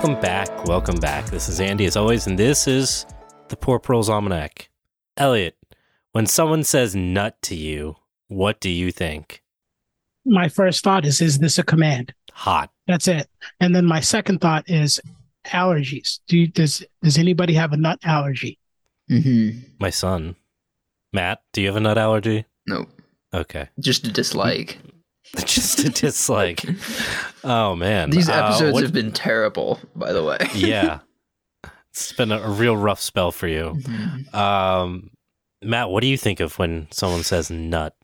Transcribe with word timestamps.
Welcome 0.00 0.22
back. 0.22 0.64
Welcome 0.64 0.96
back. 0.96 1.26
This 1.26 1.46
is 1.50 1.60
Andy 1.60 1.84
as 1.84 1.94
always, 1.94 2.26
and 2.26 2.38
this 2.38 2.66
is 2.66 3.04
the 3.48 3.56
Poor 3.56 3.78
Proles 3.78 4.08
Almanac. 4.08 4.70
Elliot, 5.18 5.58
when 6.12 6.24
someone 6.24 6.64
says 6.64 6.96
nut 6.96 7.36
to 7.42 7.54
you, 7.54 7.96
what 8.28 8.60
do 8.60 8.70
you 8.70 8.92
think? 8.92 9.42
My 10.24 10.48
first 10.48 10.82
thought 10.82 11.04
is, 11.04 11.20
is 11.20 11.38
this 11.38 11.58
a 11.58 11.62
command? 11.62 12.14
Hot. 12.32 12.70
That's 12.86 13.08
it. 13.08 13.28
And 13.60 13.76
then 13.76 13.84
my 13.84 14.00
second 14.00 14.40
thought 14.40 14.64
is 14.70 14.98
allergies. 15.48 16.20
Do 16.28 16.38
you, 16.38 16.46
does 16.46 16.82
does 17.02 17.18
anybody 17.18 17.52
have 17.52 17.74
a 17.74 17.76
nut 17.76 17.98
allergy? 18.02 18.58
Mm-hmm. 19.10 19.58
My 19.80 19.90
son. 19.90 20.34
Matt, 21.12 21.42
do 21.52 21.60
you 21.60 21.66
have 21.66 21.76
a 21.76 21.80
nut 21.80 21.98
allergy? 21.98 22.46
Nope. 22.66 22.88
Okay. 23.34 23.68
Just 23.78 24.06
a 24.06 24.10
dislike. 24.10 24.78
Just 25.46 25.80
a 25.80 25.90
dislike. 25.90 26.64
oh 27.44 27.76
man. 27.76 28.10
These 28.10 28.28
Uh, 28.28 28.32
episodes 28.34 28.72
what- 28.74 28.82
have 28.82 28.92
been 28.92 29.12
terrible, 29.12 29.78
by 29.94 30.12
the 30.12 30.22
way. 30.24 30.38
yeah. 30.54 31.00
It's 31.92 32.12
been 32.12 32.30
a, 32.32 32.48
real 32.50 32.76
rough 32.76 33.00
spell 33.00 33.32
for 33.32 33.46
you. 33.48 33.74
Mhm. 33.80 34.34
Um 34.34 35.10
Matt, 35.62 35.90
what 35.90 36.00
do 36.00 36.06
you 36.06 36.16
think 36.16 36.40
of 36.40 36.58
when 36.58 36.88
someone 36.90 37.22
says 37.22 37.50
nut? 37.50 37.94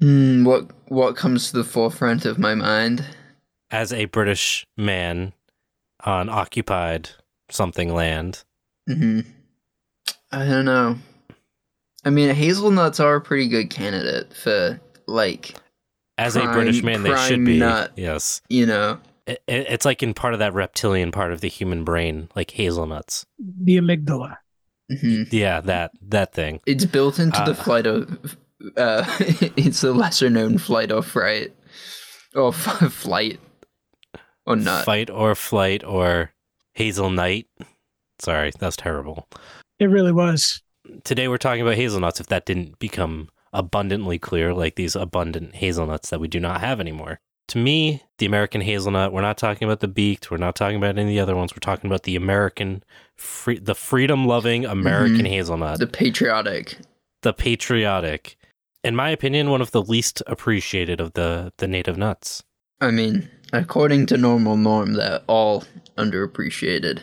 Hmm, 0.00 0.44
what 0.44 0.70
what 0.88 1.16
comes 1.16 1.50
to 1.50 1.56
the 1.58 1.64
forefront 1.64 2.24
of 2.24 2.38
my 2.38 2.54
mind? 2.54 3.04
As 3.70 3.92
a 3.92 4.06
British 4.06 4.66
man 4.76 5.32
on 6.04 6.28
occupied 6.28 7.10
something 7.50 7.92
land. 7.92 8.44
hmm 8.88 9.20
I 10.32 10.44
don't 10.44 10.64
know. 10.64 10.96
I 12.04 12.10
mean, 12.10 12.34
hazelnuts 12.34 13.00
are 13.00 13.16
a 13.16 13.20
pretty 13.20 13.48
good 13.48 13.70
candidate 13.70 14.32
for 14.34 14.80
like 15.06 15.54
As 16.18 16.36
a 16.36 16.42
British 16.52 16.82
man, 16.82 17.02
they 17.04 17.16
should 17.28 17.44
be. 17.44 17.58
nut. 17.58 17.92
Yes. 17.96 18.42
you 18.48 18.66
know. 18.66 18.98
It, 19.26 19.42
it- 19.46 19.66
it's 19.68 19.84
like 19.84 20.02
in 20.02 20.14
part 20.14 20.32
of 20.34 20.40
that 20.40 20.52
reptilian 20.54 21.12
part 21.12 21.32
of 21.32 21.40
the 21.40 21.48
human 21.48 21.84
brain, 21.84 22.28
like 22.34 22.50
hazelnuts. 22.52 23.24
The 23.38 23.76
amygdala. 23.78 24.38
hmm 24.90 25.22
Yeah, 25.30 25.60
that 25.62 25.92
that 26.08 26.32
thing. 26.32 26.60
It's 26.66 26.84
built 26.84 27.18
into 27.18 27.38
the 27.44 27.50
Uh, 27.52 27.54
flight 27.54 27.86
of. 27.86 28.36
Uh, 28.76 29.04
it's 29.56 29.82
the 29.82 29.92
lesser 29.92 30.28
known 30.30 30.58
flight 30.58 30.90
or 30.90 31.02
fright, 31.02 31.54
or 32.34 32.48
f- 32.48 32.92
flight, 32.92 33.38
or 34.46 34.56
nut. 34.56 34.84
Fight 34.84 35.10
or 35.10 35.34
flight 35.34 35.84
or 35.84 36.32
hazel 36.72 37.10
night. 37.10 37.46
Sorry, 38.18 38.50
that's 38.58 38.76
terrible. 38.76 39.28
It 39.78 39.86
really 39.86 40.10
was. 40.12 40.60
Today 41.04 41.28
we're 41.28 41.36
talking 41.38 41.62
about 41.62 41.74
hazelnuts. 41.76 42.18
If 42.18 42.26
that 42.28 42.46
didn't 42.46 42.78
become 42.80 43.28
abundantly 43.52 44.18
clear, 44.18 44.54
like 44.54 44.74
these 44.76 44.96
abundant 44.96 45.56
hazelnuts 45.56 46.10
that 46.10 46.20
we 46.20 46.28
do 46.28 46.40
not 46.40 46.60
have 46.60 46.80
anymore. 46.80 47.20
To 47.48 47.58
me, 47.58 48.02
the 48.18 48.26
American 48.26 48.60
hazelnut. 48.60 49.12
We're 49.12 49.22
not 49.22 49.38
talking 49.38 49.66
about 49.66 49.80
the 49.80 49.88
beaked. 49.88 50.30
We're 50.30 50.36
not 50.36 50.54
talking 50.54 50.76
about 50.76 50.98
any 50.98 51.02
of 51.02 51.08
the 51.08 51.20
other 51.20 51.34
ones. 51.34 51.54
We're 51.54 51.60
talking 51.60 51.88
about 51.88 52.02
the 52.02 52.14
American, 52.14 52.82
free, 53.16 53.58
the 53.58 53.74
freedom-loving 53.74 54.62
mm-hmm. 54.64 54.70
American 54.70 55.24
hazelnut. 55.24 55.78
The 55.78 55.86
patriotic. 55.86 56.76
the 57.22 57.32
patriotic, 57.32 58.36
in 58.84 58.94
my 58.94 59.10
opinion, 59.10 59.50
one 59.50 59.60
of 59.60 59.70
the 59.70 59.82
least 59.82 60.22
appreciated 60.26 61.00
of 61.00 61.14
the 61.14 61.52
the 61.56 61.66
native 61.66 61.96
nuts. 61.96 62.42
I 62.80 62.90
mean, 62.90 63.28
according 63.52 64.06
to 64.06 64.16
normal 64.16 64.56
norm, 64.56 64.92
they're 64.92 65.22
all 65.26 65.64
underappreciated. 65.96 67.00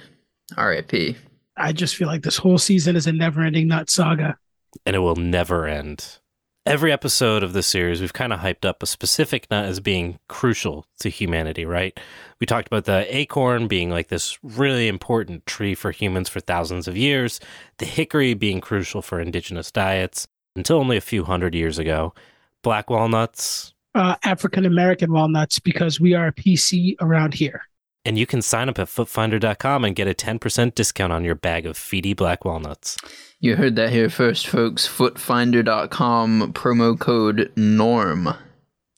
R.I.P. 0.58 1.18
I 1.58 1.74
just 1.74 1.96
feel 1.96 2.08
like 2.08 2.22
this 2.22 2.38
whole 2.38 2.58
season 2.58 2.96
is 2.96 3.08
a 3.08 3.12
never-ending 3.12 3.68
nut 3.68 3.90
saga. 3.90 4.38
And 4.86 4.96
it 4.96 5.00
will 5.00 5.16
never 5.16 5.66
end. 5.66 6.20
Every 6.68 6.92
episode 6.92 7.44
of 7.44 7.54
this 7.54 7.68
series, 7.68 8.02
we've 8.02 8.12
kind 8.14 8.34
of 8.34 8.40
hyped 8.40 8.66
up 8.66 8.82
a 8.82 8.88
specific 8.88 9.46
nut 9.52 9.66
as 9.66 9.80
being 9.80 10.18
crucial 10.28 10.88
to 11.00 11.10
humanity, 11.10 11.64
right? 11.64 11.96
We 12.40 12.48
talked 12.48 12.66
about 12.68 12.86
the 12.86 13.06
acorn 13.16 13.68
being 13.68 13.92
like 13.92 14.08
this 14.08 14.40
really 14.42 14.88
important 14.88 15.46
tree 15.46 15.76
for 15.76 15.92
humans 15.92 16.28
for 16.28 16.40
thousands 16.40 16.88
of 16.88 16.98
years, 16.98 17.40
the 17.78 17.86
hickory 17.86 18.34
being 18.34 18.62
crucial 18.62 19.04
for 19.04 19.20
indigenous 19.20 19.72
diets 19.72 20.28
until 20.56 20.78
only 20.80 20.98
a 20.98 21.02
few 21.02 21.24
hundred 21.24 21.54
years 21.54 21.78
ago. 21.78 22.16
Black 22.64 22.90
walnuts, 22.90 23.74
Uh, 23.94 24.16
African 24.24 24.66
American 24.66 25.12
walnuts 25.12 25.60
because 25.60 26.00
we 26.00 26.16
are 26.16 26.28
a 26.28 26.34
PC 26.34 26.96
around 27.00 27.36
here. 27.36 27.62
And 28.06 28.20
you 28.20 28.28
can 28.28 28.42
sign 28.42 28.70
up 28.70 28.78
at 28.78 28.88
footfinder.com 28.88 29.84
and 29.84 29.96
get 29.96 30.08
a 30.08 30.14
10% 30.14 30.76
discount 30.76 31.12
on 31.12 31.24
your 31.24 31.34
bag 31.36 31.66
of 31.66 31.76
feedy 31.76 32.16
black 32.16 32.46
walnuts. 32.46 32.98
You 33.40 33.56
heard 33.56 33.76
that 33.78 33.92
here 33.92 34.10
first, 34.10 34.48
folks. 34.48 34.88
Footfinder.com 34.88 36.54
promo 36.54 37.00
code 37.00 37.52
NORM. 37.56 38.38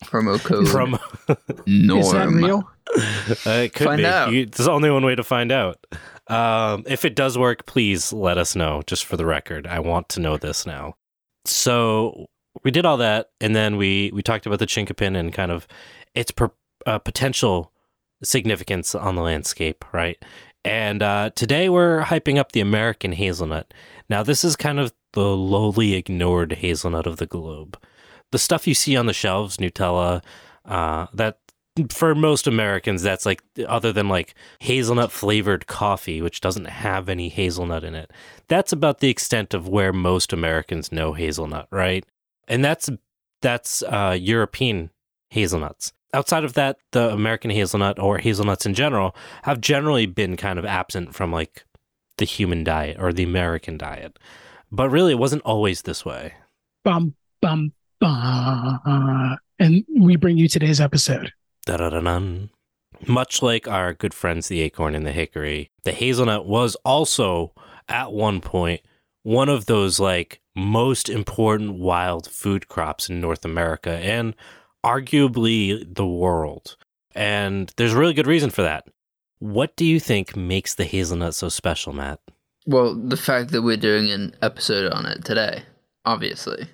Promo 0.04 0.40
code 0.44 0.68
From 0.68 0.98
NORM. 1.66 2.00
Is 2.00 2.12
that 2.12 2.28
real? 2.28 2.70
Uh, 3.46 3.64
it 3.64 3.74
could 3.74 3.86
Find 3.86 4.00
be. 4.00 4.06
out. 4.06 4.32
You, 4.32 4.46
there's 4.46 4.68
only 4.68 4.90
one 4.90 5.06
way 5.06 5.16
to 5.16 5.24
find 5.24 5.52
out. 5.52 5.86
Um, 6.28 6.84
if 6.88 7.06
it 7.06 7.16
does 7.16 7.38
work, 7.38 7.66
please 7.66 8.12
let 8.12 8.38
us 8.38 8.56
know, 8.56 8.82
just 8.86 9.06
for 9.06 9.18
the 9.18 9.26
record. 9.26 9.66
I 9.66 9.80
want 9.80 10.10
to 10.10 10.20
know 10.20 10.38
this 10.38 10.66
now. 10.66 10.96
So 11.46 12.28
we 12.64 12.72
did 12.72 12.86
all 12.86 12.98
that, 12.98 13.30
and 13.40 13.56
then 13.56 13.78
we 13.78 14.12
we 14.14 14.22
talked 14.22 14.46
about 14.46 14.60
the 14.60 14.66
chinkapin 14.68 15.18
and 15.18 15.34
kind 15.34 15.52
of 15.52 15.68
its 16.16 16.32
per, 16.32 16.52
uh, 16.86 17.00
potential 17.00 17.72
significance 18.24 18.96
on 18.96 19.16
the 19.16 19.22
landscape, 19.22 19.86
right? 19.94 20.18
And 20.66 21.02
uh, 21.02 21.30
today 21.36 21.70
we're 21.70 22.02
hyping 22.02 22.38
up 22.38 22.52
the 22.52 22.60
American 22.60 23.14
hazelnut. 23.14 23.74
Now, 24.10 24.24
this 24.24 24.44
is 24.44 24.56
kind 24.56 24.80
of 24.80 24.94
the 25.14 25.36
lowly 25.36 25.94
ignored 25.94 26.54
hazelnut 26.54 27.08
of 27.08 27.18
the 27.18 27.26
globe. 27.26 27.80
The 28.32 28.40
stuff 28.40 28.68
you 28.68 28.74
see 28.74 28.98
on 28.98 29.06
the 29.06 29.14
shelves, 29.14 29.58
Nutella, 29.58 30.22
uh, 30.66 31.08
that 31.14 31.40
for 31.92 32.16
most 32.16 32.48
Americans, 32.48 33.02
that's 33.04 33.26
like, 33.26 33.42
other 33.68 33.94
than 33.94 34.10
like 34.10 34.36
hazelnut 34.60 35.12
flavored 35.12 35.68
coffee, 35.68 36.22
which 36.22 36.42
doesn't 36.42 36.66
have 36.66 37.08
any 37.08 37.30
hazelnut 37.30 37.84
in 37.84 37.96
it, 37.96 38.12
that's 38.48 38.74
about 38.74 39.00
the 39.00 39.10
extent 39.10 39.54
of 39.54 39.70
where 39.70 39.94
most 39.94 40.34
Americans 40.34 40.92
know 40.92 41.14
hazelnut, 41.14 41.68
right? 41.72 42.06
And 42.48 42.66
that's, 42.66 42.90
that's 43.42 43.84
uh, 43.84 44.18
European 44.20 44.90
hazelnuts. 45.30 45.94
Outside 46.18 46.44
of 46.44 46.54
that, 46.54 46.80
the 46.94 47.12
American 47.12 47.52
hazelnut 47.52 48.00
or 48.00 48.18
hazelnuts 48.18 48.66
in 48.66 48.74
general 48.74 49.16
have 49.44 49.62
generally 49.62 50.08
been 50.08 50.36
kind 50.36 50.58
of 50.58 50.66
absent 50.66 51.14
from 51.14 51.32
like 51.32 51.64
the 52.18 52.26
human 52.26 52.64
diet 52.64 52.98
or 53.00 53.14
the 53.14 53.22
American 53.22 53.78
diet. 53.78 54.18
But 54.72 54.90
really, 54.90 55.12
it 55.12 55.20
wasn't 55.20 55.44
always 55.44 55.84
this 55.84 56.04
way. 56.04 56.34
Bum 56.84 57.14
bum 57.40 57.72
bum. 58.00 59.38
And 59.60 59.86
we 59.96 60.16
bring 60.16 60.40
you 60.40 60.48
today's 60.48 60.82
episode. 60.82 61.34
Da-da-da-dun. 61.68 62.50
Much 63.06 63.44
like 63.44 63.68
our 63.68 63.94
good 63.94 64.16
friends, 64.16 64.48
the 64.48 64.62
acorn 64.62 64.96
and 64.96 65.06
the 65.06 65.12
hickory, 65.12 65.70
the 65.84 65.92
hazelnut 65.92 66.48
was 66.48 66.74
also 66.84 67.54
at 67.88 68.12
one 68.12 68.42
point 68.42 68.82
one 69.22 69.50
of 69.50 69.68
those 69.68 70.00
like 70.00 70.42
most 70.56 71.10
important 71.10 71.76
wild 71.76 72.28
food 72.28 72.68
crops 72.68 73.08
in 73.08 73.22
North 73.22 73.46
America 73.46 73.92
and 73.92 74.34
arguably 74.88 75.96
the 75.96 76.08
world. 76.08 76.78
And 77.14 77.72
there's 77.76 77.94
a 77.94 77.98
really 77.98 78.14
good 78.14 78.28
reason 78.28 78.50
for 78.50 78.62
that. 78.62 78.88
What 79.40 79.76
do 79.76 79.86
you 79.86 80.00
think 80.00 80.36
makes 80.36 80.76
the 80.76 80.86
hazelnut 80.86 81.36
so 81.36 81.50
special, 81.50 81.94
Matt? 81.94 82.20
Well, 82.66 82.96
the 82.96 83.18
fact 83.18 83.52
that 83.52 83.62
we're 83.62 83.78
doing 83.78 84.10
an 84.12 84.36
episode 84.42 84.92
on 84.92 85.06
it 85.06 85.26
today, 85.26 85.64
obviously. 86.06 86.68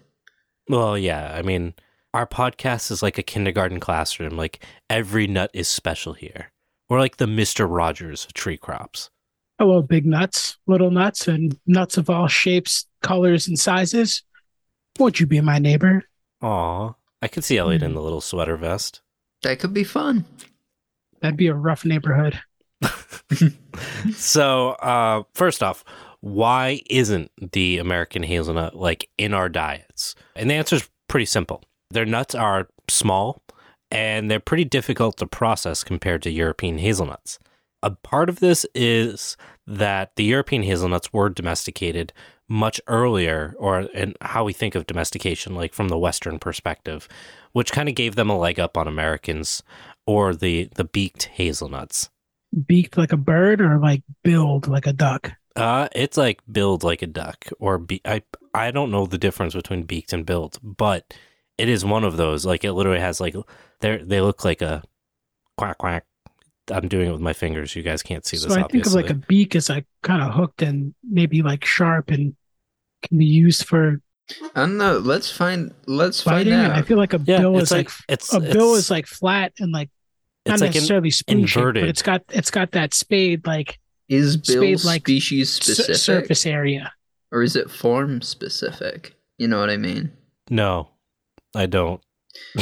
Well, 0.69 0.97
yeah. 0.97 1.34
I 1.35 1.41
mean, 1.41 1.74
our 2.13 2.28
podcast 2.28 2.91
is 2.91 3.01
like 3.03 3.18
a 3.18 3.24
kindergarten 3.24 3.79
classroom. 3.79 4.38
Like 4.38 4.63
every 4.90 5.28
nut 5.28 5.50
is 5.53 5.68
special 5.68 6.13
here. 6.13 6.51
We're 6.90 7.00
like 7.00 7.18
the 7.18 7.28
Mister 7.28 7.66
Rogers 7.66 8.25
of 8.25 8.34
tree 8.34 8.57
crops. 8.57 9.09
Oh, 9.59 9.66
Hello, 9.66 9.81
big 9.81 10.06
nuts, 10.06 10.57
little 10.68 10.92
nuts, 10.92 11.27
and 11.27 11.57
nuts 11.66 11.98
of 11.98 12.09
all 12.09 12.27
shapes, 12.27 12.86
colors, 13.01 13.48
and 13.48 13.57
sizes. 13.57 14.24
Won't 15.00 15.19
you 15.19 15.25
be 15.25 15.42
my 15.42 15.57
neighbor? 15.57 16.04
Aw, 16.42 16.94
I 17.23 17.27
could 17.27 17.43
see 17.43 17.57
Elliot 17.57 17.81
Hmm. 17.81 17.87
in 17.87 17.93
the 17.95 18.01
little 18.01 18.21
sweater 18.21 18.57
vest. 18.57 19.01
That 19.43 19.59
could 19.59 19.73
be 19.73 19.83
fun. 19.83 20.25
That'd 21.21 21.37
be 21.37 21.47
a 21.47 21.53
rough 21.53 21.85
neighborhood. 21.85 22.39
so, 24.13 24.71
uh, 24.71 25.23
first 25.33 25.63
off, 25.63 25.83
why 26.19 26.81
isn't 26.89 27.31
the 27.51 27.77
American 27.77 28.23
hazelnut 28.23 28.75
like 28.75 29.09
in 29.17 29.33
our 29.33 29.49
diets? 29.49 30.15
And 30.35 30.49
the 30.49 30.55
answer 30.55 30.75
is 30.77 30.89
pretty 31.07 31.25
simple. 31.25 31.63
Their 31.91 32.05
nuts 32.05 32.35
are 32.35 32.69
small 32.89 33.41
and 33.91 34.29
they're 34.29 34.39
pretty 34.39 34.65
difficult 34.65 35.17
to 35.17 35.27
process 35.27 35.83
compared 35.83 36.21
to 36.23 36.31
European 36.31 36.77
hazelnuts. 36.77 37.39
A 37.83 37.91
part 37.91 38.29
of 38.29 38.39
this 38.39 38.65
is 38.73 39.37
that 39.67 40.15
the 40.15 40.23
European 40.23 40.63
hazelnuts 40.63 41.11
were 41.13 41.29
domesticated 41.29 42.11
much 42.53 42.79
earlier, 42.88 43.55
or 43.57 43.81
in 43.81 44.13
how 44.21 44.44
we 44.44 44.53
think 44.53 44.75
of 44.75 44.85
domestication, 44.85 45.55
like 45.55 45.73
from 45.73 45.89
the 45.89 45.97
Western 45.97 46.38
perspective, 46.38 47.09
which 47.51 47.71
kind 47.71 47.89
of 47.89 47.95
gave 47.95 48.15
them 48.15 48.29
a 48.29 48.38
leg 48.38 48.59
up 48.59 48.77
on 48.77 48.88
Americans 48.88 49.63
or 50.05 50.35
the, 50.35 50.69
the 50.75 50.83
beaked 50.83 51.23
hazelnuts. 51.33 52.11
Beaked 52.67 52.95
like 52.95 53.11
a 53.11 53.17
bird 53.17 53.59
or 53.59 53.79
like 53.79 54.03
billed 54.23 54.67
like 54.67 54.85
a 54.85 54.94
duck? 54.94 55.31
Uh, 55.55 55.88
it's 55.94 56.15
like 56.15 56.41
billed 56.51 56.83
like 56.83 57.01
a 57.01 57.07
duck, 57.07 57.45
or 57.59 57.79
be- 57.79 58.01
I 58.05 58.21
I 58.53 58.69
don't 58.69 58.91
know 58.91 59.07
the 59.07 59.17
difference 59.17 59.56
between 59.56 59.83
beaked 59.83 60.13
and 60.13 60.25
billed, 60.25 60.59
but 60.61 61.13
it 61.57 61.69
is 61.69 61.83
one 61.83 62.03
of 62.03 62.17
those. 62.17 62.45
Like 62.45 62.63
it 62.63 62.73
literally 62.73 62.99
has 62.99 63.19
like 63.19 63.35
they 63.79 63.97
they 63.97 64.21
look 64.21 64.45
like 64.45 64.61
a 64.61 64.83
quack 65.57 65.79
quack 65.79 66.06
I'm 66.71 66.88
doing 66.88 67.09
it 67.09 67.11
with 67.11 67.21
my 67.21 67.33
fingers. 67.33 67.75
You 67.75 67.83
guys 67.83 68.01
can't 68.01 68.25
see 68.25 68.38
this. 68.38 68.53
So 68.53 68.59
I 68.59 68.63
think 68.67 68.85
of 68.85 68.94
like 68.94 69.09
a 69.09 69.15
beak 69.15 69.56
as 69.56 69.69
like 69.69 69.85
kind 70.01 70.21
of 70.21 70.33
hooked 70.33 70.61
and 70.61 70.94
maybe 71.03 71.41
like 71.41 71.65
sharp 71.65 72.09
and 72.09 72.35
can 73.03 73.17
be 73.17 73.25
used 73.25 73.65
for 73.65 74.01
I 74.55 74.61
don't 74.61 74.77
know. 74.77 75.00
Let's 75.00 75.29
find. 75.29 75.73
Let's 75.85 76.23
biting. 76.23 76.53
find 76.53 76.65
And 76.65 76.73
I 76.73 76.81
feel 76.81 76.97
like 76.97 77.13
a 77.13 77.21
yeah, 77.25 77.39
bill 77.39 77.57
is 77.57 77.71
like, 77.71 77.88
like, 77.88 77.94
it's 78.07 78.33
a 78.33 78.39
bill 78.39 78.71
it's- 78.71 78.85
is 78.85 78.91
like 78.91 79.05
flat 79.05 79.51
and 79.59 79.71
like 79.71 79.89
not 80.45 80.53
it's 80.55 80.61
like 80.61 80.69
an 80.71 80.75
necessarily 80.75 81.11
spoon 81.11 81.45
shaped, 81.45 81.57
inverted. 81.57 81.81
but 81.83 81.89
it's 81.89 82.01
got 82.01 82.21
it's 82.29 82.50
got 82.51 82.71
that 82.71 82.94
spade 82.94 83.45
like 83.45 83.79
Is 84.09 84.38
Bill 84.38 84.61
spade-like 84.77 85.01
species 85.01 85.51
su- 85.51 85.73
specific, 85.73 85.95
surface 85.97 86.45
area. 86.45 86.94
or 87.31 87.44
is 87.44 87.55
it 87.55 87.69
form 87.69 88.21
specific? 88.21 89.15
You 89.38 89.47
know 89.47 89.59
what 89.59 89.69
I 89.69 89.77
mean? 89.77 90.11
no, 90.49 90.89
I 91.56 91.65
don't. 91.65 92.01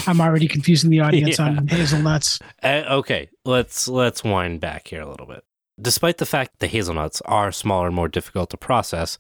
I'm 0.08 0.20
already 0.20 0.48
confusing 0.48 0.90
the 0.90 1.00
audience 1.00 1.38
Yeah. 1.40 1.46
on 1.46 1.68
hazelnuts. 1.68 2.40
Uh, 2.64 2.84
okay, 2.90 3.30
let's 3.46 3.88
let's 3.88 4.24
wind 4.24 4.60
back 4.62 4.88
here 4.88 5.02
a 5.02 5.10
little 5.10 5.28
bit. 5.28 5.44
Despite 5.82 6.18
the 6.18 6.26
fact 6.26 6.60
the 6.60 6.68
hazelnuts 6.68 7.22
are 7.26 7.52
smaller 7.52 7.88
and 7.88 7.96
more 7.96 8.08
difficult 8.10 8.50
to 8.50 8.58
process, 8.58 9.18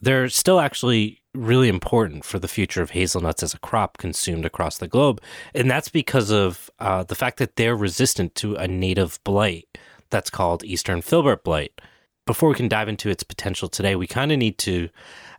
they're 0.00 0.28
still 0.28 0.60
actually 0.60 1.22
really 1.34 1.68
important 1.68 2.24
for 2.24 2.38
the 2.38 2.48
future 2.48 2.82
of 2.82 2.90
hazelnuts 2.90 3.42
as 3.42 3.54
a 3.54 3.58
crop 3.58 3.98
consumed 3.98 4.44
across 4.44 4.78
the 4.78 4.88
globe, 4.88 5.20
and 5.54 5.70
that's 5.70 5.88
because 5.88 6.30
of 6.30 6.70
uh, 6.78 7.02
the 7.04 7.14
fact 7.14 7.38
that 7.38 7.56
they're 7.56 7.76
resistant 7.76 8.34
to 8.36 8.54
a 8.56 8.66
native 8.66 9.18
blight 9.24 9.78
that's 10.10 10.30
called 10.30 10.64
eastern 10.64 11.02
filbert 11.02 11.44
blight. 11.44 11.80
Before 12.26 12.48
we 12.48 12.54
can 12.56 12.68
dive 12.68 12.88
into 12.88 13.08
its 13.08 13.22
potential 13.22 13.68
today, 13.68 13.94
we 13.94 14.06
kind 14.06 14.32
of 14.32 14.38
need 14.38 14.58
to, 14.58 14.88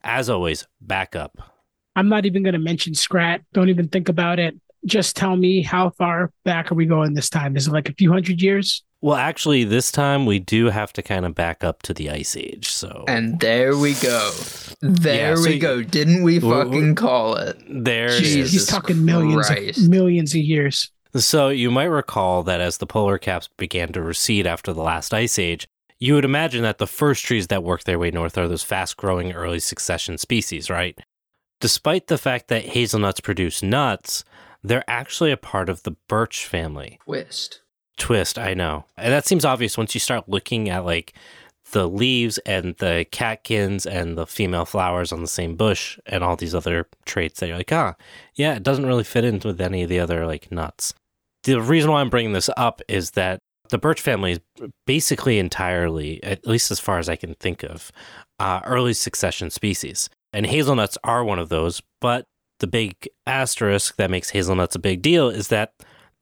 as 0.03 0.29
always, 0.29 0.65
back 0.79 1.15
up. 1.15 1.37
I'm 1.95 2.09
not 2.09 2.25
even 2.25 2.43
going 2.43 2.53
to 2.53 2.59
mention 2.59 2.93
Scrat. 2.93 3.41
Don't 3.53 3.69
even 3.69 3.87
think 3.89 4.07
about 4.07 4.39
it. 4.39 4.55
Just 4.85 5.15
tell 5.15 5.35
me 5.35 5.61
how 5.63 5.89
far 5.89 6.31
back 6.45 6.71
are 6.71 6.75
we 6.75 6.85
going 6.85 7.13
this 7.13 7.29
time? 7.29 7.57
Is 7.57 7.67
it 7.67 7.73
like 7.73 7.89
a 7.89 7.93
few 7.93 8.11
hundred 8.11 8.41
years? 8.41 8.83
Well, 9.01 9.15
actually, 9.15 9.63
this 9.63 9.91
time 9.91 10.25
we 10.25 10.39
do 10.39 10.65
have 10.71 10.91
to 10.93 11.03
kind 11.03 11.25
of 11.25 11.35
back 11.35 11.63
up 11.63 11.83
to 11.83 11.93
the 11.93 12.09
ice 12.09 12.35
age. 12.35 12.67
So 12.69 13.05
And 13.07 13.39
there 13.39 13.77
we 13.77 13.93
go. 13.93 14.31
There 14.81 15.31
Yeah, 15.31 15.35
so 15.35 15.43
we 15.43 15.53
you- 15.55 15.59
go. 15.59 15.83
Didn't 15.83 16.23
we 16.23 16.39
We're- 16.39 16.63
fucking 16.63 16.95
call 16.95 17.35
it? 17.35 17.57
there 17.69 18.09
Jesus. 18.09 18.51
He's 18.51 18.65
talking 18.65 19.05
millions, 19.05 19.49
of, 19.49 19.87
millions 19.89 20.31
of 20.33 20.41
years. 20.41 20.91
So 21.15 21.49
you 21.49 21.69
might 21.71 21.85
recall 21.85 22.41
that 22.43 22.59
as 22.59 22.77
the 22.79 22.87
polar 22.87 23.17
caps 23.17 23.49
began 23.57 23.91
to 23.93 24.01
recede 24.01 24.45
after 24.47 24.73
the 24.73 24.81
last 24.83 25.13
ice 25.13 25.37
age, 25.39 25.67
you 25.99 26.13
would 26.15 26.25
imagine 26.25 26.61
that 26.63 26.77
the 26.79 26.85
first 26.87 27.23
trees 27.25 27.47
that 27.47 27.63
work 27.63 27.83
their 27.83 27.97
way 27.99 28.11
north 28.11 28.37
are 28.37 28.47
those 28.47 28.63
fast 28.63 28.97
growing 28.97 29.31
early 29.31 29.59
succession 29.59 30.17
species, 30.17 30.69
right? 30.69 30.97
Despite 31.59 32.07
the 32.07 32.17
fact 32.19 32.49
that 32.49 32.65
hazelnuts 32.65 33.19
produce 33.19 33.63
nuts, 33.63 34.23
they're 34.63 34.83
actually 34.87 35.31
a 35.31 35.37
part 35.37 35.69
of 35.69 35.83
the 35.83 35.95
birch 36.07 36.45
family. 36.45 36.99
Twist. 37.05 37.61
Twist, 37.97 38.37
I 38.37 38.53
know. 38.53 38.85
And 38.95 39.11
that 39.11 39.25
seems 39.25 39.43
obvious 39.45 39.77
once 39.77 39.93
you 39.93 39.99
start 39.99 40.29
looking 40.29 40.69
at 40.69 40.85
like 40.85 41.13
the 41.71 41.87
leaves 41.87 42.37
and 42.39 42.75
the 42.77 43.05
catkins 43.11 43.85
and 43.85 44.17
the 44.17 44.25
female 44.25 44.65
flowers 44.65 45.11
on 45.11 45.21
the 45.21 45.27
same 45.27 45.55
bush 45.55 45.99
and 46.05 46.23
all 46.23 46.35
these 46.35 46.55
other 46.55 46.87
traits 47.05 47.39
that 47.39 47.47
you're 47.47 47.57
like, 47.57 47.73
ah, 47.73 47.95
yeah, 48.35 48.55
it 48.55 48.63
doesn't 48.63 48.85
really 48.85 49.03
fit 49.03 49.25
in 49.25 49.39
with 49.43 49.59
any 49.59 49.83
of 49.83 49.89
the 49.89 49.99
other 49.99 50.25
like 50.25 50.51
nuts. 50.51 50.93
The 51.43 51.61
reason 51.61 51.91
why 51.91 52.01
I'm 52.01 52.09
bringing 52.09 52.33
this 52.33 52.49
up 52.55 52.81
is 52.87 53.11
that 53.11 53.39
the 53.69 53.77
birch 53.77 54.01
family 54.01 54.33
is 54.33 54.39
basically 54.85 55.39
entirely, 55.39 56.23
at 56.23 56.47
least 56.47 56.71
as 56.71 56.79
far 56.79 56.99
as 56.99 57.09
I 57.09 57.17
can 57.17 57.33
think 57.35 57.63
of, 57.63 57.91
uh, 58.39 58.61
early 58.63 58.93
succession 58.93 59.49
species. 59.49 60.09
And 60.31 60.45
hazelnuts 60.45 60.97
are 61.03 61.23
one 61.23 61.39
of 61.39 61.49
those, 61.49 61.81
but 61.99 62.25
the 62.59 62.67
big 62.67 62.95
asterisk 63.25 63.97
that 63.97 64.09
makes 64.09 64.29
hazelnuts 64.29 64.75
a 64.75 64.79
big 64.79 65.01
deal 65.01 65.29
is 65.29 65.49
that 65.49 65.73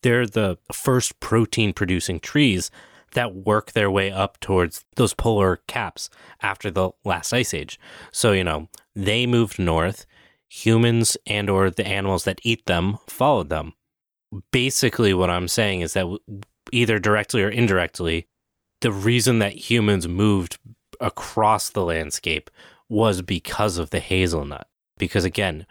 they're 0.05 0.27
the 0.27 0.59
first 0.71 1.19
protein 1.19 1.73
producing 1.73 2.19
trees 2.19 2.69
that 3.13 3.33
work 3.33 3.71
their 3.71 3.89
way 3.89 4.11
up 4.11 4.39
towards 4.39 4.85
those 4.97 5.15
polar 5.15 5.57
caps 5.67 6.11
after 6.43 6.69
the 6.69 6.91
last 7.03 7.33
ice 7.33 7.55
age. 7.55 7.79
So, 8.11 8.31
you 8.31 8.43
know, 8.43 8.69
they 8.95 9.25
moved 9.25 9.57
north, 9.57 10.05
humans 10.47 11.17
and 11.25 11.49
or 11.49 11.71
the 11.71 11.87
animals 11.87 12.23
that 12.25 12.39
eat 12.43 12.67
them 12.67 12.99
followed 13.07 13.49
them. 13.49 13.73
Basically 14.51 15.11
what 15.11 15.31
I'm 15.31 15.47
saying 15.47 15.81
is 15.81 15.93
that 15.93 16.05
either 16.71 16.99
directly 16.99 17.41
or 17.41 17.49
indirectly, 17.49 18.27
the 18.81 18.91
reason 18.91 19.39
that 19.39 19.71
humans 19.71 20.07
moved 20.07 20.59
across 21.01 21.71
the 21.71 21.83
landscape 21.83 22.51
was 22.89 23.23
because 23.23 23.79
of 23.79 23.89
the 23.89 23.99
hazelnut. 23.99 24.67
Because 24.99 25.25
again, 25.25 25.65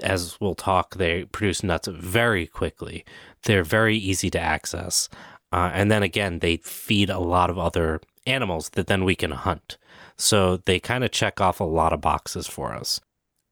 as 0.00 0.40
we'll 0.40 0.54
talk, 0.54 0.94
they 0.94 1.24
produce 1.24 1.64
nuts 1.64 1.88
very 1.88 2.46
quickly. 2.46 3.04
They're 3.44 3.64
very 3.64 3.96
easy 3.96 4.30
to 4.30 4.40
access. 4.40 5.08
Uh, 5.52 5.70
and 5.72 5.90
then 5.90 6.02
again, 6.02 6.38
they 6.38 6.58
feed 6.58 7.10
a 7.10 7.18
lot 7.18 7.50
of 7.50 7.58
other 7.58 8.00
animals 8.26 8.70
that 8.70 8.86
then 8.86 9.04
we 9.04 9.14
can 9.14 9.32
hunt. 9.32 9.78
So 10.16 10.58
they 10.58 10.78
kind 10.78 11.02
of 11.02 11.10
check 11.10 11.40
off 11.40 11.60
a 11.60 11.64
lot 11.64 11.92
of 11.92 12.00
boxes 12.00 12.46
for 12.46 12.74
us. 12.74 13.00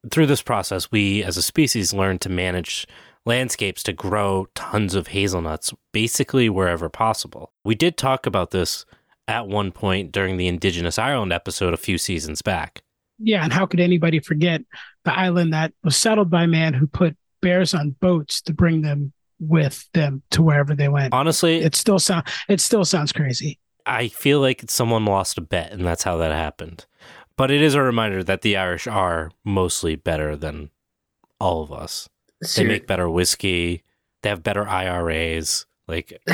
Through 0.09 0.27
this 0.27 0.41
process, 0.41 0.91
we 0.91 1.23
as 1.23 1.35
a 1.35 1.41
species 1.41 1.93
learn 1.93 2.19
to 2.19 2.29
manage 2.29 2.87
landscapes 3.25 3.83
to 3.83 3.93
grow 3.93 4.47
tons 4.55 4.95
of 4.95 5.07
hazelnuts 5.07 5.73
basically 5.91 6.49
wherever 6.49 6.89
possible. 6.89 7.51
We 7.65 7.75
did 7.75 7.97
talk 7.97 8.25
about 8.25 8.51
this 8.51 8.85
at 9.27 9.47
one 9.47 9.71
point 9.71 10.11
during 10.11 10.37
the 10.37 10.47
Indigenous 10.47 10.97
Ireland 10.97 11.33
episode 11.33 11.73
a 11.73 11.77
few 11.77 11.97
seasons 11.97 12.41
back. 12.41 12.81
Yeah, 13.19 13.43
and 13.43 13.51
how 13.51 13.65
could 13.65 13.81
anybody 13.81 14.19
forget 14.19 14.61
the 15.03 15.17
island 15.17 15.53
that 15.53 15.73
was 15.83 15.97
settled 15.97 16.29
by 16.29 16.45
man 16.45 16.73
who 16.73 16.87
put 16.87 17.17
bears 17.41 17.73
on 17.73 17.91
boats 17.99 18.41
to 18.43 18.53
bring 18.53 18.81
them 18.81 19.11
with 19.39 19.87
them 19.93 20.21
to 20.31 20.41
wherever 20.41 20.75
they 20.75 20.89
went? 20.89 21.13
Honestly, 21.13 21.59
It 21.59 21.75
still 21.75 21.99
sound 21.99 22.25
it 22.47 22.59
still 22.61 22.85
sounds 22.85 23.11
crazy. 23.11 23.59
I 23.85 24.07
feel 24.09 24.39
like 24.41 24.65
someone 24.69 25.05
lost 25.05 25.37
a 25.37 25.41
bet 25.41 25.71
and 25.71 25.85
that's 25.85 26.03
how 26.03 26.17
that 26.17 26.31
happened. 26.31 26.85
But 27.37 27.51
it 27.51 27.61
is 27.61 27.73
a 27.73 27.81
reminder 27.81 28.23
that 28.23 28.41
the 28.41 28.57
Irish 28.57 28.85
are 28.85 29.31
mostly 29.45 29.95
better 29.95 30.35
than 30.35 30.69
all 31.39 31.63
of 31.63 31.71
us. 31.71 32.09
They 32.55 32.65
make 32.65 32.85
better 32.87 33.09
whiskey, 33.09 33.83
they 34.23 34.29
have 34.29 34.43
better 34.43 34.67
IRAs. 34.67 35.65
Like. 35.87 36.21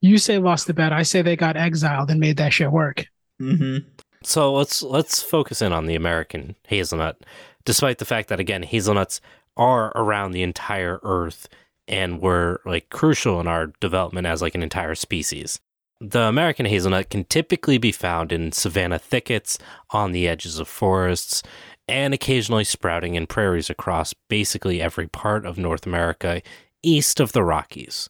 You 0.00 0.18
say 0.18 0.38
lost 0.38 0.68
the 0.68 0.74
bet. 0.74 0.92
I 0.92 1.02
say 1.02 1.22
they 1.22 1.34
got 1.34 1.56
exiled 1.56 2.08
and 2.08 2.20
made 2.20 2.36
that 2.36 2.52
shit 2.52 2.70
work. 2.70 3.04
Mhm. 3.42 3.84
so 4.22 4.52
let's 4.54 4.80
let's 4.80 5.20
focus 5.22 5.60
in 5.60 5.72
on 5.72 5.86
the 5.86 5.96
American 5.96 6.54
hazelnut, 6.68 7.24
despite 7.64 7.98
the 7.98 8.04
fact 8.04 8.28
that 8.28 8.38
again 8.38 8.62
hazelnuts 8.62 9.20
are 9.56 9.90
around 9.96 10.30
the 10.32 10.42
entire 10.44 11.00
Earth 11.02 11.48
and 11.88 12.20
were 12.20 12.60
like 12.64 12.90
crucial 12.90 13.40
in 13.40 13.48
our 13.48 13.68
development 13.80 14.26
as 14.26 14.42
like 14.42 14.54
an 14.54 14.62
entire 14.62 14.94
species. 14.94 15.60
The 16.00 16.22
American 16.22 16.66
hazelnut 16.66 17.10
can 17.10 17.24
typically 17.24 17.78
be 17.78 17.90
found 17.90 18.30
in 18.30 18.52
savanna 18.52 18.98
thickets, 18.98 19.58
on 19.90 20.12
the 20.12 20.28
edges 20.28 20.60
of 20.60 20.68
forests, 20.68 21.42
and 21.88 22.14
occasionally 22.14 22.64
sprouting 22.64 23.14
in 23.14 23.26
prairies 23.26 23.70
across 23.70 24.14
basically 24.28 24.80
every 24.80 25.08
part 25.08 25.44
of 25.44 25.58
North 25.58 25.86
America 25.86 26.42
east 26.82 27.18
of 27.18 27.32
the 27.32 27.42
Rockies. 27.42 28.08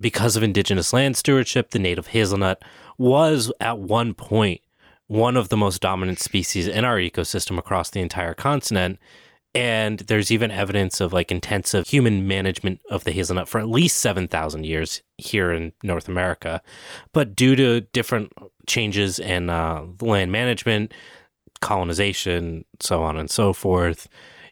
Because 0.00 0.36
of 0.36 0.42
indigenous 0.42 0.92
land 0.92 1.16
stewardship, 1.16 1.70
the 1.70 1.78
native 1.78 2.08
hazelnut 2.08 2.62
was 2.98 3.52
at 3.60 3.78
one 3.78 4.14
point 4.14 4.60
one 5.06 5.36
of 5.36 5.48
the 5.48 5.56
most 5.56 5.80
dominant 5.80 6.18
species 6.18 6.66
in 6.66 6.84
our 6.84 6.96
ecosystem 6.96 7.58
across 7.58 7.90
the 7.90 8.00
entire 8.00 8.34
continent. 8.34 8.98
And 9.54 9.98
there's 10.00 10.30
even 10.30 10.50
evidence 10.50 11.00
of 11.00 11.12
like 11.12 11.30
intensive 11.30 11.86
human 11.86 12.26
management 12.26 12.80
of 12.90 13.04
the 13.04 13.12
hazelnut 13.12 13.48
for 13.48 13.58
at 13.58 13.68
least 13.68 13.98
7,000 13.98 14.64
years 14.64 15.02
here 15.18 15.52
in 15.52 15.72
North 15.82 16.08
America. 16.08 16.62
But 17.12 17.36
due 17.36 17.54
to 17.56 17.82
different 17.82 18.32
changes 18.66 19.18
in 19.18 19.50
uh, 19.50 19.84
land 20.00 20.32
management, 20.32 20.94
colonization, 21.60 22.64
so 22.80 23.02
on 23.02 23.18
and 23.18 23.30
so 23.30 23.52
forth, 23.52 24.08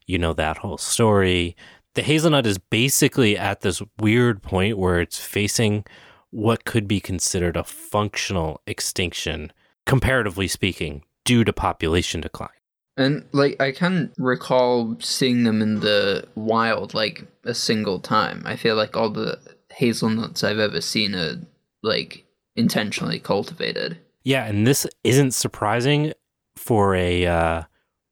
you 0.07 0.19
know 0.19 0.35
that 0.35 0.59
whole 0.59 0.79
story. 0.79 1.57
The 1.95 2.03
hazelnut 2.03 2.47
is 2.47 2.59
basically 2.59 3.39
at 3.39 3.63
this 3.63 3.83
weird 3.99 4.43
point 4.43 4.77
where 4.77 5.01
it's 5.01 5.19
facing 5.19 5.85
what 6.31 6.65
could 6.65 6.87
be 6.87 7.01
considered 7.01 7.57
a 7.57 7.65
functional 7.65 8.61
extinction, 8.67 9.53
comparatively 9.87 10.47
speaking, 10.47 11.05
due 11.25 11.45
to 11.45 11.53
population 11.53 12.21
decline. 12.21 12.60
And 12.97 13.25
like 13.33 13.61
I 13.61 13.73
can 13.73 14.13
recall 14.19 14.97
seeing 15.01 15.45
them 15.45 15.63
in 15.63 15.81
the 15.81 16.27
wild 16.35 16.93
like 16.93 17.25
a 17.45 17.55
single 17.55 18.01
time. 18.01 18.43
I 18.45 18.57
feel 18.57 18.77
like 18.77 18.97
all 18.97 19.11
the 19.11 19.39
hazelnuts 19.71 20.45
I've 20.45 20.59
ever 20.59 20.81
seen 20.81 21.15
are 21.15 21.37
like 21.83 22.25
intentionally 22.57 23.19
cultivated. 23.19 23.99
Yeah, 24.23 24.45
and 24.45 24.67
this 24.67 24.87
isn't 25.03 25.33
surprising 25.33 26.13
for 26.57 26.95
a 26.95 27.25
uh, 27.27 27.63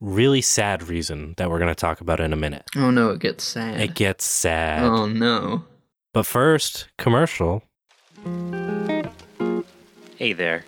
really 0.01 0.41
sad 0.41 0.89
reason 0.89 1.35
that 1.37 1.51
we're 1.51 1.59
going 1.59 1.69
to 1.69 1.75
talk 1.75 2.01
about 2.01 2.21
in 2.21 2.33
a 2.33 2.37
minute. 2.37 2.65
Oh 2.77 2.91
no, 2.91 3.11
it 3.11 3.21
gets 3.21 3.45
sad. 3.45 3.81
It 3.81 3.95
gets 3.95 4.25
sad. 4.25 4.83
oh 4.85 5.07
no. 5.07 5.65
But 6.15 6.25
first, 6.25 6.89
commercial. 6.97 7.63
Hey 10.17 10.33
there. 10.33 10.65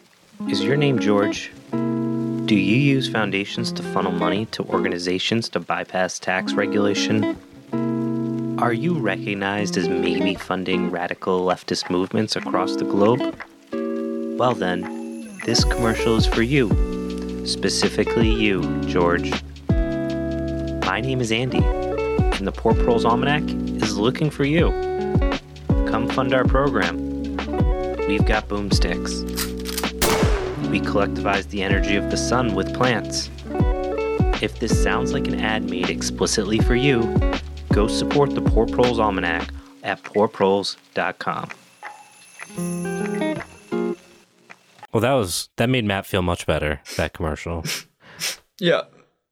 Is 0.48 0.62
your 0.62 0.76
name 0.76 0.98
George? 0.98 1.50
Do 2.50 2.56
you 2.56 2.74
use 2.74 3.08
foundations 3.08 3.70
to 3.74 3.82
funnel 3.84 4.10
money 4.10 4.46
to 4.46 4.64
organizations 4.64 5.48
to 5.50 5.60
bypass 5.60 6.18
tax 6.18 6.52
regulation? 6.52 7.38
Are 8.58 8.72
you 8.72 8.98
recognized 8.98 9.76
as 9.76 9.88
maybe 9.88 10.34
funding 10.34 10.90
radical 10.90 11.46
leftist 11.46 11.90
movements 11.90 12.34
across 12.34 12.74
the 12.74 12.82
globe? 12.82 13.20
Well, 14.36 14.54
then, 14.54 15.30
this 15.44 15.62
commercial 15.62 16.16
is 16.16 16.26
for 16.26 16.42
you. 16.42 17.46
Specifically, 17.46 18.28
you, 18.28 18.62
George. 18.80 19.30
My 19.68 21.00
name 21.00 21.20
is 21.20 21.30
Andy, 21.30 21.62
and 21.62 22.44
the 22.48 22.52
Poor 22.52 22.74
Proles 22.74 23.04
Almanac 23.04 23.44
is 23.80 23.96
looking 23.96 24.28
for 24.28 24.42
you. 24.42 24.70
Come 25.86 26.08
fund 26.08 26.34
our 26.34 26.44
program. 26.44 26.96
We've 28.08 28.26
got 28.26 28.48
boomsticks. 28.48 29.49
We 30.70 30.80
collectivize 30.80 31.48
the 31.50 31.62
energy 31.62 31.96
of 31.96 32.10
the 32.10 32.16
sun 32.16 32.54
with 32.54 32.72
plants. 32.74 33.28
If 34.42 34.58
this 34.60 34.80
sounds 34.82 35.12
like 35.12 35.26
an 35.26 35.38
ad 35.40 35.68
made 35.68 35.90
explicitly 35.90 36.58
for 36.60 36.74
you, 36.74 37.02
go 37.72 37.88
support 37.88 38.34
the 38.34 38.40
Poor 38.40 38.66
Proles 38.66 38.98
Almanac 38.98 39.50
at 39.82 40.02
poorproles.com. 40.04 41.50
Well, 44.92 45.00
that 45.00 45.12
was 45.12 45.48
that 45.56 45.68
made 45.68 45.84
Matt 45.84 46.06
feel 46.06 46.22
much 46.22 46.46
better. 46.46 46.80
That 46.96 47.12
commercial. 47.12 47.64
Yeah. 48.62 48.82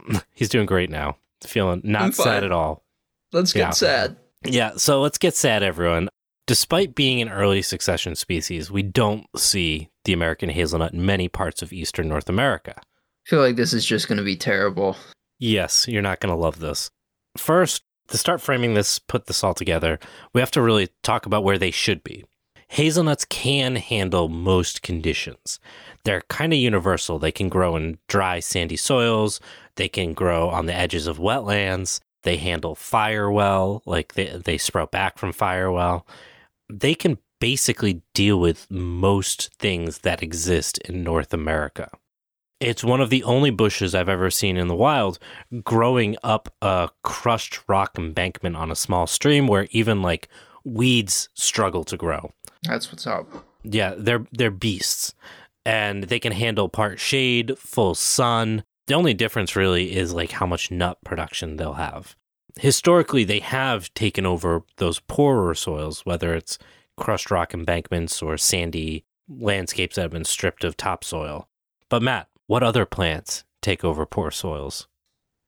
He's 0.34 0.48
doing 0.48 0.64
great 0.64 0.88
now. 0.88 1.18
Feeling 1.44 1.82
not 1.84 2.14
sad 2.14 2.44
at 2.44 2.50
all. 2.50 2.82
Let's 3.30 3.52
get 3.52 3.58
Yeah. 3.60 3.70
sad. 3.72 4.16
Yeah, 4.42 4.70
so 4.78 5.02
let's 5.02 5.18
get 5.18 5.36
sad, 5.36 5.62
everyone. 5.62 6.08
Despite 6.46 6.94
being 6.94 7.20
an 7.20 7.28
early 7.28 7.60
succession 7.60 8.16
species, 8.16 8.70
we 8.70 8.82
don't 8.82 9.26
see 9.36 9.90
the 10.08 10.14
American 10.14 10.48
hazelnut 10.48 10.94
in 10.94 11.04
many 11.04 11.28
parts 11.28 11.60
of 11.60 11.70
eastern 11.70 12.08
North 12.08 12.30
America. 12.30 12.74
I 12.78 13.28
feel 13.28 13.40
like 13.40 13.56
this 13.56 13.74
is 13.74 13.84
just 13.84 14.08
going 14.08 14.16
to 14.16 14.24
be 14.24 14.36
terrible. 14.36 14.96
Yes, 15.38 15.86
you're 15.86 16.00
not 16.00 16.18
going 16.18 16.34
to 16.34 16.40
love 16.40 16.60
this. 16.60 16.90
First, 17.36 17.82
to 18.08 18.16
start 18.16 18.40
framing 18.40 18.72
this, 18.72 18.98
put 18.98 19.26
this 19.26 19.44
all 19.44 19.52
together, 19.52 19.98
we 20.32 20.40
have 20.40 20.50
to 20.52 20.62
really 20.62 20.88
talk 21.02 21.26
about 21.26 21.44
where 21.44 21.58
they 21.58 21.70
should 21.70 22.02
be. 22.02 22.24
Hazelnuts 22.68 23.26
can 23.26 23.76
handle 23.76 24.30
most 24.30 24.80
conditions. 24.80 25.60
They're 26.04 26.22
kind 26.22 26.54
of 26.54 26.58
universal. 26.58 27.18
They 27.18 27.32
can 27.32 27.50
grow 27.50 27.76
in 27.76 27.98
dry, 28.08 28.40
sandy 28.40 28.76
soils, 28.76 29.40
they 29.76 29.88
can 29.88 30.14
grow 30.14 30.48
on 30.48 30.64
the 30.64 30.74
edges 30.74 31.06
of 31.06 31.18
wetlands, 31.18 32.00
they 32.22 32.38
handle 32.38 32.74
fire 32.74 33.30
well, 33.30 33.82
like 33.84 34.14
they, 34.14 34.40
they 34.42 34.56
sprout 34.56 34.90
back 34.90 35.18
from 35.18 35.32
fire 35.32 35.70
well. 35.70 36.06
They 36.70 36.94
can 36.94 37.18
basically 37.40 38.02
deal 38.14 38.38
with 38.38 38.70
most 38.70 39.50
things 39.58 39.98
that 39.98 40.22
exist 40.22 40.78
in 40.78 41.02
North 41.02 41.32
America. 41.32 41.90
It's 42.60 42.82
one 42.82 43.00
of 43.00 43.10
the 43.10 43.22
only 43.22 43.50
bushes 43.50 43.94
I've 43.94 44.08
ever 44.08 44.30
seen 44.30 44.56
in 44.56 44.66
the 44.66 44.74
wild 44.74 45.18
growing 45.62 46.16
up 46.24 46.52
a 46.60 46.90
crushed 47.04 47.60
rock 47.68 47.96
embankment 47.96 48.56
on 48.56 48.70
a 48.70 48.76
small 48.76 49.06
stream 49.06 49.46
where 49.46 49.68
even 49.70 50.02
like 50.02 50.28
weeds 50.64 51.28
struggle 51.34 51.84
to 51.84 51.96
grow. 51.96 52.32
That's 52.64 52.90
what's 52.90 53.06
up. 53.06 53.28
Yeah, 53.62 53.94
they're 53.96 54.26
they're 54.32 54.50
beasts. 54.50 55.14
And 55.64 56.04
they 56.04 56.18
can 56.18 56.32
handle 56.32 56.68
part 56.68 56.98
shade, 56.98 57.58
full 57.58 57.94
sun. 57.94 58.64
The 58.86 58.94
only 58.94 59.12
difference 59.12 59.54
really 59.54 59.94
is 59.94 60.14
like 60.14 60.32
how 60.32 60.46
much 60.46 60.70
nut 60.70 60.98
production 61.04 61.56
they'll 61.56 61.74
have. 61.74 62.16
Historically, 62.58 63.22
they 63.22 63.40
have 63.40 63.92
taken 63.94 64.24
over 64.24 64.62
those 64.78 64.98
poorer 64.98 65.54
soils, 65.54 66.06
whether 66.06 66.34
it's 66.34 66.58
crushed 66.98 67.30
rock 67.30 67.54
embankments 67.54 68.20
or 68.22 68.36
sandy 68.36 69.04
landscapes 69.28 69.96
that 69.96 70.02
have 70.02 70.10
been 70.10 70.24
stripped 70.24 70.64
of 70.64 70.76
topsoil. 70.76 71.48
But 71.88 72.02
Matt, 72.02 72.28
what 72.46 72.62
other 72.62 72.84
plants 72.84 73.44
take 73.62 73.84
over 73.84 74.04
poor 74.06 74.30
soils? 74.30 74.88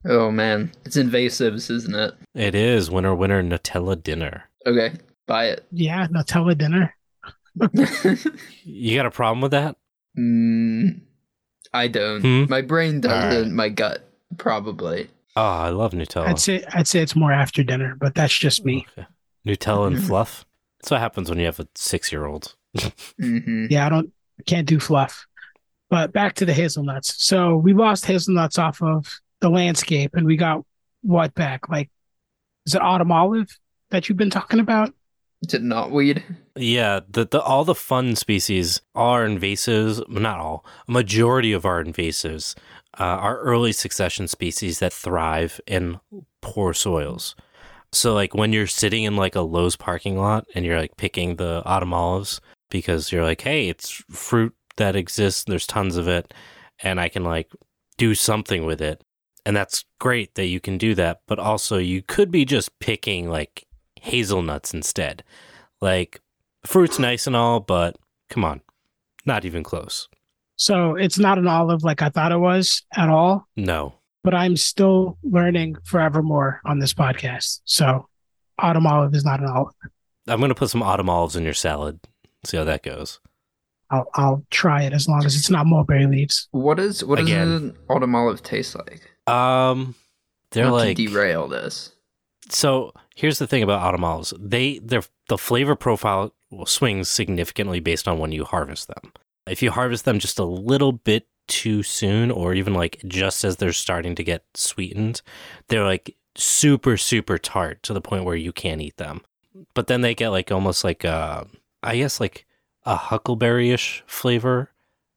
Oh 0.07 0.31
man, 0.31 0.73
it's 0.87 0.97
invasives, 0.97 1.71
isn't 1.71 1.95
it? 1.95 2.15
It 2.35 2.55
is 2.55 2.91
winter 2.91 3.15
winter 3.15 3.43
Nutella 3.43 4.03
dinner. 4.03 4.45
Okay, 4.67 4.93
buy 5.27 5.47
it. 5.47 5.67
Yeah, 5.73 6.07
Nutella 6.09 6.57
dinner. 6.57 6.95
You 8.65 8.97
got 8.97 9.07
a 9.07 9.11
problem 9.11 9.41
with 9.41 9.51
that? 9.51 9.77
mm, 10.19 11.01
I 11.73 11.89
don't. 11.89 12.21
Hmm? 12.23 12.45
My 12.49 12.63
brain 12.63 13.01
doesn't. 13.01 13.37
Alright. 13.39 13.53
My 13.53 13.69
gut 13.69 14.09
probably. 14.39 15.11
Oh, 15.37 15.43
I 15.43 15.69
love 15.71 15.93
Nutella. 15.93 16.27
I'd 16.27 16.39
say 16.39 16.65
I'd 16.73 16.89
say 16.89 17.01
it's 17.01 17.17
more 17.17 17.33
after 17.33 17.63
dinner, 17.63 17.97
but 18.01 18.15
that's 18.15 18.37
just 18.37 18.65
me. 18.65 18.87
Okay. 18.99 19.07
Nutella 19.47 19.89
and 19.89 20.03
fluff. 20.07 20.45
That's 20.81 20.91
what 20.91 21.01
happens 21.01 21.29
when 21.29 21.39
you 21.39 21.47
have 21.47 21.61
a 21.61 21.69
six 21.75 22.11
year 22.11 22.27
old. 22.27 22.55
hmm 23.21 23.67
Yeah, 23.71 23.87
I 23.87 23.89
don't 23.89 24.13
can't 24.47 24.67
do 24.67 24.81
fluff. 24.81 25.27
But 25.91 26.13
back 26.13 26.35
to 26.37 26.47
the 26.47 26.55
hazelnuts. 26.55 27.23
So 27.25 27.57
we 27.57 27.75
lost 27.75 28.07
hazelnuts 28.07 28.59
off 28.59 28.81
of 28.81 29.21
the 29.41 29.51
landscape 29.51 30.13
and 30.15 30.27
we 30.27 30.37
got 30.37 30.65
what 31.03 31.35
back? 31.35 31.69
Like 31.69 31.91
is 32.67 32.75
it 32.75 32.83
autumn 32.83 33.13
olive 33.13 33.49
that 33.91 34.09
you've 34.09 34.19
been 34.19 34.31
talking 34.31 34.61
about? 34.61 34.95
Is 35.47 35.55
it 35.55 35.63
not 35.63 35.91
weed? 35.91 36.23
Yeah, 36.55 37.01
the, 37.09 37.27
the 37.27 37.41
all 37.41 37.65
the 37.65 37.75
fun 37.75 38.15
species 38.15 38.81
are 38.95 39.27
invasives. 39.27 40.07
Not 40.09 40.39
all. 40.39 40.65
A 40.87 40.93
majority 40.93 41.53
of 41.53 41.65
our 41.65 41.83
invasives 41.83 42.55
uh, 42.99 43.05
are 43.05 43.39
early 43.41 43.73
succession 43.73 44.29
species 44.29 44.79
that 44.81 44.93
thrive 44.93 45.61
in 45.67 45.99
poor 46.43 46.75
soils. 46.75 47.35
So, 47.93 48.15
like 48.15 48.35
when 48.35 48.53
you're 48.53 48.67
sitting 48.67 49.05
in 49.05 49.17
like 49.17 49.35
a 49.35 49.41
Lowe's 49.41 49.77
parking 49.77 50.17
lot 50.17 50.47
and 50.55 50.65
you're 50.65 50.79
like 50.79 50.97
picking 50.97 51.37
the 51.37 51.63
autumn 51.65 51.93
olives 51.93 52.41
because 52.71 53.11
you're 53.11 53.25
like, 53.25 53.41
hey, 53.41 53.69
it's 53.69 53.91
fruit 54.11 54.55
that 54.77 54.97
exists. 54.97 55.45
There's 55.45 55.67
tons 55.67 55.97
of 55.97 56.07
it, 56.07 56.33
and 56.83 57.01
I 57.01 57.09
can 57.09 57.25
like 57.25 57.51
do 57.99 58.15
something 58.15 58.65
with 58.65 58.81
it, 58.81 59.03
and 59.45 59.57
that's 59.57 59.85
great 59.99 60.35
that 60.37 60.47
you 60.47 60.61
can 60.61 60.79
do 60.79 60.95
that. 60.95 61.21
But 61.27 61.39
also, 61.39 61.79
you 61.79 62.03
could 62.03 62.31
be 62.31 62.45
just 62.45 62.79
picking 62.79 63.29
like 63.29 63.67
hazelnuts 64.01 64.73
instead. 64.73 65.25
Like 65.81 66.21
fruit's 66.65 66.99
nice 66.99 67.27
and 67.27 67.35
all, 67.37 67.61
but 67.61 67.97
come 68.29 68.45
on, 68.45 68.61
not 69.27 69.45
even 69.45 69.63
close. 69.63 70.09
So 70.57 70.95
it's 70.95 71.19
not 71.19 71.39
an 71.39 71.49
olive 71.49 71.83
like 71.83 72.03
I 72.03 72.11
thought 72.11 72.33
it 72.33 72.39
was 72.39 72.83
at 72.95 73.09
all, 73.09 73.49
No. 73.57 73.95
But 74.23 74.35
I'm 74.35 74.57
still 74.57 75.19
learning 75.23 75.77
forevermore 75.85 76.61
on 76.65 76.79
this 76.79 76.95
podcast. 76.95 77.61
So 77.65 78.09
autumn 78.59 78.87
olive 78.87 79.15
is 79.15 79.25
not 79.25 79.41
an 79.41 79.47
olive. 79.47 79.75
I'm 80.29 80.41
gonna 80.41 80.55
put 80.55 80.71
some 80.71 80.83
autumn 80.83 81.09
olives 81.09 81.37
in 81.37 81.45
your 81.45 81.55
salad. 81.55 82.01
See 82.45 82.57
how 82.57 82.65
that 82.65 82.83
goes. 82.83 83.21
I'll 83.91 84.09
I'll 84.15 84.45
try 84.51 84.83
it 84.85 84.93
as 84.93 85.09
long 85.09 85.25
as 85.25 85.35
it's 85.35 85.51
not 85.51 85.67
mulberry 85.67 86.07
leaves. 86.07 86.49
What 86.53 86.79
is 86.79 87.05
what 87.05 87.19
does 87.19 87.31
an 87.31 87.77
autumn 87.89 88.15
olive 88.15 88.43
taste 88.43 88.77
like? 88.77 89.03
Um, 89.33 89.95
they're 90.53 90.67
Not 90.67 90.73
like 90.75 90.97
to 90.97 91.07
derail 91.07 91.49
this. 91.49 91.93
so. 92.49 92.93
Here's 93.17 93.39
the 93.39 93.47
thing 93.47 93.63
about 93.63 93.83
autumn 93.83 94.05
olives: 94.05 94.33
they 94.39 94.79
their 94.79 95.03
the 95.29 95.37
flavor 95.37 95.77
profile 95.77 96.33
swings 96.65 97.09
significantly 97.09 97.79
based 97.81 98.09
on 98.09 98.19
when 98.19 98.33
you 98.33 98.45
harvest 98.45 98.89
them. 98.89 99.13
If 99.47 99.63
you 99.63 99.71
harvest 99.73 100.05
them 100.05 100.19
just 100.19 100.39
a 100.39 100.45
little 100.45 100.93
bit 100.93 101.27
too 101.51 101.83
soon, 101.83 102.31
or 102.31 102.55
even 102.55 102.73
like 102.73 103.03
just 103.07 103.45
as 103.45 103.57
they're 103.57 103.73
starting 103.73 104.15
to 104.15 104.25
get 104.25 104.45
sweetened, 104.55 105.21
they're 105.69 105.85
like 105.85 106.17
super 106.37 106.97
super 106.97 107.37
tart 107.37 107.83
to 107.83 107.93
the 107.93 108.01
point 108.01 108.25
where 108.25 108.37
you 108.37 108.53
can't 108.53 108.81
eat 108.81 108.97
them. 108.97 109.21
But 109.75 109.89
then 109.89 110.01
they 110.01 110.15
get 110.15 110.31
like 110.31 110.51
almost 110.51 110.85
like 110.85 111.05
uh, 111.05 111.45
I 111.83 111.97
guess 111.97 112.21
like 112.21 112.47
a 112.87 112.97
huckleberry-ish 112.97 114.03
flavor, 114.07 114.71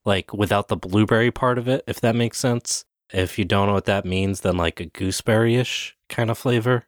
like 0.04 0.34
without 0.34 0.68
the 0.68 0.76
blueberry 0.76 1.32
part 1.32 1.58
of 1.58 1.68
it, 1.68 1.84
if 1.88 2.02
that 2.02 2.16
makes 2.16 2.40
sense. 2.40 2.84
If 3.14 3.38
you 3.38 3.46
don't 3.46 3.68
know 3.68 3.74
what 3.74 3.86
that 3.86 4.06
means, 4.06 4.42
then 4.42 4.58
like 4.58 4.80
a 4.80 4.86
gooseberry-ish 4.86 5.96
kind 6.10 6.30
of 6.32 6.38
flavor. 6.38 6.86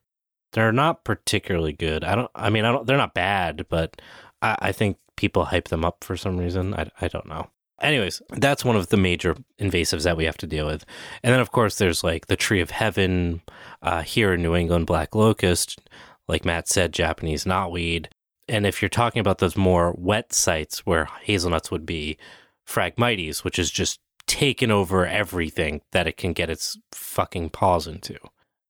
They're 0.53 0.71
not 0.71 1.03
particularly 1.03 1.73
good. 1.73 2.03
I 2.03 2.15
don't. 2.15 2.31
I 2.33 2.49
mean, 2.49 2.65
I 2.65 2.71
don't. 2.71 2.87
They're 2.87 2.97
not 2.97 3.13
bad, 3.13 3.67
but 3.69 4.01
I, 4.41 4.57
I 4.59 4.71
think 4.71 4.97
people 5.15 5.45
hype 5.45 5.67
them 5.67 5.85
up 5.85 6.03
for 6.03 6.17
some 6.17 6.37
reason. 6.37 6.73
I, 6.73 6.89
I 6.99 7.07
don't 7.07 7.27
know. 7.27 7.49
Anyways, 7.81 8.21
that's 8.29 8.63
one 8.63 8.77
of 8.77 8.87
the 8.87 8.97
major 8.97 9.35
invasives 9.59 10.03
that 10.03 10.15
we 10.15 10.25
have 10.25 10.37
to 10.37 10.47
deal 10.47 10.65
with. 10.65 10.85
And 11.23 11.33
then, 11.33 11.41
of 11.41 11.51
course, 11.51 11.77
there's 11.77 12.03
like 12.03 12.27
the 12.27 12.37
tree 12.37 12.61
of 12.61 12.71
heaven 12.71 13.41
uh, 13.81 14.01
here 14.01 14.33
in 14.33 14.41
New 14.41 14.55
England, 14.55 14.85
black 14.85 15.13
locust, 15.13 15.81
like 16.27 16.45
Matt 16.45 16.69
said, 16.69 16.93
Japanese 16.93 17.43
knotweed. 17.43 18.07
And 18.47 18.65
if 18.65 18.81
you're 18.81 18.89
talking 18.89 19.19
about 19.19 19.39
those 19.39 19.57
more 19.57 19.93
wet 19.97 20.31
sites 20.31 20.85
where 20.85 21.09
hazelnuts 21.23 21.69
would 21.71 21.85
be, 21.85 22.17
Phragmites, 22.65 23.43
which 23.43 23.59
is 23.59 23.71
just 23.71 23.99
taken 24.25 24.71
over 24.71 25.05
everything 25.05 25.81
that 25.91 26.07
it 26.07 26.17
can 26.17 26.33
get 26.33 26.49
its 26.49 26.77
fucking 26.91 27.49
paws 27.49 27.87
into. 27.87 28.17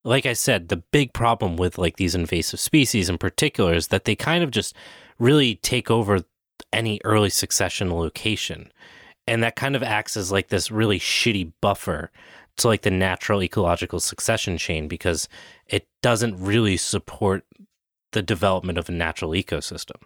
Like 0.03 0.25
I 0.25 0.33
said, 0.33 0.67
the 0.67 0.77
big 0.77 1.13
problem 1.13 1.57
with 1.57 1.77
like 1.77 1.97
these 1.97 2.15
invasive 2.15 2.59
species 2.59 3.09
in 3.09 3.17
particular 3.17 3.73
is 3.73 3.87
that 3.87 4.05
they 4.05 4.15
kind 4.15 4.43
of 4.43 4.51
just 4.51 4.75
really 5.17 5.55
take 5.55 5.89
over 5.89 6.21
any 6.73 6.99
early 7.03 7.29
succession 7.29 7.93
location. 7.93 8.71
And 9.27 9.41
that 9.43 9.55
kind 9.55 9.75
of 9.75 9.83
acts 9.83 10.15
as 10.15 10.31
like 10.31 10.49
this 10.49 10.69
really 10.69 10.99
shitty 10.99 11.51
buffer 11.61 12.11
to 12.57 12.67
like 12.67 12.83
the 12.83 12.91
natural 12.91 13.43
ecological 13.43 13.99
succession 13.99 14.57
chain 14.57 14.87
because 14.87 15.27
it 15.67 15.87
doesn't 16.01 16.39
really 16.39 16.77
support 16.77 17.43
the 18.11 18.21
development 18.21 18.77
of 18.77 18.87
a 18.87 18.93
natural 18.93 19.31
ecosystem. 19.31 20.01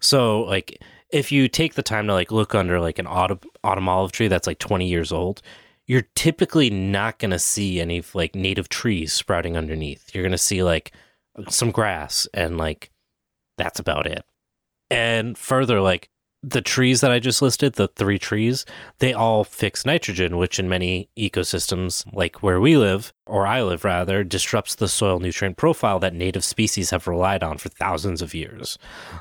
So 0.00 0.42
like 0.42 0.82
if 1.10 1.32
you 1.32 1.48
take 1.48 1.74
the 1.74 1.82
time 1.82 2.06
to 2.06 2.12
like 2.12 2.30
look 2.30 2.54
under 2.54 2.80
like 2.80 2.98
an 2.98 3.06
autumn, 3.06 3.40
autumn 3.64 3.88
olive 3.88 4.12
tree 4.12 4.28
that's 4.28 4.46
like 4.46 4.58
20 4.58 4.86
years 4.86 5.12
old, 5.12 5.40
you're 5.86 6.06
typically 6.14 6.68
not 6.68 7.18
going 7.18 7.30
to 7.30 7.38
see 7.38 7.80
any 7.80 8.02
like 8.12 8.34
native 8.34 8.68
trees 8.68 9.12
sprouting 9.12 9.56
underneath. 9.56 10.14
You're 10.14 10.24
going 10.24 10.32
to 10.32 10.38
see 10.38 10.62
like 10.62 10.92
some 11.48 11.70
grass 11.70 12.28
and 12.34 12.58
like 12.58 12.90
that's 13.56 13.80
about 13.80 14.06
it. 14.06 14.24
And 14.90 15.36
further 15.38 15.80
like 15.80 16.10
the 16.42 16.60
trees 16.60 17.00
that 17.00 17.10
I 17.10 17.18
just 17.18 17.42
listed, 17.42 17.74
the 17.74 17.88
three 17.88 18.18
trees, 18.18 18.64
they 19.00 19.12
all 19.12 19.42
fix 19.42 19.84
nitrogen, 19.84 20.36
which 20.36 20.58
in 20.58 20.68
many 20.68 21.08
ecosystems, 21.18 22.04
like 22.12 22.42
where 22.42 22.60
we 22.60 22.76
live, 22.76 23.12
or 23.26 23.46
I 23.46 23.62
live 23.62 23.84
rather, 23.84 24.22
disrupts 24.22 24.76
the 24.76 24.88
soil 24.88 25.18
nutrient 25.18 25.56
profile 25.56 25.98
that 25.98 26.14
native 26.14 26.44
species 26.44 26.90
have 26.90 27.08
relied 27.08 27.42
on 27.42 27.58
for 27.58 27.68
thousands 27.68 28.22
of 28.22 28.34
years. 28.34 28.78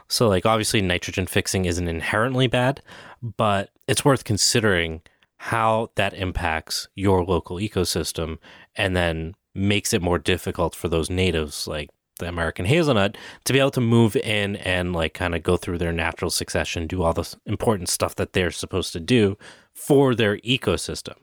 So, 0.07 0.27
like, 0.27 0.45
obviously, 0.45 0.81
nitrogen 0.81 1.25
fixing 1.25 1.65
isn't 1.65 1.87
inherently 1.87 2.47
bad, 2.47 2.81
but 3.21 3.71
it's 3.87 4.05
worth 4.05 4.23
considering 4.23 5.01
how 5.37 5.91
that 5.95 6.13
impacts 6.13 6.87
your 6.95 7.23
local 7.23 7.57
ecosystem 7.57 8.37
and 8.75 8.95
then 8.95 9.33
makes 9.55 9.91
it 9.91 10.01
more 10.03 10.19
difficult 10.19 10.75
for 10.75 10.87
those 10.87 11.09
natives 11.09 11.67
like 11.67 11.89
the 12.17 12.27
American 12.27 12.65
hazelnut 12.65 13.17
to 13.45 13.53
be 13.53 13.59
able 13.59 13.71
to 13.71 13.81
move 13.81 14.15
in 14.15 14.55
and 14.57 14.93
like 14.93 15.13
kind 15.13 15.35
of 15.35 15.43
go 15.43 15.57
through 15.57 15.77
their 15.77 15.93
natural 15.93 16.31
succession, 16.31 16.87
do 16.87 17.03
all 17.03 17.13
the 17.13 17.35
important 17.45 17.89
stuff 17.89 18.15
that 18.15 18.33
they're 18.33 18.51
supposed 18.51 18.93
to 18.93 18.99
do 18.99 19.37
for 19.73 20.15
their 20.15 20.37
ecosystem. 20.39 21.15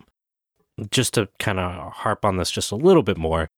Just 0.91 1.15
to 1.15 1.29
kind 1.39 1.61
of 1.61 1.93
harp 1.93 2.25
on 2.25 2.37
this 2.37 2.51
just 2.51 2.73
a 2.73 2.77
little 2.77 3.03
bit 3.03 3.17
more, 3.17 3.49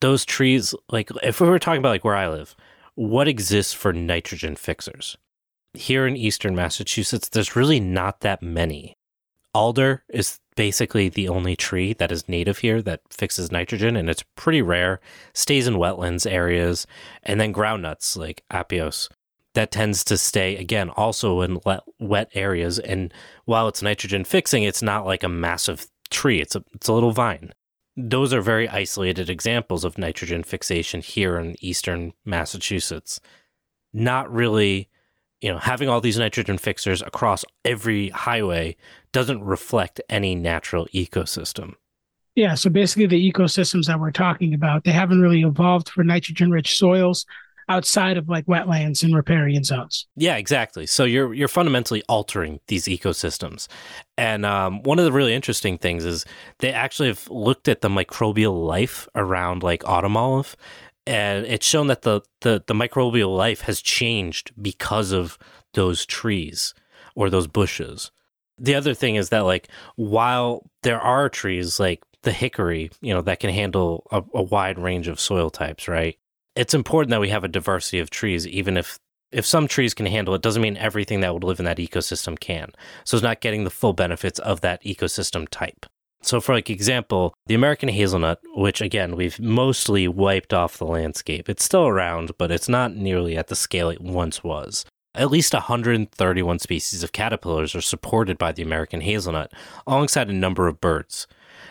those 0.00 0.24
trees, 0.24 0.74
like 0.88 1.10
if 1.22 1.40
we 1.40 1.48
were 1.48 1.58
talking 1.58 1.80
about 1.80 1.90
like 1.90 2.04
where 2.04 2.16
I 2.16 2.28
live, 2.28 2.54
what 2.94 3.28
exists 3.28 3.72
for 3.72 3.92
nitrogen 3.92 4.56
fixers? 4.56 5.16
Here 5.74 6.06
in 6.06 6.16
eastern 6.16 6.54
Massachusetts, 6.54 7.28
there's 7.28 7.56
really 7.56 7.80
not 7.80 8.20
that 8.20 8.42
many. 8.42 8.94
Alder 9.54 10.04
is 10.08 10.38
basically 10.60 11.08
the 11.08 11.26
only 11.26 11.56
tree 11.56 11.94
that 11.94 12.12
is 12.12 12.28
native 12.28 12.58
here 12.58 12.82
that 12.82 13.00
fixes 13.08 13.50
nitrogen, 13.50 13.96
and 13.96 14.10
it's 14.10 14.22
pretty 14.36 14.60
rare. 14.60 15.00
Stays 15.32 15.66
in 15.66 15.76
wetlands 15.76 16.30
areas, 16.30 16.86
and 17.22 17.40
then 17.40 17.54
groundnuts 17.54 18.14
like 18.14 18.44
Apios 18.52 19.08
that 19.54 19.70
tends 19.70 20.04
to 20.04 20.18
stay 20.18 20.58
again 20.58 20.90
also 20.90 21.40
in 21.40 21.60
wet 21.98 22.28
areas. 22.34 22.78
And 22.78 23.10
while 23.46 23.68
it's 23.68 23.80
nitrogen 23.80 24.22
fixing, 24.22 24.64
it's 24.64 24.82
not 24.82 25.06
like 25.06 25.22
a 25.22 25.30
massive 25.30 25.86
tree. 26.10 26.42
It's 26.42 26.54
a 26.54 26.62
it's 26.74 26.88
a 26.88 26.92
little 26.92 27.12
vine. 27.12 27.54
Those 27.96 28.34
are 28.34 28.42
very 28.42 28.68
isolated 28.68 29.30
examples 29.30 29.82
of 29.82 29.96
nitrogen 29.96 30.42
fixation 30.42 31.00
here 31.00 31.38
in 31.38 31.56
eastern 31.64 32.12
Massachusetts. 32.26 33.18
Not 33.94 34.30
really 34.30 34.90
you 35.40 35.50
know, 35.50 35.58
having 35.58 35.88
all 35.88 36.00
these 36.00 36.18
nitrogen 36.18 36.58
fixers 36.58 37.00
across 37.00 37.44
every 37.64 38.10
highway 38.10 38.76
doesn't 39.12 39.42
reflect 39.42 40.00
any 40.08 40.34
natural 40.34 40.86
ecosystem. 40.94 41.74
Yeah, 42.36 42.54
so 42.54 42.70
basically 42.70 43.06
the 43.06 43.32
ecosystems 43.32 43.86
that 43.86 43.98
we're 44.00 44.12
talking 44.12 44.54
about, 44.54 44.84
they 44.84 44.92
haven't 44.92 45.20
really 45.20 45.42
evolved 45.42 45.88
for 45.88 46.04
nitrogen 46.04 46.50
rich 46.50 46.78
soils 46.78 47.26
outside 47.68 48.16
of 48.16 48.28
like 48.28 48.46
wetlands 48.46 49.02
and 49.02 49.14
riparian 49.14 49.62
zones. 49.62 50.06
Yeah, 50.16 50.36
exactly. 50.36 50.86
So 50.86 51.04
you're 51.04 51.32
you're 51.34 51.48
fundamentally 51.48 52.02
altering 52.08 52.60
these 52.66 52.86
ecosystems. 52.86 53.68
And 54.16 54.44
um, 54.44 54.82
one 54.82 54.98
of 54.98 55.04
the 55.04 55.12
really 55.12 55.34
interesting 55.34 55.78
things 55.78 56.04
is 56.04 56.24
they 56.58 56.72
actually 56.72 57.08
have 57.08 57.28
looked 57.30 57.68
at 57.68 57.80
the 57.80 57.88
microbial 57.88 58.66
life 58.66 59.08
around 59.14 59.62
like 59.62 59.86
autumn 59.86 60.16
olive 60.16 60.56
and 61.06 61.46
it's 61.46 61.66
shown 61.66 61.86
that 61.88 62.02
the, 62.02 62.20
the 62.40 62.62
the 62.66 62.74
microbial 62.74 63.36
life 63.36 63.62
has 63.62 63.80
changed 63.80 64.52
because 64.60 65.12
of 65.12 65.38
those 65.74 66.04
trees 66.06 66.74
or 67.14 67.30
those 67.30 67.46
bushes. 67.46 68.10
The 68.60 68.74
other 68.74 68.94
thing 68.94 69.16
is 69.16 69.30
that 69.30 69.40
like 69.40 69.68
while 69.96 70.70
there 70.82 71.00
are 71.00 71.28
trees 71.28 71.80
like 71.80 72.02
the 72.22 72.32
hickory, 72.32 72.90
you 73.00 73.14
know, 73.14 73.22
that 73.22 73.40
can 73.40 73.50
handle 73.50 74.06
a, 74.10 74.22
a 74.34 74.42
wide 74.42 74.78
range 74.78 75.08
of 75.08 75.18
soil 75.18 75.50
types, 75.50 75.88
right? 75.88 76.16
It's 76.54 76.74
important 76.74 77.10
that 77.10 77.20
we 77.20 77.30
have 77.30 77.44
a 77.44 77.48
diversity 77.48 77.98
of 77.98 78.10
trees, 78.10 78.46
even 78.46 78.76
if 78.76 78.98
if 79.32 79.46
some 79.46 79.68
trees 79.68 79.94
can 79.94 80.06
handle 80.06 80.34
it, 80.34 80.42
doesn't 80.42 80.62
mean 80.62 80.76
everything 80.76 81.20
that 81.20 81.32
would 81.32 81.44
live 81.44 81.60
in 81.60 81.64
that 81.64 81.78
ecosystem 81.78 82.38
can. 82.38 82.72
So 83.04 83.16
it's 83.16 83.22
not 83.22 83.40
getting 83.40 83.62
the 83.62 83.70
full 83.70 83.92
benefits 83.92 84.40
of 84.40 84.60
that 84.62 84.82
ecosystem 84.82 85.48
type. 85.48 85.86
So, 86.22 86.40
for 86.40 86.54
like 86.54 86.68
example, 86.68 87.32
the 87.46 87.54
American 87.54 87.88
hazelnut, 87.88 88.40
which 88.54 88.80
again 88.80 89.16
we've 89.16 89.40
mostly 89.40 90.06
wiped 90.06 90.52
off 90.52 90.76
the 90.76 90.84
landscape, 90.84 91.48
it's 91.48 91.64
still 91.64 91.86
around, 91.86 92.32
but 92.36 92.50
it's 92.50 92.68
not 92.68 92.94
nearly 92.94 93.36
at 93.36 93.46
the 93.46 93.56
scale 93.56 93.88
it 93.88 94.00
once 94.00 94.44
was. 94.44 94.84
At 95.14 95.30
least 95.30 95.52
131 95.52 96.58
species 96.60 97.02
of 97.02 97.12
caterpillars 97.12 97.74
are 97.74 97.80
supported 97.80 98.38
by 98.38 98.52
the 98.52 98.62
American 98.62 99.00
hazelnut, 99.00 99.52
alongside 99.86 100.28
a 100.28 100.32
number 100.32 100.68
of 100.68 100.80
birds. 100.80 101.26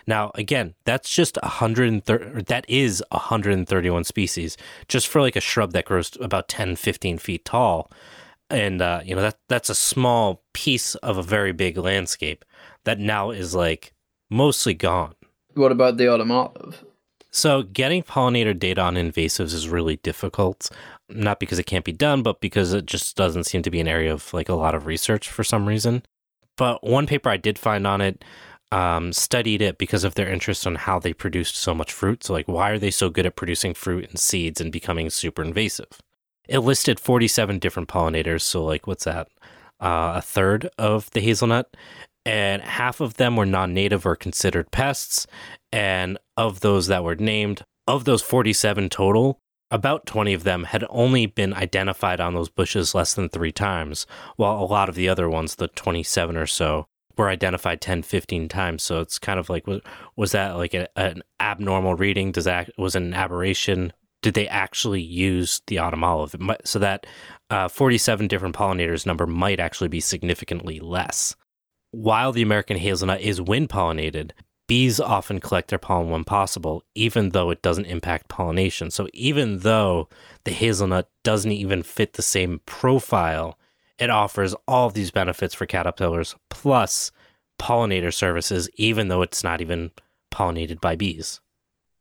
Now, 0.05 0.31
again, 0.35 0.75
that's 0.83 1.09
just 1.09 1.37
130, 1.41 2.43
that 2.43 2.65
is 2.67 3.03
131 3.11 4.03
species, 4.03 4.57
just 4.87 5.07
for 5.07 5.21
like 5.21 5.37
a 5.37 5.41
shrub 5.41 5.71
that 5.71 5.85
grows 5.85 6.17
about 6.19 6.49
10, 6.49 6.75
15 6.75 7.17
feet 7.17 7.45
tall. 7.45 7.89
And, 8.49 8.81
uh, 8.81 9.01
you 9.05 9.15
know, 9.15 9.21
that 9.21 9.37
that's 9.47 9.69
a 9.69 9.75
small 9.75 10.43
piece 10.53 10.95
of 10.95 11.17
a 11.17 11.23
very 11.23 11.51
big 11.51 11.77
landscape 11.77 12.43
that 12.83 12.99
now 12.99 13.29
is 13.31 13.55
like 13.55 13.93
mostly 14.29 14.73
gone. 14.73 15.13
What 15.53 15.71
about 15.71 15.97
the 15.97 16.07
autumn 16.07 16.31
olive? 16.31 16.83
So, 17.31 17.63
getting 17.63 18.03
pollinator 18.03 18.57
data 18.57 18.81
on 18.81 18.95
invasives 18.95 19.53
is 19.53 19.69
really 19.69 19.97
difficult. 19.97 20.69
Not 21.09 21.39
because 21.39 21.59
it 21.59 21.65
can't 21.65 21.85
be 21.85 21.91
done, 21.91 22.23
but 22.23 22.41
because 22.41 22.73
it 22.73 22.85
just 22.85 23.15
doesn't 23.15 23.45
seem 23.45 23.61
to 23.63 23.71
be 23.71 23.79
an 23.79 23.87
area 23.87 24.11
of 24.11 24.33
like 24.33 24.49
a 24.49 24.55
lot 24.55 24.75
of 24.75 24.85
research 24.85 25.29
for 25.29 25.43
some 25.43 25.67
reason. 25.67 26.03
But 26.57 26.83
one 26.83 27.07
paper 27.07 27.29
I 27.29 27.37
did 27.37 27.57
find 27.57 27.87
on 27.87 28.01
it 28.01 28.23
um, 28.71 29.13
studied 29.13 29.61
it 29.61 29.77
because 29.77 30.03
of 30.03 30.15
their 30.15 30.29
interest 30.29 30.67
on 30.67 30.75
how 30.75 30.99
they 30.99 31.13
produced 31.13 31.55
so 31.55 31.73
much 31.73 31.91
fruit. 31.91 32.23
So, 32.23 32.33
like, 32.33 32.47
why 32.47 32.71
are 32.71 32.79
they 32.79 32.91
so 32.91 33.09
good 33.09 33.25
at 33.25 33.35
producing 33.35 33.73
fruit 33.73 34.09
and 34.09 34.19
seeds 34.19 34.61
and 34.61 34.71
becoming 34.71 35.09
super 35.09 35.41
invasive? 35.43 36.01
It 36.47 36.59
listed 36.59 36.99
47 36.99 37.59
different 37.59 37.89
pollinators. 37.89 38.41
So, 38.41 38.63
like, 38.63 38.87
what's 38.87 39.05
that? 39.05 39.29
Uh, 39.79 40.13
a 40.15 40.21
third 40.21 40.69
of 40.77 41.09
the 41.11 41.21
hazelnut 41.21 41.75
and 42.29 42.61
half 42.61 43.01
of 43.01 43.15
them 43.15 43.35
were 43.35 43.45
non 43.47 43.73
native 43.73 44.05
or 44.05 44.15
considered 44.15 44.69
pests. 44.69 45.25
And 45.71 46.19
of 46.37 46.59
those 46.59 46.85
that 46.85 47.03
were 47.03 47.15
named, 47.15 47.63
of 47.87 48.05
those 48.05 48.21
47 48.21 48.89
total, 48.89 49.39
about 49.71 50.05
20 50.05 50.35
of 50.35 50.43
them 50.43 50.65
had 50.65 50.85
only 50.89 51.25
been 51.25 51.55
identified 51.55 52.19
on 52.19 52.35
those 52.35 52.49
bushes 52.49 52.93
less 52.93 53.15
than 53.15 53.29
three 53.29 53.51
times, 53.51 54.05
while 54.35 54.61
a 54.61 54.65
lot 54.65 54.89
of 54.89 54.95
the 54.95 55.09
other 55.09 55.27
ones, 55.27 55.55
the 55.55 55.69
27 55.69 56.37
or 56.37 56.45
so, 56.45 56.85
were 57.17 57.29
identified 57.29 57.81
10, 57.81 58.03
15 58.03 58.47
times. 58.47 58.83
So 58.83 58.99
it's 58.99 59.17
kind 59.17 59.39
of 59.39 59.49
like, 59.49 59.65
was, 59.65 59.81
was 60.15 60.31
that 60.33 60.51
like 60.51 60.75
a, 60.75 60.87
an 60.99 61.23
abnormal 61.39 61.95
reading? 61.95 62.31
Does 62.31 62.45
that, 62.45 62.69
was 62.77 62.95
an 62.95 63.15
aberration? 63.15 63.91
Did 64.21 64.35
they 64.35 64.47
actually 64.47 65.01
use 65.01 65.63
the 65.65 65.79
autumn 65.79 66.03
olive? 66.03 66.35
So 66.63 66.77
that 66.77 67.07
uh, 67.49 67.69
47 67.69 68.27
different 68.27 68.55
pollinators 68.55 69.07
number 69.07 69.25
might 69.25 69.59
actually 69.59 69.87
be 69.87 69.99
significantly 69.99 70.79
less. 70.79 71.35
While 71.91 72.31
the 72.31 72.41
American 72.41 72.77
hazelnut 72.77 73.21
is 73.21 73.41
wind 73.41 73.69
pollinated, 73.69 74.31
bees 74.67 74.99
often 74.99 75.39
collect 75.39 75.69
their 75.69 75.79
pollen 75.79 76.09
when 76.09 76.23
possible, 76.23 76.83
even 76.93 77.29
though 77.29 77.49
it 77.49 77.61
doesn't 77.61 77.85
impact 77.85 78.29
pollination. 78.29 78.91
So, 78.91 79.07
even 79.13 79.59
though 79.59 80.07
the 80.43 80.51
hazelnut 80.51 81.09
doesn't 81.23 81.51
even 81.51 81.81
fit 81.83 82.13
the 82.13 82.21
same 82.21 82.61
profile, 82.65 83.57
it 83.97 84.09
offers 84.09 84.55
all 84.67 84.87
of 84.87 84.93
these 84.93 85.11
benefits 85.11 85.53
for 85.53 85.65
caterpillars 85.65 86.35
plus 86.49 87.11
pollinator 87.59 88.13
services, 88.13 88.69
even 88.75 89.07
though 89.07 89.21
it's 89.21 89.43
not 89.43 89.59
even 89.59 89.91
pollinated 90.31 90.79
by 90.79 90.95
bees. 90.95 91.41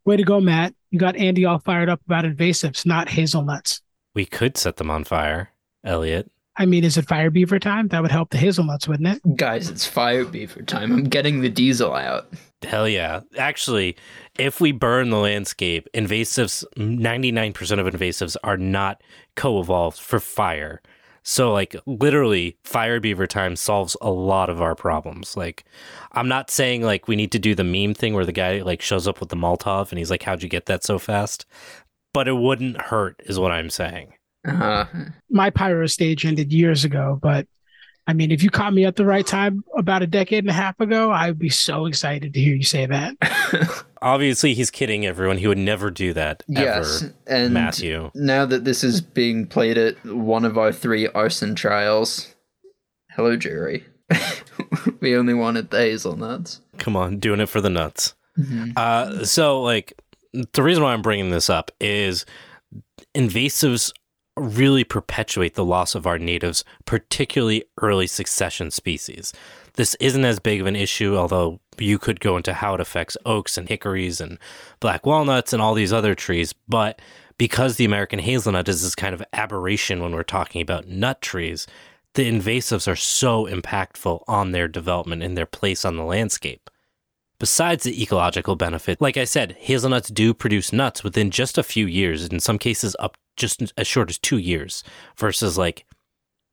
Way 0.05 0.17
to 0.17 0.23
go, 0.23 0.41
Matt. 0.41 0.75
You 0.91 0.99
got 0.99 1.17
Andy 1.17 1.45
all 1.45 1.59
fired 1.59 1.89
up 1.89 2.01
about 2.07 2.25
invasives, 2.25 2.87
not 2.87 3.09
hazelnuts. 3.09 3.83
We 4.15 4.25
could 4.25 4.57
set 4.57 4.77
them 4.77 4.91
on 4.91 5.05
fire, 5.05 5.51
Elliot. 5.85 6.31
I 6.59 6.67
mean, 6.67 6.83
is 6.83 6.97
it 6.97 7.07
fire 7.07 7.31
beaver 7.31 7.61
time? 7.61 7.89
That 7.89 8.03
would 8.03 8.11
help 8.11 8.31
the 8.31 8.37
hazelnuts, 8.37 8.89
wouldn't 8.89 9.09
it? 9.09 9.37
Guys, 9.37 9.71
it's 9.71 9.87
fire 9.87 10.25
beaver 10.25 10.63
time. 10.63 10.93
I'm 10.93 11.05
getting 11.05 11.41
the 11.41 11.49
diesel 11.49 11.95
out. 11.95 12.29
Hell 12.63 12.89
yeah. 12.89 13.21
Actually, 13.39 13.97
if 14.39 14.61
we 14.61 14.73
burn 14.73 15.11
the 15.11 15.19
landscape, 15.19 15.89
invasives, 15.95 16.65
99% 16.77 17.55
of 17.79 17.95
invasives 17.95 18.37
are 18.43 18.57
not 18.57 19.01
co 19.37 19.61
evolved 19.61 20.01
for 20.01 20.19
fire. 20.19 20.83
So, 21.23 21.53
like, 21.53 21.77
literally, 21.87 22.57
fire 22.65 22.99
beaver 22.99 23.27
time 23.27 23.55
solves 23.55 23.97
a 24.01 24.11
lot 24.11 24.51
of 24.51 24.61
our 24.61 24.75
problems. 24.75 25.37
Like, 25.37 25.65
I'm 26.13 26.27
not 26.27 26.51
saying 26.51 26.83
like 26.83 27.07
we 27.07 27.17
need 27.17 27.31
to 27.33 27.39
do 27.39 27.55
the 27.55 27.65
meme 27.65 27.95
thing 27.95 28.15
where 28.15 28.27
the 28.27 28.33
guy 28.33 28.63
like 28.63 28.83
shows 28.83 29.07
up 29.07 29.21
with 29.21 29.29
the 29.29 29.37
Molotov 29.37 29.91
and 29.91 29.99
he's 29.99 30.11
like, 30.11 30.25
How'd 30.25 30.43
you 30.43 30.49
get 30.49 30.67
that 30.67 30.83
so 30.83 30.99
fast? 30.99 31.47
But 32.13 32.27
it 32.27 32.37
wouldn't 32.37 32.81
hurt, 32.81 33.21
is 33.27 33.39
what 33.39 33.53
I'm 33.53 33.71
saying. 33.71 34.15
Uh-huh. 34.49 34.87
My 35.31 35.51
pyro 35.51 35.87
stage 35.87 36.25
ended 36.25 36.53
years 36.53 36.85
ago, 36.85 37.19
but 37.21 37.47
I 38.09 38.15
mean, 38.15 38.33
if 38.33 38.43
you 38.43 38.49
caught 38.49 38.73
me 38.73 38.87
at 38.87 38.97
the 38.97 39.05
right 39.05 39.27
time 39.27 39.63
about 39.77 40.03
a 40.03 40.07
decade 40.07 40.43
and 40.43 40.49
a 40.49 40.55
half 40.55 40.81
ago, 40.81 41.11
I 41.11 41.29
would 41.29 41.39
be 41.39 41.51
so 41.51 41.85
excited 41.85 42.33
to 42.33 42.41
hear 42.41 42.55
you 42.55 42.65
say 42.65 42.87
that. 42.87 43.85
Obviously, 44.03 44.55
he's 44.55 44.71
kidding 44.71 45.05
everyone. 45.05 45.37
He 45.37 45.47
would 45.47 45.59
never 45.59 45.91
do 45.91 46.15
that. 46.15 46.43
Yes, 46.49 47.03
ever, 47.03 47.15
and 47.27 47.53
Matthew. 47.53 48.11
Now 48.15 48.47
that 48.47 48.65
this 48.65 48.83
is 48.83 49.03
being 49.03 49.47
played 49.47 49.77
at 49.77 50.03
one 50.07 50.47
of 50.47 50.57
our 50.57 50.73
three 50.73 51.07
arson 51.09 51.55
trials, 51.55 52.35
hello, 53.11 53.37
Jerry. 53.37 53.85
we 55.01 55.15
only 55.15 55.35
wanted 55.35 55.69
the 55.69 55.77
hazelnuts. 55.77 56.63
Come 56.79 56.97
on, 56.97 57.19
doing 57.19 57.41
it 57.41 57.51
for 57.51 57.61
the 57.61 57.69
nuts. 57.69 58.15
Mm-hmm. 58.39 58.71
Uh, 58.75 59.27
so, 59.27 59.61
like, 59.61 60.01
the 60.55 60.63
reason 60.63 60.83
why 60.83 60.95
I'm 60.95 61.03
bringing 61.03 61.29
this 61.29 61.51
up 61.51 61.71
is 61.79 62.25
invasives 63.15 63.93
really 64.41 64.85
perpetuate 64.85 65.55
the 65.55 65.65
loss 65.65 65.95
of 65.95 66.07
our 66.07 66.19
natives, 66.19 66.65
particularly 66.85 67.65
early 67.81 68.07
succession 68.07 68.71
species. 68.71 69.33
This 69.75 69.95
isn't 70.01 70.25
as 70.25 70.41
big 70.41 70.61
of 70.61 70.67
an 70.67 70.77
issue, 70.77 71.17
although 71.17 71.61
you 71.79 71.99
could 71.99 72.21
go 72.21 72.37
into 72.37 72.53
how 72.53 72.75
it 72.75 72.81
affects 72.81 73.17
oaks 73.25 73.57
and 73.57 73.69
hickories 73.69 74.21
and 74.21 74.39
black 74.81 75.07
walnuts 75.07 75.53
and 75.53 75.63
all 75.63 75.75
these 75.75 75.93
other 75.93 76.15
trees. 76.15 76.53
But 76.69 77.01
because 77.39 77.77
the 77.77 77.85
American 77.85 78.19
hazelnut 78.19 78.69
is 78.69 78.83
this 78.83 78.95
kind 78.95 79.15
of 79.15 79.23
aberration 79.33 80.03
when 80.03 80.13
we're 80.13 80.25
talking 80.25 80.61
about 80.61 80.89
nut 80.89 81.23
trees, 81.23 81.67
the 82.15 82.29
invasives 82.29 82.89
are 82.89 82.97
so 82.97 83.47
impactful 83.47 84.25
on 84.27 84.51
their 84.51 84.67
development 84.67 85.23
and 85.23 85.37
their 85.37 85.47
place 85.47 85.85
on 85.85 85.97
the 85.97 86.05
landscape. 86.05 86.69
Besides 87.39 87.85
the 87.85 88.03
ecological 88.03 88.57
benefit, 88.57 89.01
like 89.01 89.17
I 89.17 89.23
said, 89.23 89.57
hazelnuts 89.61 90.09
do 90.09 90.35
produce 90.35 90.73
nuts 90.73 91.05
within 91.05 91.31
just 91.31 91.57
a 91.57 91.63
few 91.63 91.87
years, 91.87 92.27
in 92.27 92.41
some 92.41 92.59
cases 92.59 92.97
up 92.99 93.17
just 93.39 93.73
as 93.79 93.87
short 93.87 94.11
as 94.11 94.19
two 94.19 94.39
years, 94.39 94.85
versus 95.17 95.57
like 95.57 95.87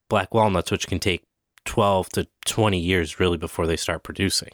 black 0.10 0.34
walnuts, 0.34 0.72
which 0.72 0.88
can 0.88 1.00
take 1.00 1.24
12 1.66 2.10
to 2.10 2.28
20 2.46 2.80
years 2.80 3.20
really 3.20 3.38
before 3.38 3.68
they 3.68 3.76
start 3.76 4.04
producing. 4.04 4.52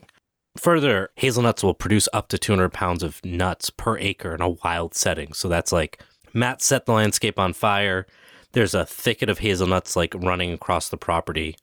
Further, 0.58 1.10
hazelnuts 1.15 1.63
will 1.63 1.74
produce 1.74 2.10
up 2.12 2.28
to 2.30 2.38
200 2.38 2.74
pounds 2.74 3.04
of 3.04 3.24
nuts 3.24 3.70
per 3.70 3.98
acre 3.98 4.34
in 4.34 4.41
a 4.41 4.50
wild 4.50 4.96
setting. 4.96 5.34
So 5.34 5.48
that's 5.48 5.72
like 5.72 6.02
Matt 6.34 6.62
set 6.62 6.86
the 6.86 6.94
landscape 6.94 7.39
on 7.39 7.54
fire. 7.54 8.06
There's 8.54 8.74
a 8.74 8.86
thicket 8.86 9.30
of 9.30 9.39
hazelnuts 9.39 9.96
like 9.96 10.13
running 10.13 10.52
across 10.52 10.89
the 10.89 10.98
property. 10.98 11.56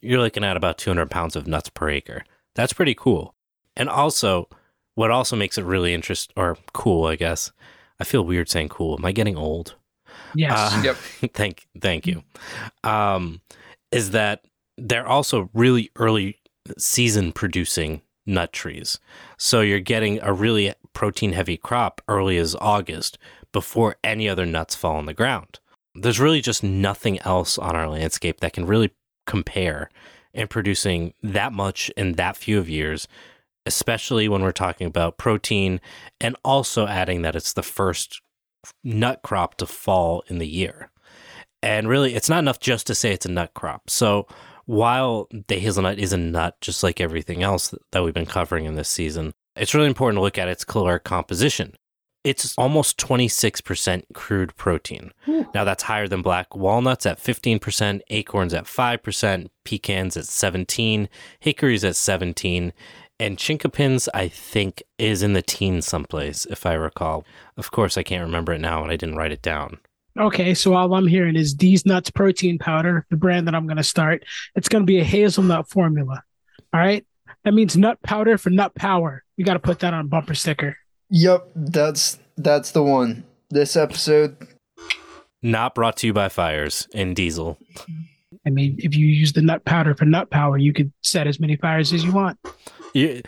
You're 0.00 0.20
looking 0.20 0.42
at 0.42 0.56
about 0.56 0.78
200 0.78 1.10
pounds 1.10 1.36
of 1.36 1.46
nuts 1.46 1.68
per 1.68 1.88
acre. 1.88 2.24
That's 2.56 2.72
pretty 2.72 2.94
cool. 2.94 3.34
And 3.76 3.88
also, 3.88 4.48
what 4.96 5.10
also 5.10 5.36
makes 5.36 5.58
it 5.58 5.64
really 5.64 5.94
interesting 5.94 6.34
or 6.36 6.58
cool, 6.72 7.06
I 7.06 7.16
guess. 7.16 7.52
I 8.00 8.04
feel 8.04 8.24
weird 8.24 8.48
saying 8.48 8.70
cool. 8.70 8.96
Am 8.98 9.04
I 9.04 9.12
getting 9.12 9.36
old? 9.36 9.76
Yes. 10.34 10.52
Uh, 10.56 10.82
Yep. 10.84 10.96
thank 11.34 11.66
thank 11.80 12.06
you. 12.06 12.22
Um, 12.82 13.40
is 13.90 14.10
that 14.10 14.44
they're 14.76 15.06
also 15.06 15.50
really 15.54 15.90
early 15.96 16.38
season 16.78 17.32
producing 17.32 18.02
nut 18.26 18.52
trees. 18.52 18.98
So 19.36 19.60
you're 19.60 19.80
getting 19.80 20.20
a 20.22 20.32
really 20.32 20.72
protein 20.92 21.32
heavy 21.32 21.56
crop 21.56 22.00
early 22.08 22.38
as 22.38 22.56
August 22.60 23.18
before 23.52 23.96
any 24.02 24.28
other 24.28 24.46
nuts 24.46 24.74
fall 24.74 24.96
on 24.96 25.06
the 25.06 25.14
ground. 25.14 25.60
There's 25.94 26.18
really 26.18 26.40
just 26.40 26.62
nothing 26.62 27.20
else 27.20 27.58
on 27.58 27.76
our 27.76 27.88
landscape 27.88 28.40
that 28.40 28.52
can 28.52 28.66
really 28.66 28.92
compare 29.26 29.90
in 30.32 30.48
producing 30.48 31.14
that 31.22 31.52
much 31.52 31.90
in 31.96 32.12
that 32.14 32.36
few 32.36 32.58
of 32.58 32.68
years, 32.68 33.06
especially 33.66 34.28
when 34.28 34.42
we're 34.42 34.52
talking 34.52 34.86
about 34.86 35.18
protein 35.18 35.80
and 36.20 36.34
also 36.44 36.86
adding 36.86 37.22
that 37.22 37.36
it's 37.36 37.52
the 37.52 37.62
first 37.62 38.20
nut 38.82 39.20
crop 39.22 39.56
to 39.56 39.66
fall 39.66 40.24
in 40.28 40.38
the 40.38 40.48
year. 40.48 40.90
And 41.62 41.88
really, 41.88 42.14
it's 42.14 42.28
not 42.28 42.40
enough 42.40 42.60
just 42.60 42.86
to 42.88 42.94
say 42.94 43.12
it's 43.12 43.26
a 43.26 43.30
nut 43.30 43.52
crop. 43.54 43.88
So 43.88 44.26
while 44.66 45.28
the 45.48 45.58
hazelnut 45.58 45.98
is 45.98 46.12
a 46.12 46.18
nut, 46.18 46.56
just 46.60 46.82
like 46.82 47.00
everything 47.00 47.42
else 47.42 47.74
that 47.92 48.02
we've 48.02 48.14
been 48.14 48.26
covering 48.26 48.64
in 48.64 48.74
this 48.74 48.88
season, 48.88 49.32
it's 49.56 49.74
really 49.74 49.86
important 49.86 50.18
to 50.18 50.22
look 50.22 50.38
at 50.38 50.48
its 50.48 50.64
caloric 50.64 51.04
composition. 51.04 51.74
It's 52.22 52.54
almost 52.56 52.96
26% 52.96 54.04
crude 54.14 54.56
protein. 54.56 55.12
Hmm. 55.26 55.42
Now, 55.54 55.64
that's 55.64 55.82
higher 55.82 56.08
than 56.08 56.22
black 56.22 56.56
walnuts 56.56 57.04
at 57.04 57.18
15%, 57.18 58.00
acorns 58.08 58.54
at 58.54 58.64
5%, 58.64 59.48
pecans 59.64 60.16
at 60.16 60.24
17, 60.24 61.08
hickories 61.40 61.84
at 61.84 61.96
17, 61.96 62.72
and 63.18 63.38
chinkapins, 63.38 64.08
I 64.12 64.28
think, 64.28 64.82
is 64.98 65.22
in 65.22 65.32
the 65.32 65.42
teens 65.42 65.86
someplace, 65.86 66.46
if 66.46 66.66
I 66.66 66.74
recall. 66.74 67.24
Of 67.56 67.70
course, 67.70 67.96
I 67.96 68.02
can't 68.02 68.24
remember 68.24 68.52
it 68.52 68.60
now, 68.60 68.82
and 68.82 68.90
I 68.90 68.96
didn't 68.96 69.16
write 69.16 69.32
it 69.32 69.42
down. 69.42 69.78
Okay, 70.18 70.54
so 70.54 70.74
all 70.74 70.94
I'm 70.94 71.06
hearing 71.06 71.34
is 71.34 71.54
D's 71.54 71.84
Nuts 71.84 72.10
Protein 72.10 72.58
Powder, 72.58 73.04
the 73.10 73.16
brand 73.16 73.48
that 73.48 73.54
I'm 73.54 73.66
going 73.66 73.78
to 73.78 73.82
start. 73.84 74.24
It's 74.54 74.68
going 74.68 74.82
to 74.82 74.86
be 74.86 75.00
a 75.00 75.04
hazelnut 75.04 75.68
formula. 75.68 76.22
All 76.72 76.80
right. 76.80 77.04
That 77.44 77.52
means 77.52 77.76
nut 77.76 77.98
powder 78.02 78.38
for 78.38 78.50
nut 78.50 78.74
power. 78.74 79.22
We 79.36 79.44
got 79.44 79.54
to 79.54 79.58
put 79.58 79.80
that 79.80 79.92
on 79.92 80.00
a 80.00 80.08
bumper 80.08 80.34
sticker. 80.34 80.76
Yep, 81.10 81.50
that's 81.54 82.18
that's 82.36 82.70
the 82.70 82.82
one. 82.82 83.24
This 83.50 83.76
episode, 83.76 84.36
Not 85.42 85.74
brought 85.74 85.98
to 85.98 86.06
you 86.06 86.12
by 86.12 86.28
Fires 86.30 86.88
and 86.94 87.14
Diesel. 87.14 87.58
I 88.46 88.50
mean, 88.50 88.76
if 88.78 88.96
you 88.96 89.06
use 89.06 89.32
the 89.32 89.42
nut 89.42 89.64
powder 89.64 89.94
for 89.94 90.06
nut 90.06 90.30
power, 90.30 90.56
you 90.56 90.72
could 90.72 90.92
set 91.02 91.26
as 91.26 91.38
many 91.38 91.56
fires 91.56 91.92
as 91.92 92.02
you 92.04 92.12
want. 92.12 92.38
You, 92.94 93.20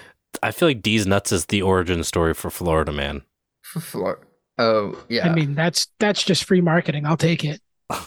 I 0.42 0.50
feel 0.52 0.68
like 0.68 0.81
D's 0.83 1.07
Nuts 1.07 1.33
is 1.33 1.46
the 1.46 1.61
origin 1.62 2.02
story 2.05 2.33
for 2.35 2.50
Florida 2.50 2.92
Man. 2.92 3.22
for 3.62 3.81
Flor- 3.81 4.26
Oh 4.59 4.98
yeah. 5.11 5.29
I 5.29 5.35
mean, 5.35 5.55
that's 5.55 5.88
that's 5.98 6.22
just 6.22 6.44
free 6.44 6.62
marketing. 6.62 7.05
I'll 7.05 7.18
take 7.18 7.44
it. 7.44 7.61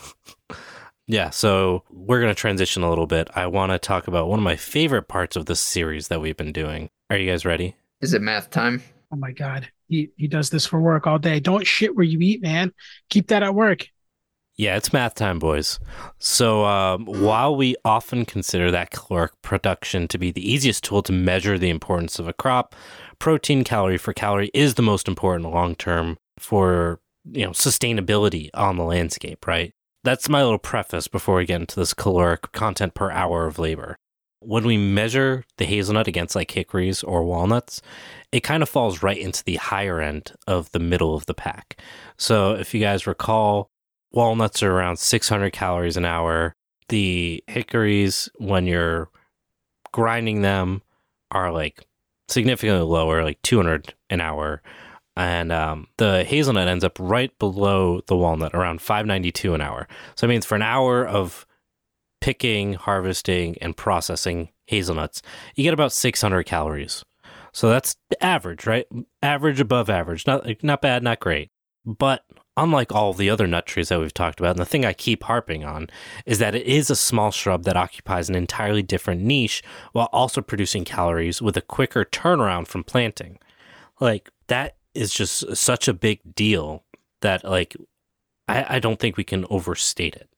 Yeah, 1.11 1.31
so 1.31 1.83
we're 1.89 2.21
going 2.21 2.29
to 2.29 2.39
transition 2.39 2.83
a 2.83 2.89
little 2.89 3.07
bit. 3.07 3.31
I 3.33 3.47
want 3.47 3.71
to 3.71 3.79
talk 3.79 4.07
about 4.07 4.27
one 4.29 4.37
of 4.37 4.43
my 4.43 4.55
favorite 4.55 5.07
parts 5.07 5.35
of 5.35 5.47
this 5.47 5.59
series 5.59 6.07
that 6.09 6.21
we've 6.21 6.37
been 6.37 6.51
doing. 6.51 6.91
Are 7.09 7.17
you 7.17 7.27
guys 7.31 7.45
ready? 7.45 7.75
is 8.01 8.13
it 8.13 8.21
math 8.21 8.51
time? 8.51 8.83
Oh 9.11 9.15
my 9.15 9.31
god, 9.31 9.67
he 9.87 10.11
he 10.17 10.27
does 10.27 10.51
this 10.51 10.67
for 10.67 10.79
work 10.79 11.07
all 11.07 11.17
day. 11.17 11.39
Don't 11.39 11.65
shit 11.65 11.95
where 11.95 12.05
you 12.05 12.19
eat, 12.19 12.43
man. 12.43 12.71
Keep 13.09 13.29
that 13.29 13.41
at 13.41 13.55
work. 13.55 13.87
Yeah, 14.59 14.75
it's 14.75 14.91
math 14.91 15.15
time, 15.15 15.39
boys. 15.39 15.79
So, 16.17 16.65
um, 16.65 17.05
while 17.05 17.55
we 17.55 17.77
often 17.85 18.25
consider 18.25 18.69
that 18.71 18.91
caloric 18.91 19.31
production 19.41 20.05
to 20.09 20.17
be 20.17 20.31
the 20.31 20.51
easiest 20.51 20.83
tool 20.83 21.01
to 21.03 21.13
measure 21.13 21.57
the 21.57 21.69
importance 21.69 22.19
of 22.19 22.27
a 22.27 22.33
crop, 22.33 22.75
protein 23.19 23.63
calorie 23.63 23.97
for 23.97 24.11
calorie 24.11 24.51
is 24.53 24.73
the 24.73 24.81
most 24.81 25.07
important 25.07 25.49
long 25.49 25.75
term 25.75 26.17
for 26.37 26.99
you 27.23 27.45
know 27.45 27.51
sustainability 27.51 28.49
on 28.53 28.75
the 28.75 28.83
landscape, 28.83 29.47
right? 29.47 29.71
That's 30.03 30.27
my 30.27 30.43
little 30.43 30.59
preface 30.59 31.07
before 31.07 31.37
we 31.37 31.45
get 31.45 31.61
into 31.61 31.79
this 31.79 31.93
caloric 31.93 32.51
content 32.51 32.95
per 32.95 33.11
hour 33.11 33.45
of 33.45 33.59
labor. 33.59 33.95
When 34.41 34.65
we 34.65 34.75
measure 34.75 35.45
the 35.57 35.63
hazelnut 35.63 36.09
against 36.09 36.35
like 36.35 36.51
hickories 36.51 37.01
or 37.01 37.23
walnuts, 37.23 37.81
it 38.33 38.41
kind 38.41 38.61
of 38.61 38.67
falls 38.67 39.01
right 39.01 39.17
into 39.17 39.41
the 39.41 39.55
higher 39.55 40.01
end 40.01 40.33
of 40.47 40.69
the 40.71 40.79
middle 40.79 41.15
of 41.15 41.27
the 41.27 41.33
pack. 41.33 41.81
So, 42.17 42.55
if 42.55 42.73
you 42.73 42.81
guys 42.81 43.07
recall, 43.07 43.71
walnuts 44.11 44.63
are 44.63 44.71
around 44.71 44.97
600 44.97 45.51
calories 45.53 45.97
an 45.97 46.05
hour. 46.05 46.55
The 46.89 47.43
hickories, 47.47 48.29
when 48.37 48.65
you're 48.65 49.09
grinding 49.91 50.41
them, 50.41 50.81
are 51.31 51.51
like 51.51 51.85
significantly 52.27 52.83
lower, 52.83 53.23
like 53.23 53.41
200 53.43 53.93
an 54.09 54.21
hour. 54.21 54.61
And 55.15 55.51
um, 55.51 55.87
the 55.97 56.23
hazelnut 56.23 56.67
ends 56.67 56.83
up 56.83 56.97
right 56.99 57.37
below 57.39 58.01
the 58.07 58.15
walnut, 58.15 58.53
around 58.53 58.81
592 58.81 59.53
an 59.53 59.61
hour. 59.61 59.87
So 60.15 60.25
it 60.25 60.29
means 60.29 60.45
for 60.45 60.55
an 60.55 60.61
hour 60.61 61.05
of 61.05 61.45
picking, 62.21 62.73
harvesting, 62.73 63.57
and 63.61 63.75
processing 63.75 64.49
hazelnuts, 64.67 65.21
you 65.55 65.63
get 65.63 65.73
about 65.73 65.91
600 65.91 66.43
calories. 66.43 67.03
So 67.51 67.69
that's 67.69 67.95
average, 68.21 68.65
right? 68.65 68.85
Average 69.21 69.59
above 69.59 69.89
average. 69.89 70.27
Not 70.27 70.63
not 70.63 70.81
bad, 70.81 71.03
not 71.03 71.19
great. 71.19 71.49
But 71.85 72.23
unlike 72.63 72.93
all 72.93 73.13
the 73.13 73.29
other 73.29 73.47
nut 73.47 73.65
trees 73.65 73.89
that 73.89 73.99
we've 73.99 74.13
talked 74.13 74.39
about, 74.39 74.51
and 74.51 74.59
the 74.59 74.65
thing 74.65 74.85
I 74.85 74.93
keep 74.93 75.23
harping 75.23 75.63
on 75.63 75.89
is 76.25 76.39
that 76.39 76.55
it 76.55 76.65
is 76.65 76.89
a 76.89 76.95
small 76.95 77.31
shrub 77.31 77.63
that 77.63 77.77
occupies 77.77 78.29
an 78.29 78.35
entirely 78.35 78.81
different 78.83 79.21
niche 79.21 79.63
while 79.93 80.09
also 80.11 80.41
producing 80.41 80.85
calories 80.85 81.41
with 81.41 81.57
a 81.57 81.61
quicker 81.61 82.05
turnaround 82.05 82.67
from 82.67 82.83
planting. 82.83 83.39
Like 83.99 84.29
that 84.47 84.75
is 84.93 85.13
just 85.13 85.55
such 85.55 85.87
a 85.87 85.93
big 85.93 86.19
deal 86.35 86.83
that 87.21 87.43
like 87.43 87.75
I, 88.47 88.75
I 88.75 88.79
don't 88.79 88.99
think 88.99 89.15
we 89.15 89.23
can 89.23 89.45
overstate 89.49 90.15
it. 90.15 90.29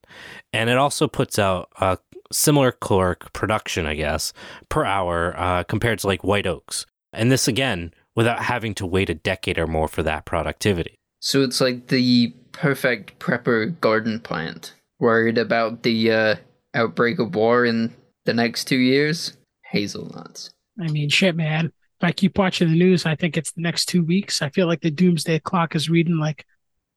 And 0.51 0.69
it 0.69 0.77
also 0.77 1.07
puts 1.07 1.39
out 1.39 1.69
a 1.79 1.97
similar 2.31 2.71
caloric 2.71 3.31
production, 3.33 3.85
I 3.85 3.95
guess, 3.95 4.33
per 4.69 4.83
hour 4.83 5.33
uh, 5.37 5.63
compared 5.63 5.99
to 5.99 6.07
like 6.07 6.23
white 6.23 6.47
oaks. 6.47 6.85
And 7.13 7.31
this 7.31 7.47
again, 7.47 7.93
without 8.15 8.39
having 8.39 8.73
to 8.75 8.85
wait 8.85 9.09
a 9.09 9.15
decade 9.15 9.57
or 9.57 9.67
more 9.67 9.87
for 9.87 10.03
that 10.03 10.25
productivity. 10.25 11.00
So 11.21 11.43
it's 11.43 11.61
like 11.61 11.87
the 11.87 12.33
perfect 12.51 13.19
prepper 13.19 13.79
garden 13.79 14.19
plant. 14.19 14.73
Worried 14.99 15.37
about 15.37 15.83
the 15.83 16.11
uh, 16.11 16.35
outbreak 16.73 17.19
of 17.19 17.35
war 17.35 17.63
in 17.65 17.93
the 18.25 18.33
next 18.33 18.65
two 18.65 18.77
years? 18.77 19.37
Hazelnuts. 19.63 20.49
I 20.79 20.87
mean, 20.87 21.09
shit, 21.09 21.35
man. 21.35 21.67
If 21.67 22.03
I 22.03 22.11
keep 22.11 22.37
watching 22.37 22.69
the 22.69 22.77
news, 22.77 23.05
I 23.05 23.15
think 23.15 23.37
it's 23.37 23.51
the 23.51 23.61
next 23.61 23.85
two 23.85 24.03
weeks. 24.03 24.41
I 24.41 24.49
feel 24.49 24.67
like 24.67 24.81
the 24.81 24.91
doomsday 24.91 25.39
clock 25.39 25.75
is 25.75 25.89
reading 25.89 26.17
like 26.17 26.45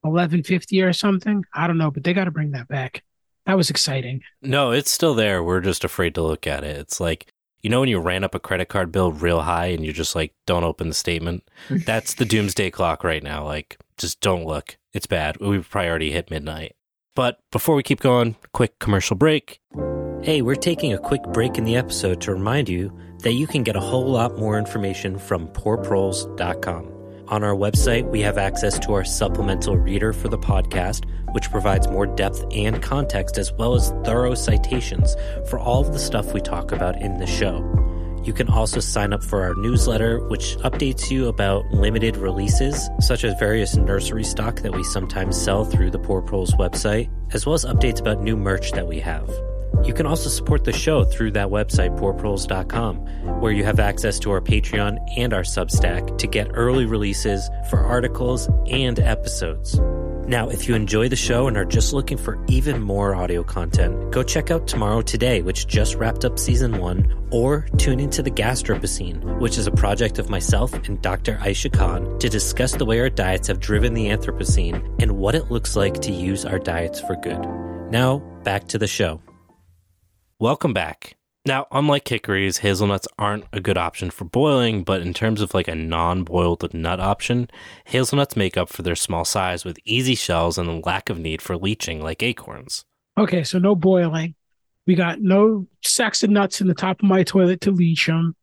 eleven 0.03 0.43
fifty 0.43 0.81
or 0.81 0.93
something. 0.93 1.45
I 1.55 1.67
don't 1.67 1.79
know, 1.79 1.91
but 1.91 2.05
they 2.05 2.15
got 2.15 2.25
to 2.25 2.31
bring 2.31 2.53
that 2.53 2.69
back. 2.69 3.03
That 3.47 3.59
was 3.59 3.69
exciting. 3.69 4.23
No, 4.41 4.71
it's 4.71 4.91
still 4.91 5.15
there. 5.15 5.43
We're 5.43 5.61
just 5.61 5.85
afraid 5.85 6.15
to 6.15 6.23
look 6.23 6.47
at 6.47 6.65
it. 6.65 6.79
It's 6.79 6.99
like, 6.99 7.27
you 7.63 7.69
know, 7.69 7.81
when 7.81 7.91
you 7.91 7.99
ran 7.99 8.25
up 8.25 8.35
a 8.35 8.41
credit 8.41 8.71
card 8.71 8.91
bill 8.91 9.13
real 9.13 9.43
high 9.43 9.67
and 9.67 9.85
you're 9.85 9.93
just 9.93 10.15
like, 10.15 10.33
don't 10.47 10.65
open 10.65 10.89
the 10.89 10.95
statement? 10.95 11.47
That's 11.71 12.15
the 12.15 12.25
doomsday 12.25 12.71
clock 12.71 13.05
right 13.05 13.23
now. 13.23 13.45
Like, 13.45 13.79
just 13.99 14.21
don't 14.21 14.45
look. 14.45 14.77
It's 14.93 15.07
bad. 15.07 15.39
We've 15.41 15.69
probably 15.69 15.89
already 15.89 16.11
hit 16.11 16.31
midnight. 16.31 16.77
But 17.15 17.39
before 17.53 17.77
we 17.77 17.83
keep 17.83 18.01
going, 18.01 18.37
quick 18.53 18.79
commercial 18.79 19.17
break. 19.17 19.61
Hey, 20.23 20.43
we're 20.43 20.55
taking 20.55 20.93
a 20.93 20.99
quick 20.99 21.23
break 21.23 21.59
in 21.59 21.65
the 21.65 21.77
episode 21.77 22.21
to 22.23 22.33
remind 22.33 22.69
you 22.69 22.97
that 23.23 23.35
you 23.35 23.47
can 23.47 23.63
get 23.63 23.77
a 23.77 23.81
whole 23.81 24.07
lot 24.07 24.39
more 24.39 24.59
information 24.59 25.19
from 25.19 25.49
poorproles.com. 25.49 26.91
On 27.29 27.43
our 27.43 27.55
website, 27.55 28.11
we 28.11 28.21
have 28.21 28.37
access 28.37 28.79
to 28.81 28.93
our 28.93 29.05
supplemental 29.05 29.77
reader 29.77 30.13
for 30.13 30.29
the 30.29 30.39
podcast, 30.39 31.05
which 31.33 31.51
provides 31.51 31.89
more 31.89 32.07
depth 32.07 32.45
and 32.53 32.83
context 32.83 33.39
as 33.39 33.53
well 33.53 33.75
as 33.75 33.93
thorough 34.05 34.35
citations 34.35 35.17
for 35.49 35.59
all 35.59 35.87
of 35.87 35.93
the 35.93 35.99
stuff 35.99 36.35
we 36.35 36.41
talk 36.41 36.71
about 36.71 37.01
in 37.01 37.19
the 37.19 37.27
show. 37.27 37.63
You 38.25 38.33
can 38.33 38.49
also 38.49 38.81
sign 38.81 39.13
up 39.13 39.23
for 39.23 39.43
our 39.43 39.55
newsletter, 39.55 40.27
which 40.29 40.57
updates 40.59 41.11
you 41.11 41.29
about 41.29 41.67
limited 41.73 42.17
releases, 42.17 42.89
such 43.01 43.23
as 43.23 43.39
various 43.39 43.77
nursery 43.77 44.25
stock 44.25 44.63
that 44.63 44.73
we 44.73 44.83
sometimes 44.83 45.41
sell 45.41 45.65
through 45.65 45.91
the 45.91 45.99
Poor 45.99 46.23
Proles 46.23 46.55
website, 46.55 47.11
as 47.35 47.45
well 47.45 47.55
as 47.55 47.67
updates 47.67 48.01
about 48.01 48.23
new 48.23 48.37
merch 48.37 48.73
that 48.73 48.87
we 48.87 48.99
have. 49.01 49.29
You 49.85 49.93
can 49.93 50.07
also 50.07 50.31
support 50.31 50.65
the 50.65 50.73
show 50.73 51.05
through 51.05 51.33
that 51.33 51.49
website, 51.49 51.99
poorproles.com, 51.99 53.41
where 53.41 53.53
you 53.53 53.65
have 53.65 53.79
access 53.79 54.19
to 54.21 54.31
our 54.31 54.41
Patreon 54.41 54.99
and 55.19 55.35
our 55.35 55.43
Substack 55.43 56.17
to 56.17 56.27
get 56.27 56.49
early 56.55 56.87
releases 56.87 57.51
for 57.69 57.81
articles 57.81 58.49
and 58.67 58.99
episodes. 58.99 59.79
Now, 60.27 60.49
if 60.49 60.67
you 60.67 60.75
enjoy 60.75 61.11
the 61.11 61.17
show 61.17 61.49
and 61.49 61.57
are 61.57 61.67
just 61.67 61.93
looking 61.93 62.17
for 62.17 62.43
even 62.49 62.81
more 62.81 63.15
audio 63.15 63.43
content, 63.43 64.11
go 64.11 64.23
check 64.23 64.51
out 64.51 64.67
Tomorrow 64.67 65.03
Today, 65.03 65.43
which 65.43 65.67
just 65.67 65.97
wrapped 65.97 66.25
up 66.25 66.39
season 66.39 66.79
one, 66.79 67.29
or 67.31 67.67
tune 67.77 68.01
into 68.01 68.23
The 68.23 68.31
Gastropocene, 68.31 69.39
which 69.39 69.59
is 69.59 69.67
a 69.67 69.71
project 69.71 70.19
of 70.19 70.31
myself 70.31 70.73
and 70.73 71.01
Dr. 71.03 71.37
Aisha 71.37 71.71
Khan 71.71 72.19
to 72.21 72.31
discuss 72.31 72.73
the 72.73 72.87
way 72.87 73.01
our 73.01 73.11
diets 73.11 73.49
have 73.49 73.61
driven 73.61 73.93
the 73.93 74.07
Anthropocene 74.07 74.83
and 74.99 75.19
what 75.19 75.35
it 75.35 75.51
looks 75.51 75.77
like 75.77 76.01
to 76.01 76.13
use 76.13 76.47
our 76.47 76.59
diets 76.59 77.01
for 77.01 77.17
good. 77.17 77.41
Now, 77.91 78.21
back 78.45 78.69
to 78.69 78.79
the 78.79 78.87
show. 78.87 79.21
Welcome 80.41 80.73
back. 80.73 81.17
Now, 81.47 81.67
unlike 81.71 82.09
hickories, 82.09 82.59
hazelnuts 82.59 83.07
aren't 83.19 83.45
a 83.53 83.61
good 83.61 83.77
option 83.77 84.11
for 84.11 84.25
boiling, 84.25 84.83
but 84.83 85.03
in 85.03 85.13
terms 85.13 85.43
of 85.43 85.53
like 85.53 85.69
a 85.69 85.75
non 85.75 86.25
boiled 86.25 86.73
nut 86.73 87.01
option, 87.01 87.51
hazelnuts 87.85 88.35
make 88.35 88.57
up 88.57 88.71
for 88.71 88.81
their 88.81 88.97
small 88.97 89.27
size 89.27 89.63
with 89.63 89.79
easy 89.85 90.15
shells 90.15 90.57
and 90.57 90.71
a 90.71 90.87
lack 90.87 91.11
of 91.11 91.19
need 91.19 91.43
for 91.43 91.59
leaching 91.59 92.01
like 92.01 92.23
acorns. 92.23 92.87
Okay, 93.19 93.45
so 93.45 93.59
no 93.59 93.75
boiling. 93.75 94.35
We 94.87 94.95
got 94.95 95.21
no 95.21 95.67
sacks 95.83 96.23
of 96.23 96.31
nuts 96.31 96.63
in 96.63 96.67
the 96.67 96.75
top 96.75 97.01
of 97.03 97.09
my 97.09 97.23
toilet 97.23 97.61
to 97.63 97.71
leach 97.71 98.07
them. 98.07 98.35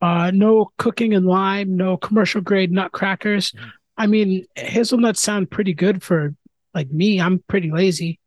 Uh, 0.00 0.32
no 0.32 0.72
cooking 0.78 1.12
in 1.12 1.24
lime, 1.24 1.76
no 1.76 1.96
commercial 1.96 2.40
grade 2.40 2.72
nut 2.72 2.90
crackers. 2.90 3.52
I 3.96 4.08
mean, 4.08 4.46
hazelnuts 4.56 5.20
sound 5.20 5.50
pretty 5.50 5.74
good 5.74 6.02
for 6.02 6.34
like 6.74 6.90
me. 6.90 7.20
I'm 7.20 7.38
pretty 7.46 7.70
lazy. 7.70 8.18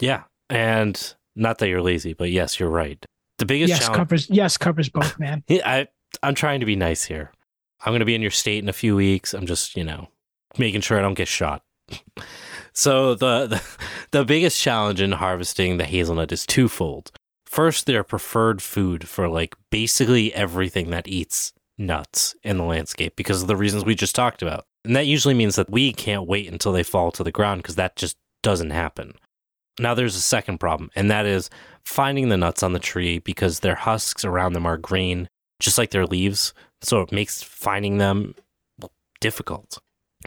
Yeah. 0.00 0.24
And 0.50 1.14
not 1.36 1.58
that 1.58 1.68
you're 1.68 1.82
lazy, 1.82 2.14
but 2.14 2.30
yes, 2.30 2.58
you're 2.58 2.68
right. 2.68 3.04
The 3.38 3.46
biggest 3.46 3.70
yes, 3.70 3.80
challenge. 3.80 3.96
covers 3.96 4.30
yes, 4.30 4.56
covers 4.56 4.88
both, 4.88 5.18
man. 5.18 5.44
I, 5.50 5.88
I'm 6.22 6.34
trying 6.34 6.60
to 6.60 6.66
be 6.66 6.76
nice 6.76 7.04
here. 7.04 7.32
I'm 7.84 7.92
going 7.92 8.00
to 8.00 8.06
be 8.06 8.14
in 8.14 8.22
your 8.22 8.30
state 8.30 8.62
in 8.62 8.68
a 8.68 8.74
few 8.74 8.96
weeks. 8.96 9.34
I'm 9.34 9.46
just, 9.46 9.76
you 9.76 9.84
know, 9.84 10.08
making 10.58 10.80
sure 10.80 10.98
I 10.98 11.02
don't 11.02 11.14
get 11.14 11.28
shot. 11.28 11.62
so 12.72 13.14
the, 13.14 13.46
the 13.46 13.62
the 14.10 14.24
biggest 14.24 14.60
challenge 14.60 15.00
in 15.00 15.12
harvesting 15.12 15.76
the 15.76 15.84
hazelnut 15.84 16.32
is 16.32 16.46
twofold. 16.46 17.12
First, 17.44 17.86
they're 17.86 18.04
preferred 18.04 18.60
food 18.60 19.08
for 19.08 19.28
like 19.28 19.54
basically 19.70 20.34
everything 20.34 20.90
that 20.90 21.06
eats 21.06 21.52
nuts 21.78 22.34
in 22.42 22.58
the 22.58 22.64
landscape 22.64 23.14
because 23.16 23.42
of 23.42 23.48
the 23.48 23.56
reasons 23.56 23.84
we 23.84 23.94
just 23.94 24.14
talked 24.14 24.42
about. 24.42 24.64
And 24.84 24.96
that 24.96 25.06
usually 25.06 25.34
means 25.34 25.56
that 25.56 25.70
we 25.70 25.92
can't 25.92 26.26
wait 26.26 26.50
until 26.50 26.72
they 26.72 26.82
fall 26.82 27.10
to 27.12 27.24
the 27.24 27.32
ground 27.32 27.62
because 27.62 27.76
that 27.76 27.96
just 27.96 28.16
doesn't 28.42 28.70
happen. 28.70 29.14
Now, 29.78 29.94
there's 29.94 30.16
a 30.16 30.20
second 30.20 30.58
problem, 30.58 30.90
and 30.96 31.10
that 31.10 31.26
is 31.26 31.50
finding 31.86 32.28
the 32.28 32.36
nuts 32.36 32.62
on 32.62 32.72
the 32.72 32.78
tree 32.78 33.20
because 33.20 33.60
their 33.60 33.76
husks 33.76 34.24
around 34.24 34.52
them 34.52 34.66
are 34.66 34.76
green, 34.76 35.28
just 35.60 35.78
like 35.78 35.90
their 35.90 36.04
leaves. 36.04 36.52
So 36.82 37.00
it 37.00 37.12
makes 37.12 37.42
finding 37.42 37.98
them 37.98 38.34
difficult. 39.20 39.78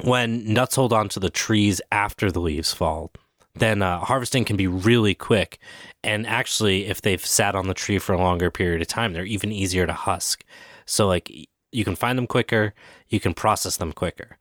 When 0.03 0.53
nuts 0.53 0.75
hold 0.75 0.93
on 0.93 1.09
to 1.09 1.19
the 1.19 1.29
trees 1.29 1.81
after 1.91 2.31
the 2.31 2.39
leaves 2.39 2.73
fall, 2.73 3.11
then 3.55 3.81
uh, 3.81 3.99
harvesting 3.99 4.45
can 4.45 4.55
be 4.55 4.67
really 4.67 5.13
quick. 5.13 5.59
And 6.01 6.25
actually, 6.25 6.85
if 6.85 7.01
they've 7.01 7.23
sat 7.23 7.55
on 7.55 7.67
the 7.67 7.73
tree 7.73 7.99
for 7.99 8.13
a 8.13 8.21
longer 8.21 8.49
period 8.49 8.81
of 8.81 8.87
time, 8.87 9.11
they're 9.11 9.25
even 9.25 9.51
easier 9.51 9.85
to 9.85 9.93
husk. 9.93 10.45
So, 10.85 11.07
like, 11.07 11.29
you 11.71 11.83
can 11.83 11.95
find 11.95 12.17
them 12.17 12.27
quicker, 12.27 12.73
you 13.09 13.19
can 13.19 13.33
process 13.33 13.77
them 13.77 13.91
quicker. 13.91 14.37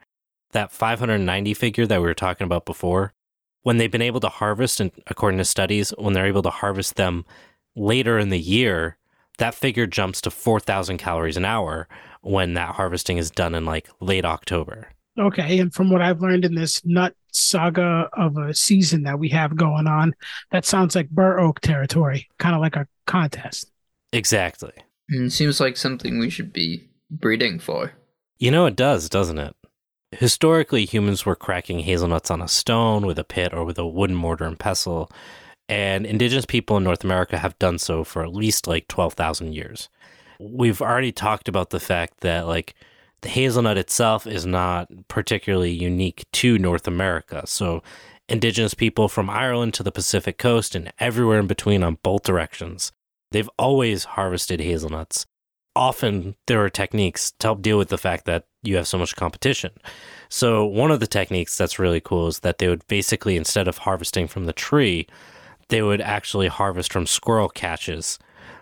That 0.53 0.71
590 0.71 1.53
figure 1.55 1.87
that 1.87 2.01
we 2.01 2.07
were 2.07 2.15
talking 2.15 2.45
about 2.45 2.65
before, 2.65 3.13
when 3.63 3.77
they've 3.77 3.91
been 3.91 4.03
able 4.03 4.21
to 4.21 4.29
harvest, 4.29 4.81
and 4.81 4.91
according 5.07 5.39
to 5.39 5.45
studies, 5.45 5.91
when 5.99 6.15
they're 6.15 6.27
able 6.27 6.43
to 6.43 6.51
harvest 6.51 6.97
them 6.97 7.25
later 7.77 8.19
in 8.19 8.29
the 8.29 8.39
year, 8.39 8.97
that 9.39 9.55
figure 9.55 9.87
jumps 9.87 10.21
to 10.23 10.31
4,000 10.31 10.99
calories 10.99 11.37
an 11.37 11.45
hour 11.45 11.89
when 12.23 12.55
that 12.55 12.75
harvesting 12.75 13.19
is 13.19 13.31
done 13.31 13.55
in 13.55 13.65
like 13.65 13.89
late 14.01 14.25
October. 14.25 14.89
Okay, 15.19 15.59
and 15.59 15.75
from 15.75 15.91
what 15.91 16.03
I've 16.03 16.21
learned 16.21 16.45
in 16.45 16.55
this 16.55 16.85
nut 16.85 17.15
saga 17.33 18.09
of 18.13 18.37
a 18.37 18.55
season 18.55 19.03
that 19.03 19.19
we 19.19 19.29
have 19.31 19.57
going 19.57 19.87
on, 19.87 20.15
that 20.53 20.65
sounds 20.65 20.95
like 20.95 21.11
Bur 21.11 21.41
Oak 21.41 21.61
territory, 21.61 22.29
kind 22.39 22.55
of 22.55 22.61
like 22.61 22.77
a 22.77 22.87
contest. 23.07 23.71
Exactly. 24.13 24.73
Mm, 25.13 25.31
seems 25.31 25.61
like 25.61 25.77
something 25.77 26.19
we 26.19 26.31
should 26.31 26.53
be 26.53 26.89
breeding 27.11 27.59
for. 27.59 27.93
You 28.39 28.51
know, 28.51 28.67
it 28.67 28.77
does, 28.77 29.09
doesn't 29.09 29.39
it? 29.39 29.57
Historically, 30.13 30.87
humans 30.87 31.27
were 31.27 31.37
cracking 31.37 31.81
hazelnuts 31.81 32.31
on 32.31 32.41
a 32.41 32.49
stone 32.49 33.05
with 33.07 33.19
a 33.19 33.25
pit 33.25 33.53
or 33.53 33.65
with 33.65 33.79
a 33.79 33.87
wooden 33.87 34.17
mortar 34.17 34.45
and 34.45 34.59
pestle, 34.59 35.11
and 35.69 36.07
indigenous 36.07 36.47
people 36.47 36.79
in 36.79 36.85
North 36.85 37.05
America 37.05 37.37
have 37.37 37.59
done 37.59 37.79
so 37.79 38.05
for 38.05 38.23
at 38.23 38.33
least 38.33 38.67
like 38.67 38.89
12,000 38.89 39.53
years. 39.53 39.91
We've 40.41 40.81
already 40.81 41.13
talked 41.13 41.49
about 41.49 41.71
the 41.71 41.81
fact 41.81 42.21
that, 42.21 42.47
like, 42.47 42.75
the 43.21 43.29
hazelnut 43.29 43.77
itself 43.77 44.27
is 44.27 44.47
not 44.47 44.89
particularly 45.09 45.73
unique 45.73 46.25
to 46.35 46.59
North 46.59 46.87
America. 46.87 47.43
So, 47.47 47.83
indigenous 48.29 48.75
people 48.75 49.09
from 49.09 49.29
Ireland 49.29 49.75
to 49.75 49.83
the 49.83 49.93
Pacific 49.93 50.39
coast 50.39 50.75
and 50.75 50.93
everywhere 50.99 51.41
in 51.41 51.49
between 51.49 51.83
on 51.83 51.99
both 52.03 52.23
directions, 52.23 52.93
they've 53.31 53.51
always 53.59 54.05
harvested 54.05 54.61
hazelnuts. 54.61 55.27
Often 55.79 56.35
there 56.49 56.65
are 56.65 56.69
techniques 56.69 57.31
to 57.39 57.47
help 57.47 57.63
deal 57.63 57.79
with 57.79 57.89
the 57.89 57.99
fact 57.99 58.25
that 58.25 58.47
you 58.65 58.75
have 58.77 58.89
so 58.89 58.99
much 58.99 59.15
competition. 59.15 59.71
So, 60.29 60.65
one 60.65 60.91
of 60.91 60.99
the 60.99 61.07
techniques 61.07 61.57
that's 61.57 61.79
really 61.79 62.01
cool 62.01 62.27
is 62.27 62.41
that 62.41 62.59
they 62.59 62.67
would 62.67 62.85
basically, 62.89 63.37
instead 63.37 63.69
of 63.69 63.79
harvesting 63.79 64.27
from 64.27 64.47
the 64.47 64.53
tree, 64.53 65.07
they 65.69 65.81
would 65.81 66.01
actually 66.01 66.49
harvest 66.49 66.93
from 66.93 67.07
squirrel 67.07 67.49
catches. 67.49 68.19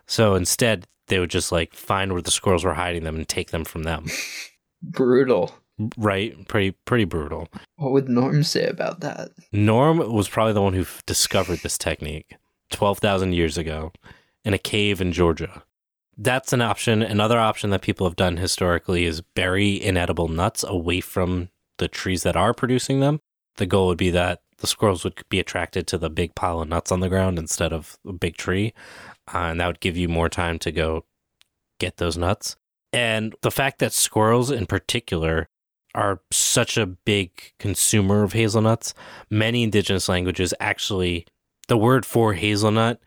So, 0.07 0.35
instead, 0.35 0.87
they 1.09 1.18
would 1.18 1.31
just 1.31 1.50
like 1.50 1.72
find 1.72 2.12
where 2.12 2.20
the 2.20 2.31
squirrels 2.31 2.64
were 2.64 2.74
hiding 2.74 3.05
them 3.05 3.16
and 3.16 3.26
take 3.26 3.50
them 3.50 3.64
from 3.64 3.85
them. 3.85 4.07
Brutal. 4.83 5.55
Right? 5.96 6.46
Pretty 6.48 6.72
pretty 6.85 7.05
brutal. 7.05 7.48
What 7.76 7.92
would 7.92 8.11
Norm 8.11 8.42
say 8.42 8.66
about 8.66 9.00
that? 9.00 9.31
Norm 9.52 10.12
was 10.12 10.29
probably 10.29 10.52
the 10.52 10.61
one 10.61 10.74
who 10.74 10.85
discovered 11.07 11.61
this 11.62 11.79
technique 11.79 12.37
12,000 12.72 13.33
years 13.33 13.57
ago 13.57 13.92
in 14.44 14.52
a 14.52 14.59
cave 14.59 15.00
in 15.00 15.12
Georgia. 15.12 15.62
That's 16.16 16.52
an 16.52 16.62
option. 16.62 17.02
Another 17.02 17.38
option 17.38 17.70
that 17.70 17.83
people 17.83 18.07
have 18.07 18.16
done 18.16 18.38
historically 18.38 19.05
is 19.05 19.20
bury 19.20 19.81
inedible 19.83 20.29
nuts 20.29 20.64
away 20.64 21.00
from 21.00 21.50
the 21.79 21.88
trees 21.88 22.22
that 22.22 22.37
are 22.37 22.55
producing 22.55 23.00
them. 23.00 23.20
The 23.57 23.66
goal 23.66 23.88
would 23.88 23.98
be 23.98 24.11
that 24.11 24.40
the 24.59 24.66
squirrels 24.66 25.05
would 25.05 25.22
be 25.29 25.38
attracted 25.38 25.87
to 25.87 25.98
the 25.98 26.09
big 26.09 26.35
pile 26.35 26.61
of 26.61 26.68
nuts 26.68 26.90
on 26.90 27.00
the 27.00 27.11
ground 27.11 27.38
instead 27.38 27.72
of 27.72 27.98
a 28.07 28.12
big 28.12 28.37
tree. 28.37 28.72
Uh, 29.33 29.38
and 29.38 29.61
that 29.61 29.66
would 29.66 29.81
give 29.81 29.96
you 29.96 30.09
more 30.09 30.29
time 30.29 30.59
to 30.61 30.72
go 30.72 31.05
get 31.79 31.98
those 31.98 32.16
nuts. 32.16 32.57
And 32.92 33.35
the 33.42 33.50
fact 33.50 33.79
that 33.81 33.92
squirrels 33.92 34.50
in 34.50 34.64
particular 34.66 35.48
are 35.94 36.20
such 36.31 36.79
a 36.79 36.87
big 36.87 37.31
consumer 37.59 38.22
of 38.22 38.33
hazelnuts, 38.33 38.94
many 39.31 39.62
indigenous 39.62 40.09
languages 40.09 40.55
actually, 40.61 41.26
the 41.68 41.76
word 41.76 42.07
for 42.07 42.35
hazelnut 42.35 43.00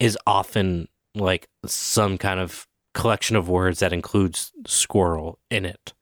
is 0.00 0.18
often 0.26 0.88
like 1.16 1.48
some 1.64 2.18
kind 2.18 2.40
of 2.40 2.66
collection 2.94 3.36
of 3.36 3.48
words 3.48 3.80
that 3.80 3.92
includes 3.92 4.52
squirrel 4.66 5.38
in 5.50 5.64
it, 5.64 5.92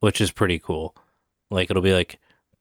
which 0.00 0.20
is 0.20 0.30
pretty 0.30 0.58
cool. 0.58 0.94
Like 1.50 1.70
it'll 1.70 1.82
be 1.82 1.94
like 1.94 2.18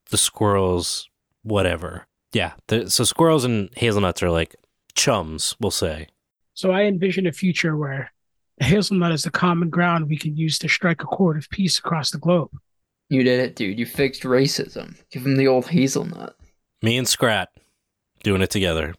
the 0.09 0.17
squirrels, 0.17 1.09
whatever. 1.43 2.07
Yeah. 2.33 2.53
The, 2.67 2.89
so 2.89 3.03
squirrels 3.03 3.43
and 3.43 3.69
hazelnuts 3.75 4.23
are 4.23 4.31
like 4.31 4.55
chums, 4.95 5.55
we'll 5.59 5.71
say. 5.71 6.07
So 6.53 6.71
I 6.71 6.83
envision 6.83 7.27
a 7.27 7.31
future 7.31 7.75
where 7.75 8.11
a 8.59 8.63
hazelnut 8.63 9.11
is 9.11 9.23
the 9.23 9.31
common 9.31 9.69
ground 9.69 10.07
we 10.07 10.17
can 10.17 10.35
use 10.35 10.57
to 10.59 10.69
strike 10.69 11.03
a 11.03 11.07
chord 11.07 11.37
of 11.37 11.49
peace 11.49 11.77
across 11.77 12.11
the 12.11 12.17
globe. 12.17 12.51
You 13.09 13.23
did 13.23 13.39
it, 13.39 13.55
dude. 13.55 13.79
You 13.79 13.85
fixed 13.85 14.23
racism. 14.23 14.97
Give 15.11 15.25
him 15.25 15.37
the 15.37 15.47
old 15.47 15.67
hazelnut. 15.67 16.35
Me 16.81 16.97
and 16.97 17.07
Scrat 17.07 17.49
doing 18.23 18.41
it 18.41 18.49
together. 18.49 18.95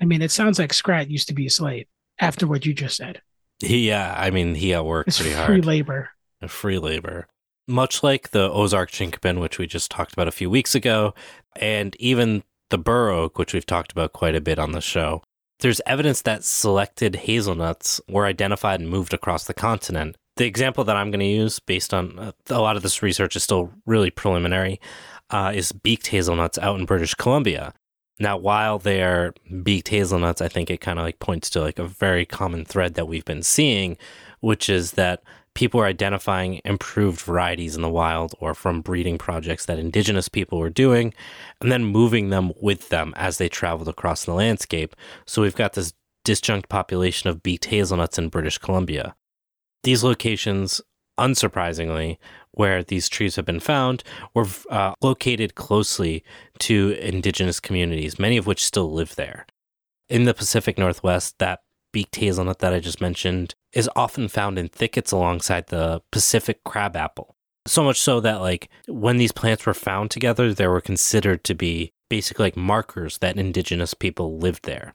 I 0.00 0.04
mean, 0.04 0.22
it 0.22 0.30
sounds 0.30 0.58
like 0.58 0.72
Scrat 0.72 1.10
used 1.10 1.28
to 1.28 1.34
be 1.34 1.46
a 1.46 1.50
slave 1.50 1.86
after 2.20 2.46
what 2.46 2.66
you 2.66 2.74
just 2.74 2.96
said. 2.96 3.22
He, 3.60 3.88
yeah, 3.88 4.14
I 4.16 4.30
mean, 4.30 4.54
he 4.54 4.68
outworked 4.68 5.08
It's 5.08 5.18
pretty 5.18 5.30
free 5.32 5.36
hard. 5.36 5.48
Free 5.48 5.62
labor. 5.62 6.10
free 6.46 6.78
labor. 6.78 7.26
Much 7.66 8.02
like 8.02 8.30
the 8.30 8.50
Ozark 8.50 8.90
chinkapin, 8.90 9.40
which 9.40 9.58
we 9.58 9.66
just 9.66 9.90
talked 9.90 10.12
about 10.12 10.28
a 10.28 10.32
few 10.32 10.48
weeks 10.48 10.74
ago, 10.74 11.14
and 11.56 11.96
even 11.96 12.42
the 12.70 12.78
bur 12.78 13.10
oak, 13.10 13.38
which 13.38 13.52
we've 13.52 13.66
talked 13.66 13.92
about 13.92 14.12
quite 14.12 14.34
a 14.34 14.40
bit 14.40 14.58
on 14.58 14.72
the 14.72 14.80
show, 14.80 15.22
there's 15.60 15.80
evidence 15.86 16.22
that 16.22 16.44
selected 16.44 17.16
hazelnuts 17.16 18.00
were 18.08 18.26
identified 18.26 18.80
and 18.80 18.88
moved 18.88 19.12
across 19.12 19.44
the 19.44 19.54
continent 19.54 20.16
The 20.36 20.46
example 20.46 20.84
that 20.84 20.96
I'm 20.96 21.10
going 21.10 21.20
to 21.20 21.26
use, 21.26 21.58
based 21.58 21.92
on 21.92 22.16
uh, 22.16 22.32
a 22.48 22.60
lot 22.60 22.76
of 22.76 22.84
this 22.84 23.02
research, 23.02 23.34
is 23.34 23.42
still 23.42 23.72
really 23.86 24.10
preliminary, 24.10 24.80
uh, 25.30 25.50
is 25.52 25.72
beaked 25.72 26.06
hazelnuts 26.06 26.58
out 26.58 26.78
in 26.78 26.86
British 26.86 27.14
Columbia. 27.14 27.74
Now, 28.20 28.36
while 28.36 28.78
they're 28.78 29.32
beaked 29.62 29.88
hazelnuts, 29.88 30.40
I 30.40 30.48
think 30.48 30.70
it 30.70 30.80
kind 30.80 30.98
of 30.98 31.04
like 31.04 31.20
points 31.20 31.50
to 31.50 31.60
like 31.60 31.78
a 31.78 31.86
very 31.86 32.26
common 32.26 32.64
thread 32.64 32.94
that 32.94 33.06
we've 33.06 33.24
been 33.24 33.42
seeing, 33.42 33.96
which 34.40 34.68
is 34.68 34.92
that 34.92 35.22
people 35.54 35.80
are 35.80 35.86
identifying 35.86 36.60
improved 36.64 37.20
varieties 37.20 37.74
in 37.74 37.82
the 37.82 37.88
wild 37.88 38.34
or 38.38 38.54
from 38.54 38.80
breeding 38.80 39.18
projects 39.18 39.66
that 39.66 39.78
indigenous 39.78 40.28
people 40.28 40.58
were 40.58 40.70
doing 40.70 41.12
and 41.60 41.72
then 41.72 41.84
moving 41.84 42.30
them 42.30 42.52
with 42.60 42.90
them 42.90 43.12
as 43.16 43.38
they 43.38 43.48
traveled 43.48 43.88
across 43.88 44.24
the 44.24 44.34
landscape. 44.34 44.94
So 45.26 45.42
we've 45.42 45.56
got 45.56 45.72
this 45.72 45.94
disjunct 46.24 46.68
population 46.68 47.28
of 47.28 47.42
beaked 47.42 47.66
hazelnuts 47.66 48.18
in 48.18 48.28
British 48.28 48.58
Columbia. 48.58 49.14
These 49.82 50.04
locations, 50.04 50.80
unsurprisingly, 51.18 52.18
where 52.58 52.82
these 52.82 53.08
trees 53.08 53.36
have 53.36 53.44
been 53.44 53.60
found, 53.60 54.02
were 54.34 54.46
uh, 54.68 54.92
located 55.00 55.54
closely 55.54 56.24
to 56.58 56.90
indigenous 57.00 57.60
communities, 57.60 58.18
many 58.18 58.36
of 58.36 58.48
which 58.48 58.64
still 58.64 58.92
live 58.92 59.14
there. 59.14 59.46
In 60.08 60.24
the 60.24 60.34
Pacific 60.34 60.76
Northwest, 60.76 61.38
that 61.38 61.60
beaked 61.92 62.16
hazelnut 62.16 62.58
that 62.58 62.74
I 62.74 62.80
just 62.80 63.00
mentioned 63.00 63.54
is 63.72 63.88
often 63.94 64.26
found 64.26 64.58
in 64.58 64.68
thickets 64.68 65.12
alongside 65.12 65.68
the 65.68 66.02
Pacific 66.10 66.64
crabapple. 66.64 67.36
So 67.66 67.84
much 67.84 68.00
so 68.00 68.18
that, 68.20 68.40
like, 68.40 68.68
when 68.88 69.18
these 69.18 69.30
plants 69.30 69.64
were 69.64 69.72
found 69.74 70.10
together, 70.10 70.52
they 70.52 70.66
were 70.66 70.80
considered 70.80 71.44
to 71.44 71.54
be 71.54 71.92
basically 72.10 72.46
like 72.46 72.56
markers 72.56 73.18
that 73.18 73.36
indigenous 73.36 73.94
people 73.94 74.38
lived 74.38 74.64
there. 74.64 74.94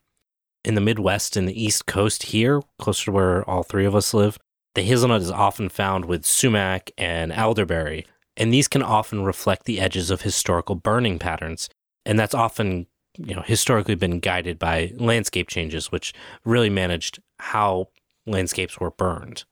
In 0.66 0.76
the 0.76 0.82
Midwest 0.82 1.38
and 1.38 1.48
the 1.48 1.64
East 1.64 1.86
Coast 1.86 2.24
here, 2.24 2.62
closer 2.78 3.06
to 3.06 3.12
where 3.14 3.50
all 3.50 3.64
three 3.64 3.86
of 3.86 3.96
us 3.96 4.14
live, 4.14 4.38
the 4.76 4.82
hazelnut 4.82 5.22
is 5.22 5.32
often 5.32 5.70
found 5.70 6.06
with 6.06 6.26
sumac 6.26 6.92
and 6.98 7.32
elderberry, 7.32 8.06
and 8.36 8.52
these 8.52 8.68
can 8.68 8.82
often 8.82 9.24
reflect 9.24 9.66
the 9.66 9.80
edges 9.80 10.10
of 10.10 10.22
historical 10.22 10.76
burning 10.76 11.20
patterns. 11.20 11.70
And 12.06 12.18
that's 12.18 12.34
often, 12.34 12.88
you 13.18 13.36
know, 13.36 13.44
historically 13.44 13.96
been 13.96 14.20
guided 14.20 14.58
by 14.60 14.94
landscape 14.96 15.48
changes, 15.48 15.92
which 15.92 16.14
really 16.44 16.70
managed 16.70 17.20
how 17.40 17.90
landscapes 18.26 18.80
were 18.80 18.92
burned. 18.92 19.44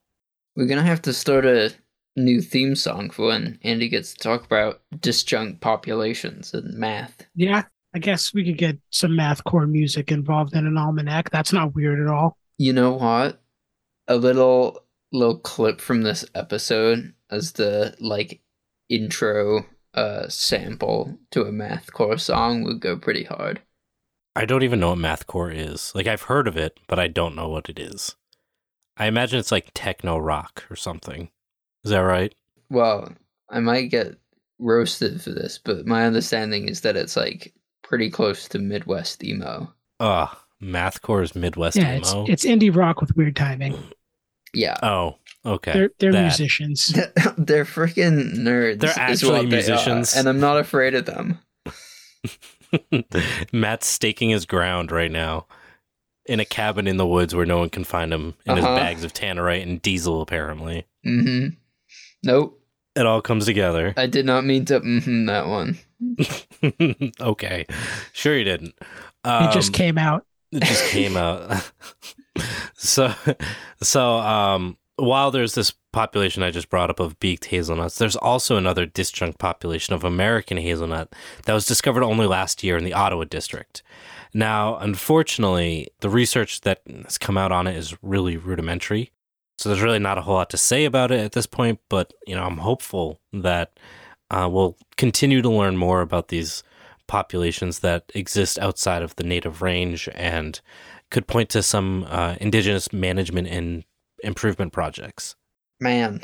We're 0.56 0.68
gonna 0.68 0.82
have 0.82 1.02
to 1.04 1.14
start 1.14 1.46
a 1.46 1.74
new 2.16 2.42
theme 2.42 2.76
song 2.76 3.10
for 3.10 3.28
when 3.28 3.60
Andy 3.64 3.88
gets 3.88 4.14
to 4.14 4.20
talk 4.20 4.44
about 4.46 4.82
disjunct 4.98 5.62
populations 5.62 6.54
and 6.54 6.74
math. 6.74 7.26
Yeah, 7.36 7.64
I 7.94 8.00
guess 8.00 8.34
we 8.34 8.44
could 8.44 8.58
get 8.58 8.78
some 8.90 9.16
math 9.16 9.44
core 9.44 9.68
music 9.68 10.12
involved 10.12 10.56
in 10.56 10.66
an 10.66 10.78
almanac. 10.78 11.30
That's 11.30 11.54
not 11.54 11.76
weird 11.76 12.00
at 12.00 12.08
all. 12.08 12.38
You 12.58 12.74
know 12.74 12.94
what? 12.94 13.42
A 14.08 14.18
little 14.18 14.84
little 15.12 15.38
clip 15.38 15.82
from 15.82 16.04
this 16.04 16.26
episode 16.36 17.14
as 17.30 17.54
the 17.54 17.96
like 18.00 18.42
intro 18.90 19.66
uh 19.94 20.28
sample 20.28 21.18
to 21.32 21.42
a 21.42 21.52
mathcore 21.52 22.20
song 22.20 22.64
would 22.64 22.80
go 22.80 22.98
pretty 22.98 23.24
hard. 23.24 23.62
I 24.36 24.46
don't 24.46 24.64
even 24.64 24.80
know 24.80 24.90
what 24.90 25.00
mathcore 25.00 25.54
is. 25.54 25.92
Like 25.94 26.08
I've 26.08 26.24
heard 26.24 26.48
of 26.48 26.56
it, 26.58 26.80
but 26.88 27.00
I 27.00 27.08
don't 27.08 27.36
know 27.36 27.50
what 27.50 27.70
it 27.70 27.80
is. 27.80 28.16
I 28.98 29.08
imagine 29.08 29.40
it's 29.40 29.52
like 29.52 29.72
techno 29.74 30.18
rock 30.18 30.66
or 30.70 30.76
something. 30.76 31.30
Is 31.84 31.92
that 31.92 32.00
right? 32.00 32.34
Well, 32.70 33.12
I 33.50 33.60
might 33.60 33.90
get 33.90 34.16
roasted 34.60 35.22
for 35.22 35.32
this, 35.32 35.58
but 35.58 35.86
my 35.86 36.06
understanding 36.06 36.70
is 36.70 36.82
that 36.82 36.96
it's 36.96 37.18
like 37.18 37.54
pretty 37.82 38.10
close 38.10 38.48
to 38.50 38.60
Midwest 38.60 39.24
emo. 39.24 39.74
Ugh, 40.00 40.30
mathcore 40.62 41.24
is 41.24 41.36
Midwest 41.36 41.76
yeah, 41.76 41.94
it's, 41.94 42.14
emo. 42.14 42.26
it's 42.28 42.46
indie 42.46 42.74
rock 42.74 43.02
with 43.02 43.16
weird 43.18 43.36
timing. 43.36 43.78
Yeah. 44.54 44.76
oh, 44.84 45.16
okay. 45.46 45.74
They're 45.74 45.90
they're 46.00 46.12
That. 46.12 46.22
musicians. 46.24 46.88
They're 47.38 47.66
freaking 47.66 48.34
nerds. 48.36 48.80
They're 48.80 48.90
is 48.92 48.98
actually 48.98 49.32
what 49.32 49.50
they 49.50 49.64
are, 49.64 49.68
musicians. 49.68 50.16
and 50.16 50.28
I'm 50.28 50.40
not 50.40 50.58
afraid 50.58 50.96
of 50.96 51.06
them. 51.06 51.40
Matt's 53.52 53.88
staking 53.88 54.30
his 54.30 54.46
ground 54.46 54.92
right 54.92 55.12
now 55.12 55.46
in 56.26 56.40
a 56.40 56.46
cabin 56.46 56.88
in 56.88 56.98
the 56.98 57.08
woods 57.08 57.34
where 57.34 57.46
no 57.46 57.58
one 57.58 57.70
can 57.70 57.84
find 57.84 58.14
him 58.14 58.36
in 58.46 58.56
his 58.58 58.66
Uh-huh. 58.66 58.76
bags 58.76 59.04
of 59.04 59.14
tannerite 59.14 59.64
and 59.64 59.82
diesel, 59.82 60.22
apparently. 60.22 60.86
Mm-hmm. 61.06 61.56
Nope. 62.24 62.62
It 62.96 63.06
all 63.06 63.22
comes 63.22 63.46
together. 63.46 63.94
I 63.98 64.06
did 64.06 64.26
not 64.26 64.46
mean 64.46 64.66
to 64.66 64.80
mm-hmm 64.80 65.26
that 65.26 65.48
one. 65.48 65.78
okay. 67.22 67.66
Sure 68.14 68.38
you 68.38 68.44
didn't. 68.44 68.76
it 69.26 69.54
just 69.54 69.70
Um, 69.70 69.74
came 69.74 69.98
out. 69.98 70.26
it 70.52 70.64
just 70.64 70.90
came 70.92 71.18
out. 71.18 71.72
So, 72.74 73.14
so 73.82 74.18
um, 74.18 74.78
while 74.96 75.32
there's 75.32 75.56
this 75.56 75.74
population 75.92 76.44
I 76.44 76.52
just 76.52 76.70
brought 76.70 76.90
up 76.90 77.00
of 77.00 77.20
beaked 77.20 77.46
hazelnuts, 77.46 77.98
there's 77.98 78.16
also 78.16 78.58
another 78.58 78.86
disjunct 78.86 79.38
population 79.38 79.94
of 79.94 80.04
American 80.04 80.58
hazelnut 80.58 81.14
that 81.46 81.54
was 81.54 81.66
discovered 81.66 82.04
only 82.04 82.28
last 82.28 82.64
year 82.64 82.78
in 82.78 82.84
the 82.84 82.94
Ottawa 82.94 83.26
district. 83.26 83.84
Now, 84.34 84.78
unfortunately, 84.78 85.90
the 86.00 86.10
research 86.10 86.62
that 86.62 86.82
has 87.04 87.18
come 87.18 87.38
out 87.38 87.52
on 87.52 87.68
it 87.68 87.76
is 87.76 87.98
really 88.02 88.38
rudimentary. 88.38 89.12
So 89.58 89.70
there's 89.70 89.82
really 89.82 90.00
not 90.00 90.18
a 90.18 90.22
whole 90.22 90.36
lot 90.36 90.50
to 90.52 90.58
say 90.58 90.86
about 90.86 91.12
it 91.12 91.20
at 91.20 91.34
this 91.34 91.46
point, 91.46 91.80
but 91.90 92.14
you 92.26 92.36
know, 92.36 92.44
I'm 92.44 92.58
hopeful 92.58 93.20
that 93.34 93.78
uh, 94.30 94.48
we'll 94.50 94.78
continue 94.98 95.42
to 95.42 95.50
learn 95.50 95.78
more 95.78 96.02
about 96.02 96.30
these 96.30 96.64
populations 97.08 97.80
that 97.80 98.10
exist 98.16 98.58
outside 98.60 99.02
of 99.02 99.16
the 99.18 99.24
native 99.24 99.62
range 99.62 100.08
and 100.16 100.62
could 101.12 101.28
point 101.28 101.50
to 101.50 101.62
some 101.62 102.06
uh, 102.10 102.36
indigenous 102.42 102.92
management 102.92 103.48
and 103.48 103.84
improvement 104.24 104.74
projects. 104.74 105.36
Man, 105.80 106.22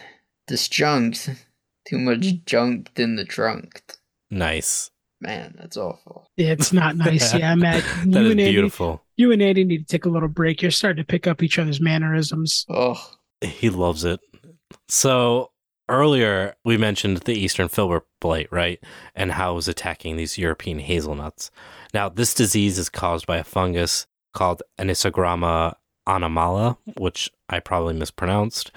disjunct. 0.50 1.38
Too 1.88 2.00
much 2.00 2.26
junked 2.45 3.00
in 3.00 3.15
the 3.15 3.23
trunk. 3.23 3.82
Nice. 4.30 4.91
Man, 5.21 5.56
that's 5.58 5.78
awful. 5.78 6.30
It's 6.36 6.73
not 6.73 6.97
nice. 6.97 7.34
Yeah, 7.34 7.56
Matt. 7.56 7.84
that 7.84 8.06
you 8.06 8.10
is 8.26 8.32
and 8.32 8.39
Andy, 8.41 8.52
beautiful. 8.52 9.04
you 9.15 9.32
and 9.32 9.41
Andy 9.41 9.63
need 9.63 9.80
to 9.80 9.86
take 9.86 10.04
a 10.06 10.10
little 10.10 10.28
break. 10.28 10.62
You're 10.62 10.71
starting 10.71 11.02
to 11.02 11.08
pick 11.08 11.28
up 11.28 11.41
each 11.41 11.58
other's 11.58 11.80
mannerisms. 11.80 12.65
Oh, 12.69 13.02
He 13.41 13.69
loves 13.69 14.04
it. 14.04 14.19
So 14.89 15.52
earlier 15.89 16.56
we 16.65 16.76
mentioned 16.78 17.17
the 17.19 17.34
eastern 17.39 17.69
filbert 17.69 18.06
blight, 18.19 18.50
right? 18.52 18.80
And 19.15 19.32
how 19.32 19.54
it 19.54 19.56
was 19.56 19.69
attacking 19.69 20.17
these 20.17 20.38
European 20.38 20.80
hazelnuts. 20.80 21.52
Now, 21.93 22.10
this 22.10 22.34
disease 22.34 22.78
is 22.78 22.89
caused 22.89 23.26
by 23.26 23.38
a 23.38 23.43
fungus 23.45 24.08
called 24.38 24.62
Anisogramma 24.80 25.73
anomala, 26.06 26.78
which 26.97 27.32
I 27.50 27.60
probably 27.60 27.95
mispronounced. 27.95 28.71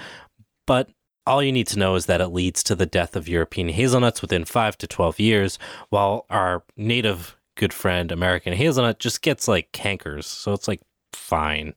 But 0.66 0.88
all 1.26 1.42
you 1.42 1.52
need 1.52 1.66
to 1.68 1.78
know 1.78 1.96
is 1.96 2.06
that 2.06 2.22
it 2.22 2.28
leads 2.28 2.62
to 2.62 2.74
the 2.74 2.86
death 2.86 3.14
of 3.14 3.28
European 3.28 3.68
hazelnuts 3.68 4.22
within 4.22 4.46
5 4.46 4.78
to 4.78 4.86
12 4.86 5.20
years, 5.20 5.58
while 5.90 6.24
our 6.30 6.64
native 6.78 7.36
good 7.56 7.74
friend 7.74 8.10
American 8.10 8.54
hazelnut 8.54 8.98
just 8.98 9.20
gets 9.20 9.46
like 9.46 9.70
cankers. 9.72 10.24
So 10.24 10.54
it's 10.54 10.66
like 10.66 10.80
fine. 11.12 11.74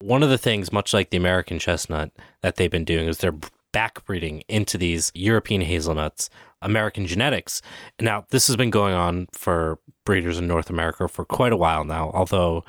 One 0.00 0.22
of 0.22 0.28
the 0.28 0.36
things, 0.36 0.70
much 0.70 0.92
like 0.92 1.08
the 1.08 1.16
American 1.16 1.58
chestnut, 1.58 2.10
that 2.42 2.56
they've 2.56 2.70
been 2.70 2.84
doing 2.84 3.08
is 3.08 3.18
they're 3.18 3.38
backbreeding 3.72 4.42
into 4.46 4.76
these 4.76 5.10
European 5.14 5.62
hazelnuts, 5.62 6.28
American 6.60 7.06
genetics. 7.06 7.62
Now, 7.98 8.26
this 8.28 8.46
has 8.46 8.56
been 8.56 8.70
going 8.70 8.94
on 8.94 9.28
for 9.32 9.78
breeders 10.04 10.38
in 10.38 10.46
North 10.46 10.68
America 10.68 11.08
for 11.08 11.24
quite 11.24 11.52
a 11.52 11.56
while 11.56 11.84
now, 11.84 12.10
although 12.12 12.62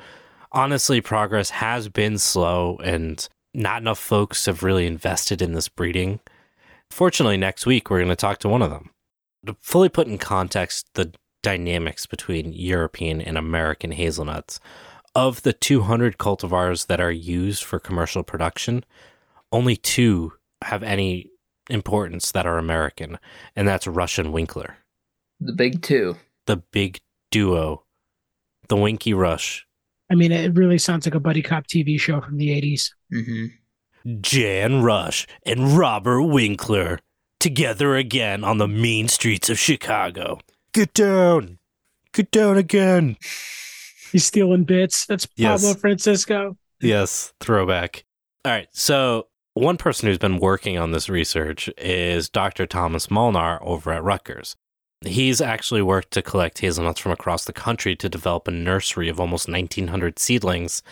honestly, 0.54 1.00
progress 1.00 1.50
has 1.50 1.88
been 1.88 2.16
slow 2.18 2.78
and 2.82 3.28
not 3.52 3.82
enough 3.82 3.98
folks 3.98 4.46
have 4.46 4.62
really 4.62 4.86
invested 4.86 5.42
in 5.42 5.52
this 5.52 5.68
breeding. 5.68 6.20
Fortunately, 6.90 7.36
next 7.36 7.66
week 7.66 7.90
we're 7.90 7.98
going 7.98 8.08
to 8.08 8.16
talk 8.16 8.38
to 8.38 8.48
one 8.48 8.62
of 8.62 8.70
them. 8.70 8.90
To 9.46 9.56
fully 9.60 9.88
put 9.90 10.06
in 10.06 10.16
context 10.16 10.86
the 10.94 11.12
dynamics 11.42 12.06
between 12.06 12.52
European 12.52 13.20
and 13.20 13.36
American 13.36 13.92
hazelnuts, 13.92 14.60
of 15.14 15.42
the 15.42 15.52
200 15.52 16.18
cultivars 16.18 16.86
that 16.86 17.00
are 17.00 17.12
used 17.12 17.62
for 17.62 17.78
commercial 17.78 18.22
production, 18.22 18.84
only 19.52 19.76
two 19.76 20.32
have 20.62 20.82
any 20.82 21.30
importance 21.70 22.32
that 22.32 22.46
are 22.46 22.58
American, 22.58 23.18
and 23.54 23.68
that's 23.68 23.86
Rush 23.86 24.18
and 24.18 24.32
Winkler, 24.32 24.76
the 25.40 25.52
big 25.52 25.82
two. 25.82 26.16
the 26.46 26.56
big 26.56 26.98
duo, 27.30 27.84
the 28.68 28.76
Winky 28.76 29.14
Rush. 29.14 29.66
I 30.10 30.14
mean, 30.14 30.32
it 30.32 30.54
really 30.54 30.78
sounds 30.78 31.06
like 31.06 31.14
a 31.14 31.20
buddy 31.20 31.42
cop 31.42 31.66
TV 31.66 31.98
show 31.98 32.20
from 32.20 32.36
the 32.36 32.48
80s. 32.48 32.90
Mm-hmm. 33.12 34.18
Jan 34.20 34.82
Rush 34.82 35.26
and 35.44 35.78
Robert 35.78 36.22
Winkler 36.22 36.98
together 37.40 37.94
again 37.96 38.44
on 38.44 38.58
the 38.58 38.68
mean 38.68 39.08
streets 39.08 39.48
of 39.48 39.58
Chicago. 39.58 40.38
Get 40.72 40.92
down! 40.92 41.58
Get 42.12 42.30
down 42.30 42.58
again! 42.58 43.16
He's 44.12 44.26
stealing 44.26 44.64
bits. 44.64 45.06
That's 45.06 45.26
Yes. 45.36 45.62
Pablo 45.62 45.80
Francisco. 45.80 46.56
Yes, 46.80 47.32
throwback. 47.40 48.04
All 48.44 48.52
right, 48.52 48.68
so 48.72 49.28
one 49.54 49.76
person 49.78 50.08
who's 50.08 50.18
been 50.18 50.38
working 50.38 50.76
on 50.78 50.90
this 50.90 51.08
research 51.08 51.70
is 51.78 52.28
Dr. 52.28 52.66
Thomas 52.66 53.10
Molnar 53.10 53.58
over 53.62 53.92
at 53.92 54.04
Rutgers. 54.04 54.54
He's 55.06 55.40
actually 55.40 55.82
worked 55.82 56.12
to 56.12 56.22
collect 56.22 56.58
hazelnuts 56.60 57.00
from 57.00 57.12
across 57.12 57.44
the 57.44 57.52
country 57.52 57.96
to 57.96 58.08
develop 58.08 58.48
a 58.48 58.52
nursery 58.52 59.08
of 59.08 59.20
almost 59.20 59.48
1,900 59.48 60.18
seedlings 60.18 60.82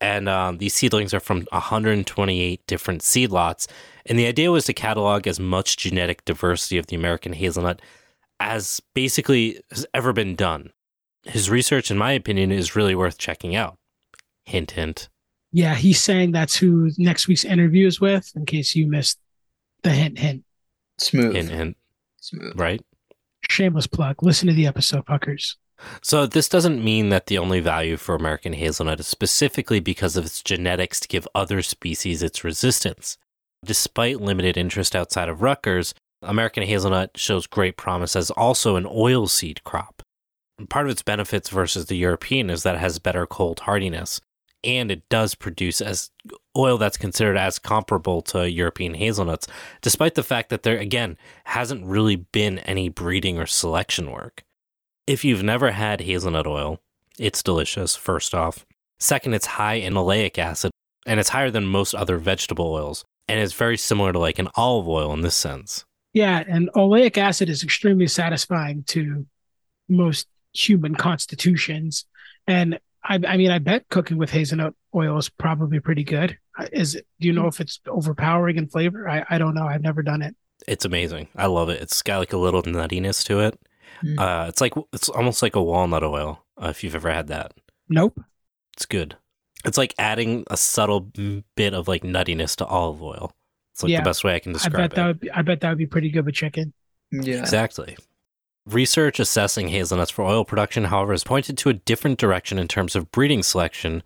And 0.00 0.28
um, 0.28 0.58
these 0.58 0.74
seedlings 0.74 1.12
are 1.12 1.20
from 1.20 1.46
128 1.50 2.66
different 2.66 3.02
seed 3.02 3.30
lots. 3.30 3.66
And 4.06 4.18
the 4.18 4.26
idea 4.26 4.50
was 4.50 4.64
to 4.66 4.72
catalog 4.72 5.26
as 5.26 5.40
much 5.40 5.76
genetic 5.76 6.24
diversity 6.24 6.78
of 6.78 6.86
the 6.86 6.96
American 6.96 7.32
hazelnut 7.32 7.82
as 8.40 8.80
basically 8.94 9.60
has 9.70 9.86
ever 9.94 10.12
been 10.12 10.36
done. 10.36 10.70
His 11.24 11.50
research, 11.50 11.90
in 11.90 11.98
my 11.98 12.12
opinion, 12.12 12.52
is 12.52 12.76
really 12.76 12.94
worth 12.94 13.18
checking 13.18 13.56
out. 13.56 13.76
Hint, 14.44 14.72
hint. 14.72 15.08
Yeah, 15.52 15.74
he's 15.74 16.00
saying 16.00 16.32
that's 16.32 16.56
who 16.56 16.90
next 16.98 17.26
week's 17.26 17.44
interview 17.44 17.86
is 17.86 18.00
with, 18.00 18.32
in 18.36 18.46
case 18.46 18.76
you 18.76 18.86
missed 18.86 19.18
the 19.82 19.90
hint, 19.90 20.18
hint. 20.18 20.44
Smooth. 20.98 21.34
Hint, 21.34 21.50
hint. 21.50 21.76
Smooth. 22.20 22.52
Right? 22.54 22.80
Shameless 23.48 23.86
plug. 23.86 24.22
Listen 24.22 24.48
to 24.48 24.54
the 24.54 24.66
episode, 24.66 25.06
fuckers. 25.06 25.56
So, 26.02 26.26
this 26.26 26.48
doesn't 26.48 26.84
mean 26.84 27.08
that 27.10 27.26
the 27.26 27.38
only 27.38 27.60
value 27.60 27.96
for 27.96 28.14
American 28.14 28.52
hazelnut 28.52 29.00
is 29.00 29.06
specifically 29.06 29.80
because 29.80 30.16
of 30.16 30.26
its 30.26 30.42
genetics 30.42 31.00
to 31.00 31.08
give 31.08 31.28
other 31.34 31.62
species 31.62 32.22
its 32.22 32.42
resistance. 32.42 33.16
Despite 33.64 34.20
limited 34.20 34.56
interest 34.56 34.96
outside 34.96 35.28
of 35.28 35.42
Rutgers, 35.42 35.94
American 36.22 36.64
hazelnut 36.64 37.16
shows 37.16 37.46
great 37.46 37.76
promise 37.76 38.16
as 38.16 38.30
also 38.32 38.76
an 38.76 38.84
oilseed 38.84 39.62
crop. 39.62 40.02
And 40.58 40.68
part 40.68 40.86
of 40.86 40.92
its 40.92 41.02
benefits 41.02 41.48
versus 41.48 41.86
the 41.86 41.96
European 41.96 42.50
is 42.50 42.64
that 42.64 42.74
it 42.74 42.80
has 42.80 42.98
better 42.98 43.26
cold 43.26 43.60
hardiness, 43.60 44.20
and 44.64 44.90
it 44.90 45.08
does 45.08 45.34
produce 45.34 45.80
as 45.80 46.10
oil 46.56 46.78
that's 46.78 46.96
considered 46.96 47.36
as 47.36 47.58
comparable 47.58 48.22
to 48.22 48.50
European 48.50 48.94
hazelnuts, 48.94 49.46
despite 49.82 50.14
the 50.14 50.22
fact 50.22 50.50
that 50.50 50.62
there 50.62 50.78
again 50.78 51.16
hasn't 51.44 51.86
really 51.86 52.16
been 52.16 52.58
any 52.60 52.88
breeding 52.88 53.38
or 53.38 53.46
selection 53.46 54.10
work. 54.10 54.44
If 55.06 55.24
you've 55.24 55.42
never 55.42 55.70
had 55.70 56.00
hazelnut 56.02 56.46
oil, 56.46 56.80
it's 57.18 57.42
delicious, 57.42 57.96
first 57.96 58.34
off. 58.34 58.66
Second, 58.98 59.34
it's 59.34 59.46
high 59.46 59.74
in 59.74 59.94
oleic 59.94 60.38
acid, 60.38 60.70
and 61.06 61.20
it's 61.20 61.30
higher 61.30 61.50
than 61.50 61.66
most 61.66 61.94
other 61.94 62.18
vegetable 62.18 62.72
oils, 62.72 63.04
and 63.28 63.40
it's 63.40 63.54
very 63.54 63.76
similar 63.76 64.12
to 64.12 64.18
like 64.18 64.38
an 64.38 64.48
olive 64.56 64.88
oil 64.88 65.12
in 65.12 65.20
this 65.20 65.36
sense. 65.36 65.84
Yeah, 66.12 66.42
and 66.48 66.70
oleic 66.74 67.16
acid 67.16 67.48
is 67.48 67.62
extremely 67.62 68.08
satisfying 68.08 68.82
to 68.88 69.24
most 69.88 70.26
human 70.52 70.94
constitutions. 70.94 72.06
And 72.46 72.80
I, 73.08 73.18
I 73.26 73.36
mean, 73.36 73.50
I 73.50 73.58
bet 73.58 73.88
cooking 73.88 74.18
with 74.18 74.30
hazelnut 74.30 74.74
oil 74.94 75.16
is 75.18 75.28
probably 75.28 75.80
pretty 75.80 76.04
good. 76.04 76.36
Uh, 76.58 76.66
Is 76.72 76.94
it? 76.94 77.06
Do 77.20 77.26
you 77.26 77.32
know 77.32 77.46
if 77.46 77.60
it's 77.60 77.80
overpowering 77.88 78.56
in 78.56 78.68
flavor? 78.68 79.08
I, 79.08 79.24
I 79.30 79.38
don't 79.38 79.54
know. 79.54 79.64
I've 79.66 79.82
never 79.82 80.02
done 80.02 80.22
it. 80.22 80.34
It's 80.66 80.84
amazing. 80.84 81.28
I 81.36 81.46
love 81.46 81.68
it. 81.70 81.80
It's 81.80 82.02
got 82.02 82.18
like 82.18 82.32
a 82.32 82.36
little 82.36 82.62
nuttiness 82.62 83.24
to 83.26 83.40
it. 83.40 83.58
Mm. 84.04 84.18
Uh, 84.18 84.48
it's 84.48 84.60
like 84.60 84.74
it's 84.92 85.08
almost 85.08 85.40
like 85.42 85.56
a 85.56 85.62
walnut 85.62 86.04
oil. 86.04 86.44
Uh, 86.62 86.68
if 86.68 86.84
you've 86.84 86.94
ever 86.94 87.10
had 87.10 87.28
that, 87.28 87.52
Nope. 87.88 88.20
it's 88.76 88.84
good. 88.86 89.16
It's 89.64 89.78
like 89.78 89.94
adding 89.98 90.44
a 90.50 90.56
subtle 90.56 91.00
bit 91.56 91.74
of 91.74 91.88
like 91.88 92.02
nuttiness 92.02 92.56
to 92.56 92.66
olive 92.66 93.02
oil. 93.02 93.32
It's 93.72 93.82
like 93.82 93.90
Yeah. 93.90 94.00
the 94.00 94.04
best 94.04 94.24
way 94.24 94.34
I 94.34 94.38
can 94.40 94.52
describe 94.52 94.74
I 94.74 94.86
describe 94.88 94.90
bet 94.90 94.92
it. 94.92 94.96
that 95.00 95.06
would 95.06 95.20
be, 95.20 95.30
I 95.30 95.42
bet 95.42 95.60
that 95.60 95.68
would 95.70 95.78
be 95.78 95.86
pretty 95.86 96.10
good 96.10 96.26
with 96.26 96.34
chicken. 96.34 96.72
Yeah. 97.12 97.38
Exactly. 97.38 97.96
Research 98.68 99.18
assessing 99.18 99.68
hazelnuts 99.68 100.10
for 100.10 100.26
oil 100.26 100.44
production, 100.44 100.84
however, 100.84 101.12
has 101.12 101.24
pointed 101.24 101.56
to 101.56 101.70
a 101.70 101.74
different 101.74 102.18
direction 102.18 102.58
in 102.58 102.68
terms 102.68 102.94
of 102.94 103.10
breeding 103.10 103.42
selection. 103.42 104.02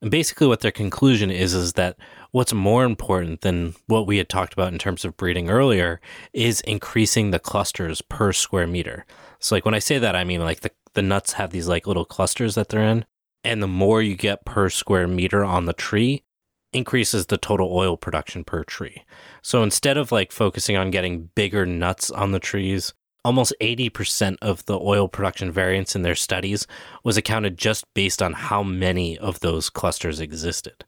And 0.00 0.10
basically, 0.10 0.46
what 0.46 0.60
their 0.60 0.70
conclusion 0.70 1.30
is 1.30 1.52
is 1.52 1.74
that 1.74 1.98
what's 2.30 2.54
more 2.54 2.84
important 2.84 3.42
than 3.42 3.74
what 3.88 4.06
we 4.06 4.16
had 4.16 4.30
talked 4.30 4.54
about 4.54 4.72
in 4.72 4.78
terms 4.78 5.04
of 5.04 5.18
breeding 5.18 5.50
earlier 5.50 6.00
is 6.32 6.62
increasing 6.62 7.30
the 7.30 7.38
clusters 7.38 8.00
per 8.00 8.32
square 8.32 8.66
meter. 8.66 9.04
So, 9.38 9.54
like 9.54 9.66
when 9.66 9.74
I 9.74 9.80
say 9.80 9.98
that, 9.98 10.16
I 10.16 10.24
mean 10.24 10.40
like 10.40 10.60
the, 10.60 10.70
the 10.94 11.02
nuts 11.02 11.34
have 11.34 11.50
these 11.50 11.68
like 11.68 11.86
little 11.86 12.06
clusters 12.06 12.54
that 12.54 12.70
they're 12.70 12.80
in. 12.80 13.04
And 13.44 13.62
the 13.62 13.68
more 13.68 14.00
you 14.00 14.16
get 14.16 14.46
per 14.46 14.70
square 14.70 15.06
meter 15.06 15.44
on 15.44 15.66
the 15.66 15.74
tree, 15.74 16.24
increases 16.72 17.26
the 17.26 17.36
total 17.36 17.70
oil 17.70 17.98
production 17.98 18.44
per 18.44 18.64
tree. 18.64 19.04
So 19.42 19.62
instead 19.62 19.98
of 19.98 20.10
like 20.10 20.32
focusing 20.32 20.76
on 20.76 20.90
getting 20.90 21.28
bigger 21.34 21.66
nuts 21.66 22.10
on 22.10 22.32
the 22.32 22.40
trees, 22.40 22.94
almost 23.26 23.52
80% 23.60 24.36
of 24.40 24.64
the 24.66 24.78
oil 24.78 25.08
production 25.08 25.50
variance 25.50 25.96
in 25.96 26.02
their 26.02 26.14
studies 26.14 26.64
was 27.02 27.16
accounted 27.16 27.58
just 27.58 27.84
based 27.92 28.22
on 28.22 28.32
how 28.32 28.62
many 28.62 29.18
of 29.18 29.40
those 29.40 29.68
clusters 29.68 30.20
existed. 30.20 30.84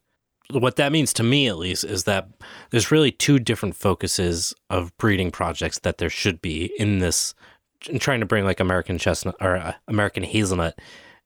What 0.49 0.77
that 0.77 0.93
means 0.93 1.11
to 1.13 1.23
me, 1.23 1.49
at 1.49 1.57
least, 1.57 1.83
is 1.83 2.05
that 2.05 2.29
there's 2.69 2.91
really 2.91 3.11
two 3.11 3.39
different 3.39 3.75
focuses 3.75 4.53
of 4.69 4.97
breeding 4.97 5.31
projects 5.31 5.79
that 5.79 5.97
there 5.97 6.09
should 6.09 6.41
be 6.41 6.71
in 6.79 6.99
this, 6.99 7.35
in 7.89 7.99
trying 7.99 8.21
to 8.21 8.25
bring 8.25 8.45
like 8.45 8.61
American 8.61 8.97
chestnut 8.97 9.35
or 9.41 9.57
uh, 9.57 9.73
American 9.89 10.23
hazelnut 10.23 10.79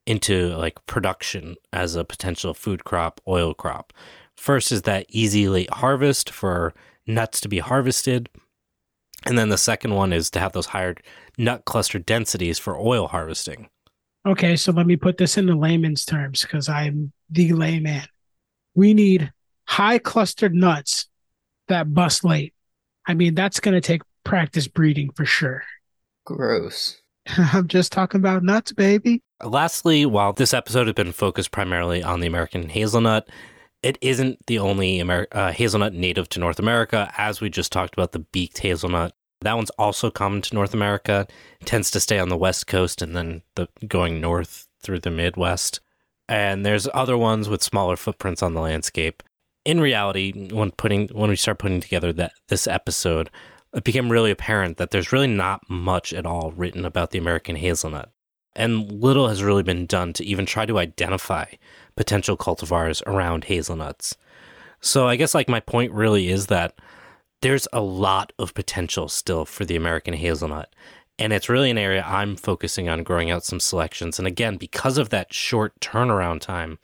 into 0.07 0.55
like 0.57 0.84
production 0.88 1.55
as 1.72 1.95
a 1.95 2.03
potential 2.03 2.55
food 2.55 2.86
crop, 2.86 3.22
oil 3.28 3.53
crop. 3.53 3.93
First 4.36 4.72
is 4.72 4.82
that 4.82 5.05
easy 5.09 5.47
late 5.47 5.70
harvest 5.70 6.32
for 6.32 6.74
nuts 7.05 7.39
to 7.41 7.47
be 7.47 7.59
harvested. 7.59 8.30
And 9.26 9.38
then 9.38 9.50
the 9.50 9.58
second 9.58 9.96
one 9.96 10.14
is 10.14 10.30
to 10.32 10.40
have 10.40 10.54
those 10.54 10.68
higher 10.68 10.96
nut 11.38 11.66
cluster 11.66 12.00
densities 12.00 12.60
for 12.60 12.78
oil 12.78 13.08
harvesting. 13.08 13.70
Okay, 14.26 14.56
so 14.56 14.72
let 14.72 14.88
me 14.88 14.96
put 14.96 15.18
this 15.18 15.38
into 15.38 15.56
layman's 15.56 16.06
terms 16.06 16.42
because 16.42 16.70
I'm 16.70 17.12
the 17.30 17.54
layman. 17.54 18.08
We 18.76 18.94
need 18.94 19.32
high 19.66 20.00
clustered 20.00 20.54
nuts 20.54 21.08
that 21.68 21.94
bust 21.94 22.24
late. 22.24 22.54
I 23.06 23.14
mean, 23.14 23.36
that's 23.36 23.60
going 23.60 23.74
to 23.74 23.82
take 23.82 24.02
practice 24.24 24.68
breeding 24.68 25.12
for 25.12 25.26
sure. 25.26 25.64
Gross. 26.26 27.02
I'm 27.38 27.68
just 27.68 27.92
talking 27.92 28.20
about 28.20 28.44
nuts, 28.44 28.72
baby. 28.72 29.22
Lastly, 29.44 30.06
while 30.06 30.32
this 30.32 30.54
episode 30.54 30.88
has 30.88 30.94
been 30.94 31.12
focused 31.12 31.52
primarily 31.52 32.02
on 32.02 32.22
the 32.22 32.28
American 32.28 32.70
hazelnut, 32.70 33.28
it 33.84 33.98
isn't 34.02 34.46
the 34.48 34.58
only 34.60 35.00
Amer- 35.02 35.28
uh, 35.32 35.52
hazelnut 35.52 35.94
native 35.94 36.30
to 36.30 36.40
North 36.40 36.58
America. 36.58 37.12
As 37.18 37.42
we 37.42 37.50
just 37.50 37.72
talked 37.72 37.94
about, 37.94 38.14
the 38.14 38.20
beaked 38.20 38.60
hazelnut. 38.60 39.14
That 39.42 39.58
one's 39.58 39.70
also 39.72 40.10
common 40.10 40.42
to 40.44 40.56
North 40.56 40.74
America. 40.74 41.28
It 41.60 41.68
tends 41.68 41.92
to 41.92 42.00
stay 42.00 42.18
on 42.18 42.30
the 42.30 42.38
West 42.38 42.66
Coast 42.66 43.02
and 43.02 43.16
then 43.16 43.42
the, 43.56 43.68
going 43.86 44.22
north 44.22 44.68
through 44.82 45.02
the 45.02 45.12
Midwest. 45.12 45.82
And 46.30 46.66
there's 46.66 46.88
other 46.94 47.18
ones 47.18 47.50
with 47.50 47.62
smaller 47.62 47.98
footprints 47.98 48.42
on 48.42 48.54
the 48.54 48.62
landscape. 48.62 49.22
In 49.66 49.82
reality, 49.82 50.50
when 50.50 50.72
putting 50.72 51.10
when 51.10 51.30
we 51.30 51.36
start 51.36 51.60
putting 51.60 51.82
together 51.82 52.14
that 52.14 52.34
this 52.48 52.68
episode, 52.68 53.30
it 53.74 53.84
became 53.84 54.12
really 54.12 54.32
apparent 54.32 54.78
that 54.78 54.92
there's 54.92 55.12
really 55.12 55.28
not 55.28 55.62
much 55.70 56.14
at 56.14 56.26
all 56.26 56.52
written 56.52 56.86
about 56.86 57.12
the 57.12 57.20
American 57.20 57.58
hazelnut. 57.58 58.12
And 58.56 58.92
little 58.92 59.28
has 59.28 59.44
really 59.44 59.64
been 59.64 59.86
done 59.86 60.14
to 60.14 60.26
even 60.26 60.46
try 60.46 60.66
to 60.66 60.80
identify 60.80 61.46
potential 61.96 62.38
cultivars 62.38 63.02
around 63.06 63.46
hazelnuts. 63.46 64.16
So 64.82 65.08
I 65.08 65.16
guess 65.16 65.34
like 65.34 65.48
my 65.48 65.60
point 65.60 65.91
really 65.91 66.30
is 66.30 66.48
that 66.48 66.76
there's 67.41 67.68
a 67.74 67.82
lot 67.82 68.34
of 68.39 68.54
potential 68.54 69.10
still 69.10 69.46
for 69.46 69.66
the 69.66 69.76
American 69.76 70.14
hazelnut. 70.14 70.74
And 71.20 71.32
it's 71.32 71.50
really 71.50 71.70
an 71.70 71.78
area 71.78 72.04
I'm 72.06 72.36
focusing 72.36 72.89
on 72.89 73.04
growing 73.04 73.30
out 73.30 73.46
some 73.46 73.60
selections. 73.60 74.18
And 74.18 74.28
again, 74.28 74.58
because 74.58 74.98
of 74.98 75.10
that 75.10 75.34
short 75.34 75.80
turnaround 75.80 76.41
time 76.41 76.80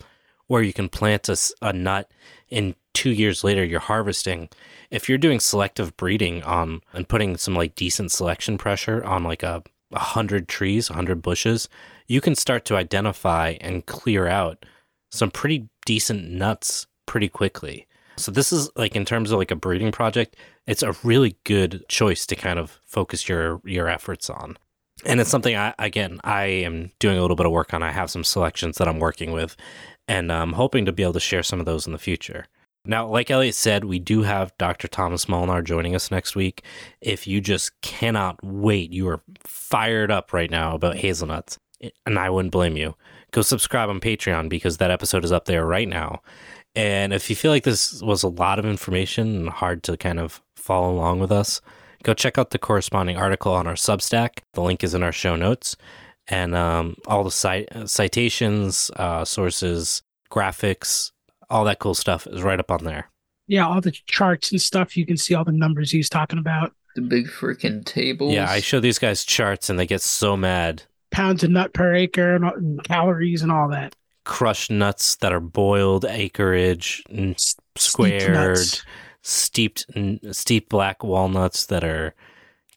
where 0.47 0.61
you 0.61 0.73
can 0.73 0.89
plant 0.89 1.29
a, 1.29 1.37
a 1.61 1.73
nut 1.73 2.11
and 2.51 2.75
two 2.93 3.09
years 3.11 3.43
later 3.43 3.63
you're 3.63 3.79
harvesting, 3.79 4.49
if 4.91 5.07
you're 5.07 5.17
doing 5.17 5.39
selective 5.39 5.95
breeding 5.97 6.43
on 6.43 6.81
and 6.93 7.07
putting 7.07 7.37
some 7.37 7.55
like 7.55 7.75
decent 7.75 8.11
selection 8.11 8.57
pressure 8.57 9.03
on 9.03 9.23
like 9.23 9.43
a, 9.43 9.63
a 9.91 9.99
hundred 9.99 10.47
trees, 10.47 10.89
a 10.89 10.93
hundred 10.93 11.21
bushes, 11.21 11.69
you 12.07 12.21
can 12.21 12.35
start 12.35 12.65
to 12.65 12.75
identify 12.75 13.55
and 13.61 13.85
clear 13.85 14.27
out 14.27 14.65
some 15.09 15.31
pretty 15.31 15.69
decent 15.85 16.29
nuts 16.29 16.87
pretty 17.05 17.29
quickly. 17.29 17.87
So 18.17 18.31
this 18.31 18.51
is 18.51 18.69
like 18.75 18.95
in 18.95 19.05
terms 19.05 19.31
of 19.31 19.39
like 19.39 19.51
a 19.51 19.55
breeding 19.55 19.91
project, 19.91 20.35
it's 20.67 20.83
a 20.83 20.95
really 21.03 21.37
good 21.45 21.85
choice 21.87 22.25
to 22.27 22.35
kind 22.35 22.59
of 22.59 22.79
focus 22.85 23.29
your 23.29 23.61
your 23.63 23.87
efforts 23.87 24.29
on. 24.29 24.57
And 25.05 25.21
it's 25.21 25.29
something 25.29 25.55
I 25.55 25.73
again 25.79 26.19
I 26.23 26.43
am 26.45 26.91
doing 26.99 27.17
a 27.17 27.21
little 27.21 27.37
bit 27.37 27.45
of 27.45 27.51
work 27.51 27.73
on. 27.73 27.81
I 27.81 27.91
have 27.91 28.11
some 28.11 28.23
selections 28.23 28.77
that 28.77 28.87
I'm 28.87 28.99
working 28.99 29.31
with, 29.31 29.55
and 30.07 30.31
I'm 30.31 30.53
hoping 30.53 30.85
to 30.85 30.91
be 30.91 31.03
able 31.03 31.13
to 31.13 31.19
share 31.19 31.43
some 31.43 31.59
of 31.59 31.65
those 31.65 31.87
in 31.87 31.93
the 31.93 31.99
future. 31.99 32.45
Now, 32.85 33.07
like 33.07 33.29
Elliot 33.29 33.55
said, 33.55 33.85
we 33.85 33.99
do 33.99 34.23
have 34.23 34.57
Dr. 34.57 34.87
Thomas 34.87 35.27
Molnar 35.27 35.61
joining 35.61 35.95
us 35.95 36.11
next 36.11 36.35
week. 36.35 36.63
If 37.01 37.27
you 37.27 37.41
just 37.41 37.79
cannot 37.81 38.43
wait, 38.43 38.91
you 38.91 39.07
are 39.09 39.21
fired 39.43 40.11
up 40.11 40.33
right 40.33 40.49
now 40.49 40.75
about 40.75 40.95
hazelnuts, 40.95 41.57
and 42.05 42.17
I 42.17 42.29
wouldn't 42.29 42.53
blame 42.53 42.77
you. 42.77 42.95
Go 43.31 43.41
subscribe 43.41 43.89
on 43.89 43.99
Patreon 43.99 44.49
because 44.49 44.77
that 44.77 44.91
episode 44.91 45.23
is 45.23 45.31
up 45.31 45.45
there 45.45 45.65
right 45.65 45.87
now. 45.87 46.21
And 46.75 47.13
if 47.13 47.29
you 47.29 47.35
feel 47.35 47.51
like 47.51 47.63
this 47.63 48.01
was 48.01 48.23
a 48.23 48.27
lot 48.27 48.59
of 48.59 48.65
information 48.65 49.35
and 49.35 49.49
hard 49.49 49.83
to 49.83 49.97
kind 49.97 50.19
of 50.19 50.41
follow 50.55 50.91
along 50.91 51.19
with 51.19 51.31
us, 51.31 51.61
go 52.03 52.13
check 52.13 52.37
out 52.37 52.51
the 52.51 52.59
corresponding 52.59 53.17
article 53.17 53.53
on 53.53 53.67
our 53.67 53.73
Substack. 53.73 54.39
The 54.53 54.61
link 54.61 54.83
is 54.83 54.93
in 54.93 55.03
our 55.03 55.11
show 55.11 55.35
notes. 55.35 55.75
And 56.27 56.55
um, 56.55 56.95
all 57.07 57.23
the 57.23 57.31
cite- 57.31 57.69
citations, 57.89 58.91
uh, 58.95 59.25
sources, 59.25 60.03
graphics, 60.31 61.11
all 61.49 61.65
that 61.65 61.79
cool 61.79 61.95
stuff 61.95 62.27
is 62.27 62.43
right 62.43 62.59
up 62.59 62.71
on 62.71 62.83
there. 62.83 63.09
Yeah, 63.47 63.67
all 63.67 63.81
the 63.81 63.91
charts 64.05 64.51
and 64.51 64.61
stuff. 64.61 64.95
You 64.95 65.07
can 65.07 65.17
see 65.17 65.33
all 65.33 65.43
the 65.43 65.51
numbers 65.51 65.89
he's 65.89 66.09
talking 66.09 66.37
about. 66.37 66.71
The 66.95 67.01
big 67.01 67.27
freaking 67.27 67.83
tables. 67.83 68.33
Yeah, 68.33 68.49
I 68.49 68.59
show 68.59 68.79
these 68.79 68.99
guys 68.99 69.25
charts 69.25 69.69
and 69.69 69.79
they 69.79 69.87
get 69.87 70.01
so 70.01 70.37
mad. 70.37 70.83
Pounds 71.11 71.43
of 71.43 71.49
nut 71.51 71.73
per 71.73 71.93
acre 71.95 72.35
and, 72.35 72.45
and 72.45 72.83
calories 72.83 73.41
and 73.41 73.51
all 73.51 73.69
that. 73.69 73.95
crushed 74.25 74.69
nuts 74.71 75.15
that 75.17 75.33
are 75.33 75.39
boiled, 75.39 76.05
acreage, 76.05 77.03
and 77.09 77.35
squared, 77.75 78.59
steeped, 79.23 79.85
steeped 80.31 80.69
black 80.69 81.03
walnuts 81.03 81.65
that 81.67 81.83
are 81.83 82.13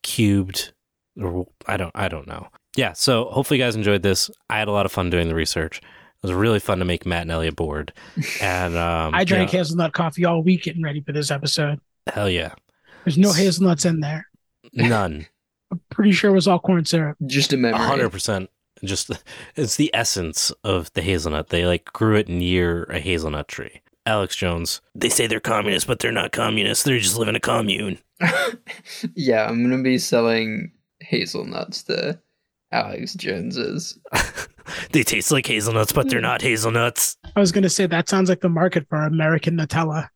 cubed. 0.03 0.72
Or 1.20 1.47
I 1.66 1.76
don't, 1.76 1.93
I 1.95 2.09
don't 2.09 2.26
know. 2.26 2.49
Yeah. 2.76 2.95
So 2.95 3.26
hopefully 3.26 3.59
you 3.59 3.64
guys 3.64 3.76
enjoyed 3.76 4.03
this. 4.03 4.30
I 4.49 4.59
had 4.59 4.68
a 4.68 4.72
lot 4.72 4.87
of 4.87 4.93
fun 4.93 5.11
doing 5.11 5.28
the 5.28 5.35
research. 5.35 5.78
It 5.78 6.26
was 6.26 6.33
really 6.33 6.61
fun 6.61 6.78
to 6.78 6.85
make 6.85 7.05
Matt 7.05 7.22
and 7.22 7.30
Elliot 7.30 7.57
bored. 7.57 7.93
And 8.41 8.76
um, 8.76 9.14
I 9.14 9.24
drank 9.24 9.53
you 9.53 9.59
hazelnut 9.59 9.93
coffee 9.93 10.24
all 10.24 10.43
week 10.43 10.62
getting 10.62 10.83
ready 10.83 11.01
for 11.03 11.12
this 11.12 11.30
episode. 11.30 11.80
hell 12.12 12.30
yeah, 12.30 12.55
There's 13.05 13.18
no 13.18 13.33
hazelnuts 13.33 13.85
in 13.85 14.01
there. 14.01 14.26
none. 14.72 15.26
I'm 15.73 15.81
pretty 15.91 16.12
sure 16.12 16.31
it 16.31 16.35
was 16.35 16.47
all 16.47 16.59
corn 16.59 16.85
syrup. 16.85 17.16
Just 17.27 17.53
a 17.53 17.57
A 17.57 17.59
memory. 17.59 17.81
hundred 17.81 18.11
percent. 18.11 18.51
Just 18.85 19.11
it's 19.57 19.77
the 19.77 19.91
essence 19.95 20.53
of 20.64 20.93
the 20.93 21.03
hazelnut. 21.03 21.49
They 21.49 21.64
like 21.64 21.87
grew 21.87 22.16
it 22.16 22.29
near 22.29 22.85
a 22.85 23.01
hazelnut 23.01 23.49
tree. 23.49 23.81
Alex 24.05 24.37
Jones. 24.37 24.81
They 24.95 25.09
say 25.09 25.27
they're 25.27 25.41
communists, 25.41 25.87
but 25.87 26.01
they're 26.01 26.12
not 26.12 26.33
communists. 26.33 26.85
They're 26.85 26.99
just 26.99 27.16
live 27.16 27.29
in 27.29 27.37
a 27.37 27.41
commune. 27.41 27.99
yeah, 29.14 29.47
I'm 29.47 29.62
gonna 29.62 29.83
be 29.83 29.99
selling 29.99 30.73
hazelnuts 31.01 31.85
to 31.85 32.20
Alex 32.70 33.14
Joneses. 33.14 33.99
they 34.93 35.03
taste 35.05 35.33
like 35.33 35.47
hazelnuts, 35.47 35.93
but 35.93 36.11
they're 36.11 36.18
hmm. 36.18 36.27
not 36.27 36.43
hazelnuts. 36.43 37.16
I 37.35 37.41
was 37.41 37.53
gonna 37.53 37.70
say 37.70 37.87
that 37.87 38.09
sounds 38.09 38.29
like 38.29 38.41
the 38.41 38.49
market 38.49 38.87
for 38.89 39.03
American 39.03 39.57
Nutella. 39.57 40.09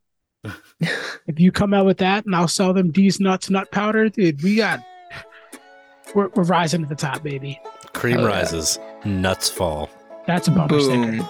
if 0.81 1.41
you 1.41 1.51
come 1.51 1.73
out 1.73 1.87
with 1.87 1.99
that 1.99 2.27
and 2.27 2.35
I'll 2.35 2.49
sell 2.49 2.73
them 2.73 2.93
these 2.93 3.21
nuts 3.21 3.49
nut 3.49 3.71
powder, 3.71 4.09
dude, 4.09 4.43
we 4.43 4.57
got 4.57 4.81
we're, 6.15 6.29
we're 6.29 6.45
rising 6.45 6.83
to 6.83 6.89
the 6.89 6.95
top, 6.95 7.23
baby. 7.23 7.61
Cream 7.93 8.19
Oh, 8.19 8.21
yeah. 8.23 8.27
rises, 8.27 8.79
nuts 9.05 9.49
fall. 9.49 9.89
That's 10.27 10.49
a 10.49 10.51
bumper 10.51 10.77
Boom. 10.79 11.15
sticker. 11.15 11.29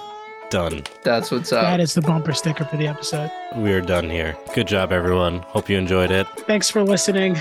Done. 0.51 0.85
That's 1.03 1.31
what's 1.33 1.53
up. 1.53 1.63
That 1.63 1.81
is 1.81 1.95
the 1.95 2.03
bumper 2.03 2.33
sticker 2.33 2.65
for 2.65 2.77
the 2.77 2.87
episode. 2.87 3.31
We 3.57 3.73
are 3.73 3.81
done 3.81 4.09
here. 4.09 4.37
Good 4.55 4.69
job, 4.69 4.93
everyone. 4.93 5.41
Hope 5.41 5.69
you 5.69 5.77
enjoyed 5.77 6.11
it. 6.13 6.27
Thanks 6.47 6.71
for 6.71 6.83
listening. 6.85 7.37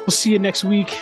We'll 0.00 0.08
see 0.08 0.32
you 0.32 0.38
next 0.40 0.64
week. 0.64 0.92